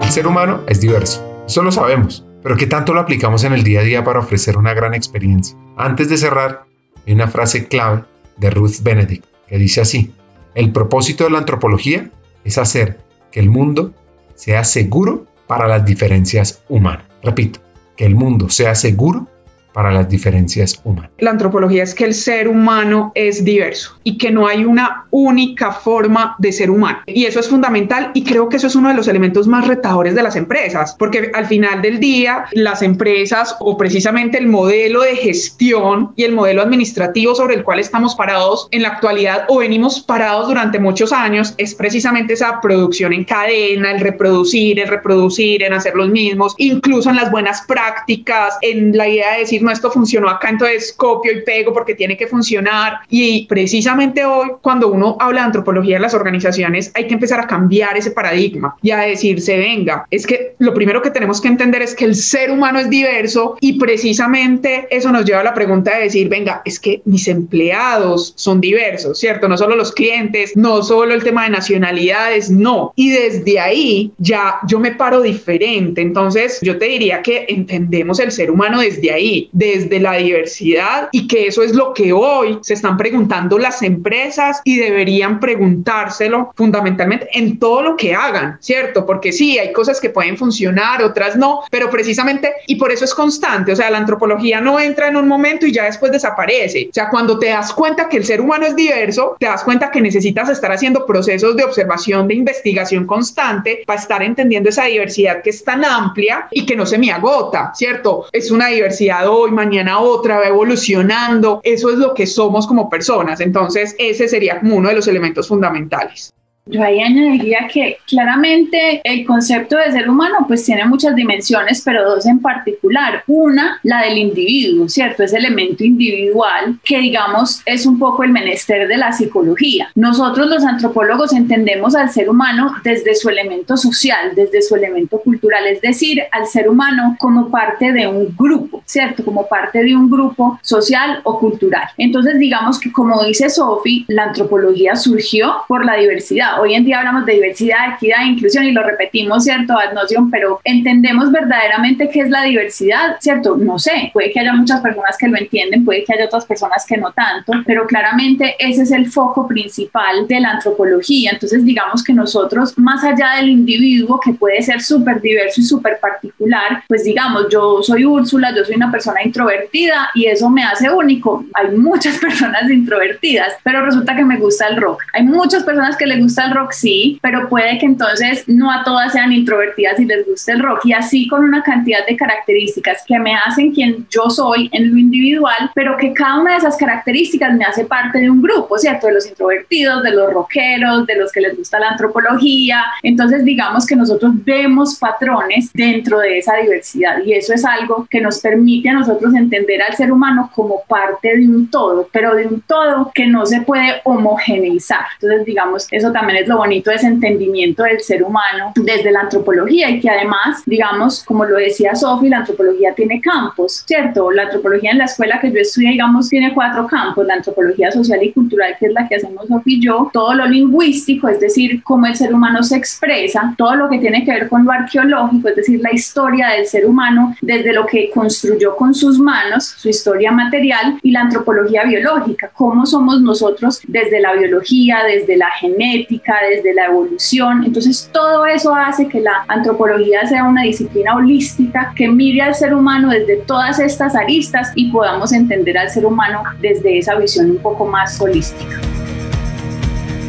El 0.00 0.10
ser 0.10 0.26
humano 0.26 0.62
es 0.66 0.80
diverso, 0.80 1.44
eso 1.46 1.62
lo 1.62 1.70
sabemos, 1.70 2.24
pero 2.42 2.56
¿qué 2.56 2.66
tanto 2.66 2.92
lo 2.92 3.00
aplicamos 3.00 3.44
en 3.44 3.52
el 3.52 3.62
día 3.62 3.80
a 3.80 3.84
día 3.84 4.02
para 4.02 4.18
ofrecer 4.18 4.56
una 4.56 4.74
gran 4.74 4.94
experiencia? 4.94 5.56
Antes 5.76 6.08
de 6.08 6.16
cerrar, 6.16 6.64
hay 7.06 7.12
una 7.12 7.28
frase 7.28 7.68
clave 7.68 8.04
de 8.38 8.50
Ruth 8.50 8.82
Benedict 8.82 9.24
que 9.48 9.58
dice 9.58 9.80
así, 9.80 10.12
el 10.54 10.72
propósito 10.72 11.24
de 11.24 11.30
la 11.30 11.38
antropología 11.38 12.10
es 12.44 12.58
hacer 12.58 12.98
que 13.30 13.40
el 13.40 13.50
mundo 13.50 13.92
sea 14.34 14.64
seguro 14.64 15.26
para 15.46 15.68
las 15.68 15.84
diferencias 15.84 16.62
humanas. 16.68 17.06
Repito, 17.22 17.60
que 17.96 18.06
el 18.06 18.14
mundo 18.14 18.48
sea 18.48 18.74
seguro 18.74 19.28
para 19.72 19.90
las 19.90 20.08
diferencias 20.08 20.80
humanas. 20.84 21.10
La 21.18 21.30
antropología 21.30 21.82
es 21.82 21.94
que 21.94 22.04
el 22.04 22.14
ser 22.14 22.48
humano 22.48 23.12
es 23.14 23.44
diverso 23.44 23.98
y 24.04 24.18
que 24.18 24.30
no 24.30 24.46
hay 24.46 24.64
una 24.64 25.06
única 25.10 25.72
forma 25.72 26.36
de 26.38 26.52
ser 26.52 26.70
humano. 26.70 27.00
Y 27.06 27.24
eso 27.24 27.40
es 27.40 27.48
fundamental 27.48 28.10
y 28.14 28.24
creo 28.24 28.48
que 28.48 28.56
eso 28.56 28.66
es 28.66 28.74
uno 28.74 28.88
de 28.88 28.94
los 28.94 29.08
elementos 29.08 29.46
más 29.46 29.66
retadores 29.66 30.14
de 30.14 30.22
las 30.22 30.36
empresas, 30.36 30.94
porque 30.98 31.30
al 31.34 31.46
final 31.46 31.82
del 31.82 32.00
día 32.00 32.44
las 32.52 32.82
empresas 32.82 33.56
o 33.60 33.76
precisamente 33.76 34.38
el 34.38 34.48
modelo 34.48 35.02
de 35.02 35.16
gestión 35.16 36.12
y 36.16 36.24
el 36.24 36.32
modelo 36.32 36.62
administrativo 36.62 37.34
sobre 37.34 37.54
el 37.54 37.64
cual 37.64 37.78
estamos 37.78 38.14
parados 38.14 38.68
en 38.70 38.82
la 38.82 38.88
actualidad 38.88 39.44
o 39.48 39.58
venimos 39.58 40.00
parados 40.00 40.48
durante 40.48 40.78
muchos 40.78 41.12
años 41.12 41.54
es 41.58 41.74
precisamente 41.74 42.34
esa 42.34 42.60
producción 42.60 43.12
en 43.12 43.24
cadena, 43.24 43.92
el 43.92 44.00
reproducir, 44.00 44.80
el 44.80 44.88
reproducir, 44.88 45.62
en 45.62 45.72
hacer 45.72 45.94
los 45.94 46.10
mismos, 46.10 46.54
incluso 46.58 47.10
en 47.10 47.16
las 47.16 47.30
buenas 47.30 47.62
prácticas, 47.62 48.56
en 48.62 48.96
la 48.96 49.08
idea 49.08 49.32
de 49.34 49.40
decir 49.40 49.59
no, 49.62 49.70
esto 49.70 49.90
funcionó 49.90 50.28
acá, 50.28 50.50
entonces 50.50 50.92
copio 50.96 51.32
y 51.32 51.42
pego 51.42 51.72
porque 51.72 51.94
tiene 51.94 52.16
que 52.16 52.26
funcionar. 52.26 53.00
Y 53.08 53.46
precisamente 53.46 54.24
hoy, 54.24 54.50
cuando 54.62 54.88
uno 54.88 55.16
habla 55.20 55.40
de 55.40 55.46
antropología 55.46 55.96
en 55.96 56.02
las 56.02 56.14
organizaciones, 56.14 56.90
hay 56.94 57.06
que 57.06 57.14
empezar 57.14 57.40
a 57.40 57.46
cambiar 57.46 57.96
ese 57.96 58.10
paradigma 58.10 58.76
y 58.82 58.90
a 58.90 58.98
decirse, 58.98 59.56
venga, 59.56 60.06
es 60.10 60.26
que 60.26 60.54
lo 60.58 60.74
primero 60.74 61.02
que 61.02 61.10
tenemos 61.10 61.40
que 61.40 61.48
entender 61.48 61.82
es 61.82 61.94
que 61.94 62.04
el 62.04 62.14
ser 62.14 62.50
humano 62.50 62.78
es 62.78 62.90
diverso 62.90 63.56
y 63.60 63.78
precisamente 63.78 64.88
eso 64.90 65.10
nos 65.12 65.24
lleva 65.24 65.40
a 65.40 65.44
la 65.44 65.54
pregunta 65.54 65.96
de 65.96 66.04
decir, 66.04 66.28
venga, 66.28 66.62
es 66.64 66.78
que 66.78 67.02
mis 67.04 67.28
empleados 67.28 68.32
son 68.36 68.60
diversos, 68.60 69.18
¿cierto? 69.18 69.48
No 69.48 69.56
solo 69.56 69.76
los 69.76 69.92
clientes, 69.92 70.56
no 70.56 70.82
solo 70.82 71.14
el 71.14 71.22
tema 71.22 71.44
de 71.44 71.50
nacionalidades, 71.50 72.50
no. 72.50 72.92
Y 72.96 73.10
desde 73.10 73.60
ahí 73.60 74.12
ya 74.18 74.58
yo 74.66 74.78
me 74.78 74.92
paro 74.92 75.20
diferente. 75.20 76.00
Entonces 76.00 76.58
yo 76.62 76.78
te 76.78 76.86
diría 76.86 77.22
que 77.22 77.46
entendemos 77.48 78.20
el 78.20 78.32
ser 78.32 78.50
humano 78.50 78.80
desde 78.80 79.12
ahí 79.12 79.49
desde 79.52 80.00
la 80.00 80.14
diversidad 80.14 81.08
y 81.12 81.26
que 81.28 81.46
eso 81.46 81.62
es 81.62 81.74
lo 81.74 81.94
que 81.94 82.12
hoy 82.12 82.58
se 82.62 82.74
están 82.74 82.96
preguntando 82.96 83.58
las 83.58 83.82
empresas 83.82 84.60
y 84.64 84.76
deberían 84.76 85.40
preguntárselo 85.40 86.52
fundamentalmente 86.56 87.28
en 87.32 87.58
todo 87.58 87.82
lo 87.82 87.96
que 87.96 88.14
hagan, 88.14 88.58
¿cierto? 88.60 89.06
Porque 89.06 89.32
sí, 89.32 89.58
hay 89.58 89.72
cosas 89.72 90.00
que 90.00 90.10
pueden 90.10 90.36
funcionar, 90.36 91.02
otras 91.02 91.36
no, 91.36 91.62
pero 91.70 91.90
precisamente, 91.90 92.52
y 92.66 92.76
por 92.76 92.92
eso 92.92 93.04
es 93.04 93.14
constante, 93.14 93.72
o 93.72 93.76
sea, 93.76 93.90
la 93.90 93.98
antropología 93.98 94.60
no 94.60 94.78
entra 94.78 95.08
en 95.08 95.16
un 95.16 95.28
momento 95.28 95.66
y 95.66 95.72
ya 95.72 95.84
después 95.84 96.12
desaparece. 96.12 96.88
O 96.90 96.94
sea, 96.94 97.08
cuando 97.08 97.38
te 97.38 97.46
das 97.46 97.72
cuenta 97.72 98.08
que 98.08 98.16
el 98.16 98.24
ser 98.24 98.40
humano 98.40 98.66
es 98.66 98.76
diverso, 98.76 99.36
te 99.38 99.46
das 99.46 99.64
cuenta 99.64 99.90
que 99.90 100.00
necesitas 100.00 100.48
estar 100.48 100.72
haciendo 100.72 101.06
procesos 101.06 101.56
de 101.56 101.64
observación, 101.64 102.28
de 102.28 102.34
investigación 102.34 103.06
constante 103.06 103.82
para 103.86 104.00
estar 104.00 104.22
entendiendo 104.22 104.68
esa 104.68 104.84
diversidad 104.84 105.42
que 105.42 105.50
es 105.50 105.64
tan 105.64 105.84
amplia 105.84 106.48
y 106.50 106.66
que 106.66 106.76
no 106.76 106.86
se 106.86 106.98
me 106.98 107.10
agota, 107.10 107.72
¿cierto? 107.74 108.26
Es 108.32 108.50
una 108.50 108.68
diversidad 108.68 109.28
hoy, 109.28 109.39
mañana 109.48 110.00
otra, 110.00 110.38
va 110.38 110.46
evolucionando. 110.46 111.60
Eso 111.62 111.90
es 111.90 111.98
lo 111.98 112.14
que 112.14 112.26
somos 112.26 112.66
como 112.66 112.88
personas. 112.88 113.40
Entonces, 113.40 113.94
ese 113.98 114.28
sería 114.28 114.60
como 114.60 114.76
uno 114.76 114.88
de 114.88 114.96
los 114.96 115.08
elementos 115.08 115.48
fundamentales. 115.48 116.32
Yo 116.70 116.82
ahí 116.82 117.00
añadiría 117.00 117.68
que 117.72 117.98
claramente 118.06 119.00
el 119.02 119.26
concepto 119.26 119.76
de 119.76 119.90
ser 119.90 120.08
humano 120.08 120.44
pues 120.46 120.64
tiene 120.64 120.84
muchas 120.84 121.16
dimensiones, 121.16 121.82
pero 121.84 122.08
dos 122.08 122.26
en 122.26 122.40
particular. 122.40 123.24
Una, 123.26 123.80
la 123.82 124.02
del 124.02 124.18
individuo, 124.18 124.88
¿cierto? 124.88 125.24
Ese 125.24 125.36
elemento 125.36 125.84
individual 125.84 126.78
que 126.84 126.98
digamos 126.98 127.60
es 127.66 127.86
un 127.86 127.98
poco 127.98 128.22
el 128.22 128.30
menester 128.30 128.86
de 128.86 128.96
la 128.96 129.12
psicología. 129.12 129.90
Nosotros 129.94 130.46
los 130.46 130.64
antropólogos 130.64 131.32
entendemos 131.32 131.94
al 131.96 132.10
ser 132.10 132.30
humano 132.30 132.74
desde 132.84 133.14
su 133.16 133.28
elemento 133.28 133.76
social, 133.76 134.32
desde 134.36 134.62
su 134.62 134.76
elemento 134.76 135.20
cultural, 135.20 135.66
es 135.66 135.80
decir, 135.80 136.22
al 136.30 136.46
ser 136.46 136.68
humano 136.68 137.16
como 137.18 137.50
parte 137.50 137.92
de 137.92 138.06
un 138.06 138.34
grupo, 138.36 138.82
¿cierto? 138.86 139.24
Como 139.24 139.48
parte 139.48 139.82
de 139.82 139.96
un 139.96 140.08
grupo 140.08 140.58
social 140.62 141.20
o 141.24 141.38
cultural. 141.40 141.88
Entonces 141.98 142.38
digamos 142.38 142.78
que 142.78 142.92
como 142.92 143.24
dice 143.24 143.50
Sophie, 143.50 144.04
la 144.08 144.24
antropología 144.24 144.94
surgió 144.94 145.64
por 145.66 145.84
la 145.84 145.96
diversidad 145.96 146.59
hoy 146.60 146.74
en 146.74 146.84
día 146.84 146.98
hablamos 146.98 147.26
de 147.26 147.34
diversidad, 147.34 147.94
equidad 147.94 148.22
e 148.22 148.28
inclusión 148.28 148.64
y 148.64 148.72
lo 148.72 148.82
repetimos, 148.82 149.44
¿cierto? 149.44 149.78
Ad 149.78 149.92
noción, 149.92 150.30
pero 150.30 150.60
entendemos 150.64 151.30
verdaderamente 151.32 152.08
qué 152.10 152.20
es 152.20 152.30
la 152.30 152.42
diversidad, 152.42 153.16
¿cierto? 153.20 153.56
No 153.56 153.78
sé, 153.78 154.10
puede 154.12 154.30
que 154.30 154.40
haya 154.40 154.52
muchas 154.52 154.80
personas 154.80 155.16
que 155.18 155.28
lo 155.28 155.38
entienden, 155.38 155.84
puede 155.84 156.04
que 156.04 156.12
haya 156.12 156.26
otras 156.26 156.44
personas 156.44 156.84
que 156.86 156.96
no 156.96 157.12
tanto, 157.12 157.52
pero 157.66 157.86
claramente 157.86 158.54
ese 158.58 158.82
es 158.82 158.92
el 158.92 159.10
foco 159.10 159.46
principal 159.46 160.26
de 160.28 160.40
la 160.40 160.50
antropología. 160.52 161.30
Entonces, 161.32 161.64
digamos 161.64 162.02
que 162.04 162.12
nosotros, 162.12 162.76
más 162.78 163.02
allá 163.04 163.36
del 163.36 163.48
individuo, 163.48 164.20
que 164.20 164.34
puede 164.34 164.60
ser 164.62 164.80
súper 164.80 165.20
diverso 165.20 165.60
y 165.60 165.64
súper 165.64 165.98
particular, 166.00 166.82
pues 166.88 167.04
digamos, 167.04 167.46
yo 167.50 167.82
soy 167.82 168.04
Úrsula, 168.04 168.54
yo 168.54 168.64
soy 168.64 168.76
una 168.76 168.90
persona 168.90 169.22
introvertida 169.22 170.10
y 170.14 170.26
eso 170.26 170.50
me 170.50 170.64
hace 170.64 170.90
único. 170.90 171.44
Hay 171.54 171.76
muchas 171.76 172.18
personas 172.20 172.70
introvertidas, 172.70 173.54
pero 173.62 173.84
resulta 173.84 174.16
que 174.16 174.24
me 174.24 174.36
gusta 174.36 174.68
el 174.68 174.76
rock. 174.76 175.02
Hay 175.12 175.24
muchas 175.24 175.62
personas 175.62 175.96
que 175.96 176.06
les 176.06 176.20
gusta 176.20 176.49
rock, 176.50 176.72
sí, 176.72 177.18
pero 177.22 177.48
puede 177.48 177.78
que 177.78 177.86
entonces 177.86 178.44
no 178.46 178.70
a 178.70 178.84
todas 178.84 179.12
sean 179.12 179.32
introvertidas 179.32 179.98
y 180.00 180.04
les 180.04 180.26
guste 180.26 180.52
el 180.52 180.62
rock. 180.62 180.80
Y 180.84 180.92
así 180.92 181.28
con 181.28 181.44
una 181.44 181.62
cantidad 181.62 182.06
de 182.06 182.16
características 182.16 183.04
que 183.06 183.18
me 183.18 183.34
hacen 183.34 183.72
quien 183.72 184.06
yo 184.10 184.30
soy 184.30 184.68
en 184.72 184.90
lo 184.90 184.98
individual, 184.98 185.70
pero 185.74 185.96
que 185.96 186.12
cada 186.12 186.40
una 186.40 186.52
de 186.52 186.58
esas 186.58 186.76
características 186.76 187.54
me 187.54 187.64
hace 187.64 187.84
parte 187.84 188.18
de 188.18 188.30
un 188.30 188.42
grupo, 188.42 188.78
¿cierto? 188.78 189.06
De 189.06 189.14
los 189.14 189.26
introvertidos, 189.26 190.02
de 190.02 190.10
los 190.12 190.32
rockeros, 190.32 191.06
de 191.06 191.16
los 191.16 191.32
que 191.32 191.40
les 191.40 191.56
gusta 191.56 191.78
la 191.78 191.90
antropología. 191.90 192.84
Entonces, 193.02 193.44
digamos 193.44 193.86
que 193.86 193.96
nosotros 193.96 194.32
vemos 194.44 194.98
patrones 194.98 195.72
dentro 195.72 196.18
de 196.18 196.38
esa 196.38 196.56
diversidad 196.56 197.18
y 197.24 197.32
eso 197.32 197.52
es 197.52 197.64
algo 197.64 198.06
que 198.10 198.20
nos 198.20 198.40
permite 198.40 198.88
a 198.88 198.94
nosotros 198.94 199.34
entender 199.34 199.82
al 199.82 199.94
ser 199.94 200.12
humano 200.12 200.50
como 200.54 200.82
parte 200.88 201.36
de 201.36 201.48
un 201.48 201.70
todo, 201.70 202.08
pero 202.12 202.34
de 202.34 202.46
un 202.46 202.60
todo 202.62 203.10
que 203.14 203.26
no 203.26 203.46
se 203.46 203.62
puede 203.62 204.00
homogeneizar. 204.04 205.04
Entonces, 205.20 205.44
digamos, 205.46 205.86
eso 205.90 206.12
también 206.12 206.29
es 206.36 206.48
lo 206.48 206.56
bonito 206.56 206.90
de 206.90 206.96
ese 206.96 207.06
entendimiento 207.06 207.82
del 207.82 208.00
ser 208.00 208.22
humano 208.22 208.72
desde 208.76 209.10
la 209.10 209.20
antropología 209.20 209.90
y 209.90 210.00
que 210.00 210.10
además, 210.10 210.62
digamos, 210.66 211.24
como 211.24 211.44
lo 211.44 211.56
decía 211.56 211.94
Sofi, 211.94 212.28
la 212.28 212.38
antropología 212.38 212.94
tiene 212.94 213.20
campos, 213.20 213.84
¿cierto? 213.86 214.30
La 214.30 214.44
antropología 214.44 214.92
en 214.92 214.98
la 214.98 215.04
escuela 215.04 215.40
que 215.40 215.50
yo 215.50 215.60
estudié, 215.60 215.90
digamos, 215.90 216.28
tiene 216.28 216.52
cuatro 216.54 216.86
campos, 216.86 217.26
la 217.26 217.34
antropología 217.34 217.90
social 217.90 218.22
y 218.22 218.32
cultural, 218.32 218.76
que 218.78 218.86
es 218.86 218.92
la 218.92 219.08
que 219.08 219.16
hacemos 219.16 219.46
Sofi 219.48 219.76
y 219.76 219.80
yo, 219.80 220.10
todo 220.12 220.34
lo 220.34 220.46
lingüístico, 220.46 221.28
es 221.28 221.40
decir, 221.40 221.82
cómo 221.82 222.06
el 222.06 222.16
ser 222.16 222.34
humano 222.34 222.62
se 222.62 222.76
expresa, 222.76 223.54
todo 223.56 223.74
lo 223.76 223.88
que 223.88 223.98
tiene 223.98 224.24
que 224.24 224.32
ver 224.32 224.48
con 224.48 224.64
lo 224.64 224.72
arqueológico, 224.72 225.48
es 225.48 225.56
decir, 225.56 225.80
la 225.80 225.92
historia 225.92 226.48
del 226.48 226.66
ser 226.66 226.86
humano 226.86 227.36
desde 227.40 227.72
lo 227.72 227.86
que 227.86 228.10
construyó 228.10 228.76
con 228.76 228.94
sus 228.94 229.18
manos, 229.18 229.74
su 229.76 229.88
historia 229.88 230.32
material, 230.32 230.98
y 231.02 231.10
la 231.10 231.22
antropología 231.22 231.84
biológica, 231.84 232.50
cómo 232.54 232.86
somos 232.86 233.20
nosotros 233.20 233.80
desde 233.86 234.20
la 234.20 234.34
biología, 234.34 235.02
desde 235.04 235.36
la 235.36 235.50
genética, 235.52 236.19
desde 236.50 236.74
la 236.74 236.86
evolución. 236.86 237.64
Entonces, 237.64 238.08
todo 238.12 238.46
eso 238.46 238.74
hace 238.74 239.08
que 239.08 239.20
la 239.20 239.44
antropología 239.48 240.26
sea 240.26 240.44
una 240.44 240.62
disciplina 240.62 241.14
holística 241.14 241.92
que 241.96 242.08
mire 242.08 242.42
al 242.42 242.54
ser 242.54 242.74
humano 242.74 243.10
desde 243.10 243.36
todas 243.38 243.78
estas 243.80 244.14
aristas 244.14 244.72
y 244.74 244.90
podamos 244.90 245.32
entender 245.32 245.78
al 245.78 245.90
ser 245.90 246.06
humano 246.06 246.42
desde 246.60 246.98
esa 246.98 247.16
visión 247.16 247.50
un 247.50 247.58
poco 247.58 247.86
más 247.86 248.20
holística. 248.20 248.80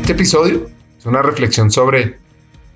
Este 0.01 0.13
episodio 0.13 0.69
es 0.97 1.05
una 1.05 1.21
reflexión 1.21 1.71
sobre 1.71 2.17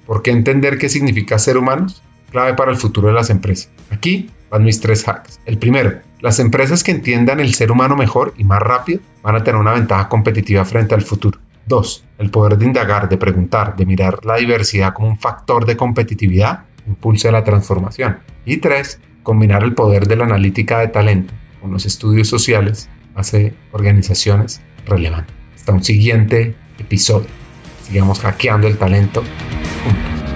por 0.06 0.22
qué 0.22 0.32
entender 0.32 0.78
qué 0.78 0.90
significa 0.90 1.40
ser 1.40 1.58
humanos, 1.58 2.02
clave 2.32 2.54
para 2.54 2.72
el 2.72 2.78
futuro 2.78 3.08
de 3.08 3.14
las 3.14 3.30
empresas. 3.30 3.70
Aquí 3.90 4.30
van 4.50 4.64
mis 4.64 4.80
tres 4.80 5.08
hacks. 5.08 5.40
El 5.46 5.58
primero, 5.58 6.00
las 6.22 6.40
empresas 6.40 6.84
que 6.84 6.92
entiendan 6.92 7.40
el 7.40 7.54
ser 7.54 7.72
humano 7.72 7.96
mejor 7.96 8.34
y 8.38 8.44
más 8.44 8.60
rápido 8.60 9.00
van 9.22 9.36
a 9.36 9.44
tener 9.44 9.60
una 9.60 9.74
ventaja 9.74 10.08
competitiva 10.08 10.64
frente 10.66 10.96
al 10.96 11.02
futuro. 11.02 11.40
2. 11.68 12.06
El 12.20 12.30
poder 12.32 12.58
de 12.58 12.66
indagar, 12.66 13.10
de 13.10 13.18
preguntar, 13.18 13.76
de 13.76 13.86
mirar 13.86 14.26
la 14.26 14.36
diversidad 14.36 14.94
como 14.94 15.08
un 15.08 15.18
factor 15.18 15.66
de 15.66 15.78
competitividad 15.78 16.66
impulsa 16.88 17.32
la 17.32 17.44
transformación. 17.44 18.20
Y 18.46 18.58
3. 18.58 19.00
Combinar 19.24 19.64
el 19.64 19.74
poder 19.74 20.08
de 20.08 20.16
la 20.16 20.26
analítica 20.26 20.80
de 20.80 20.88
talento 20.88 21.34
con 21.62 21.72
los 21.72 21.86
estudios 21.86 22.28
sociales 22.28 22.90
hace 23.16 23.54
organizaciones 23.72 24.62
relevantes. 24.86 25.36
Hasta 25.56 25.74
un 25.74 25.84
siguiente 25.84 26.56
episodio. 26.78 27.28
Sigamos 27.84 28.20
hackeando 28.20 28.68
el 28.68 28.78
talento 28.78 29.24
juntos. 29.84 30.35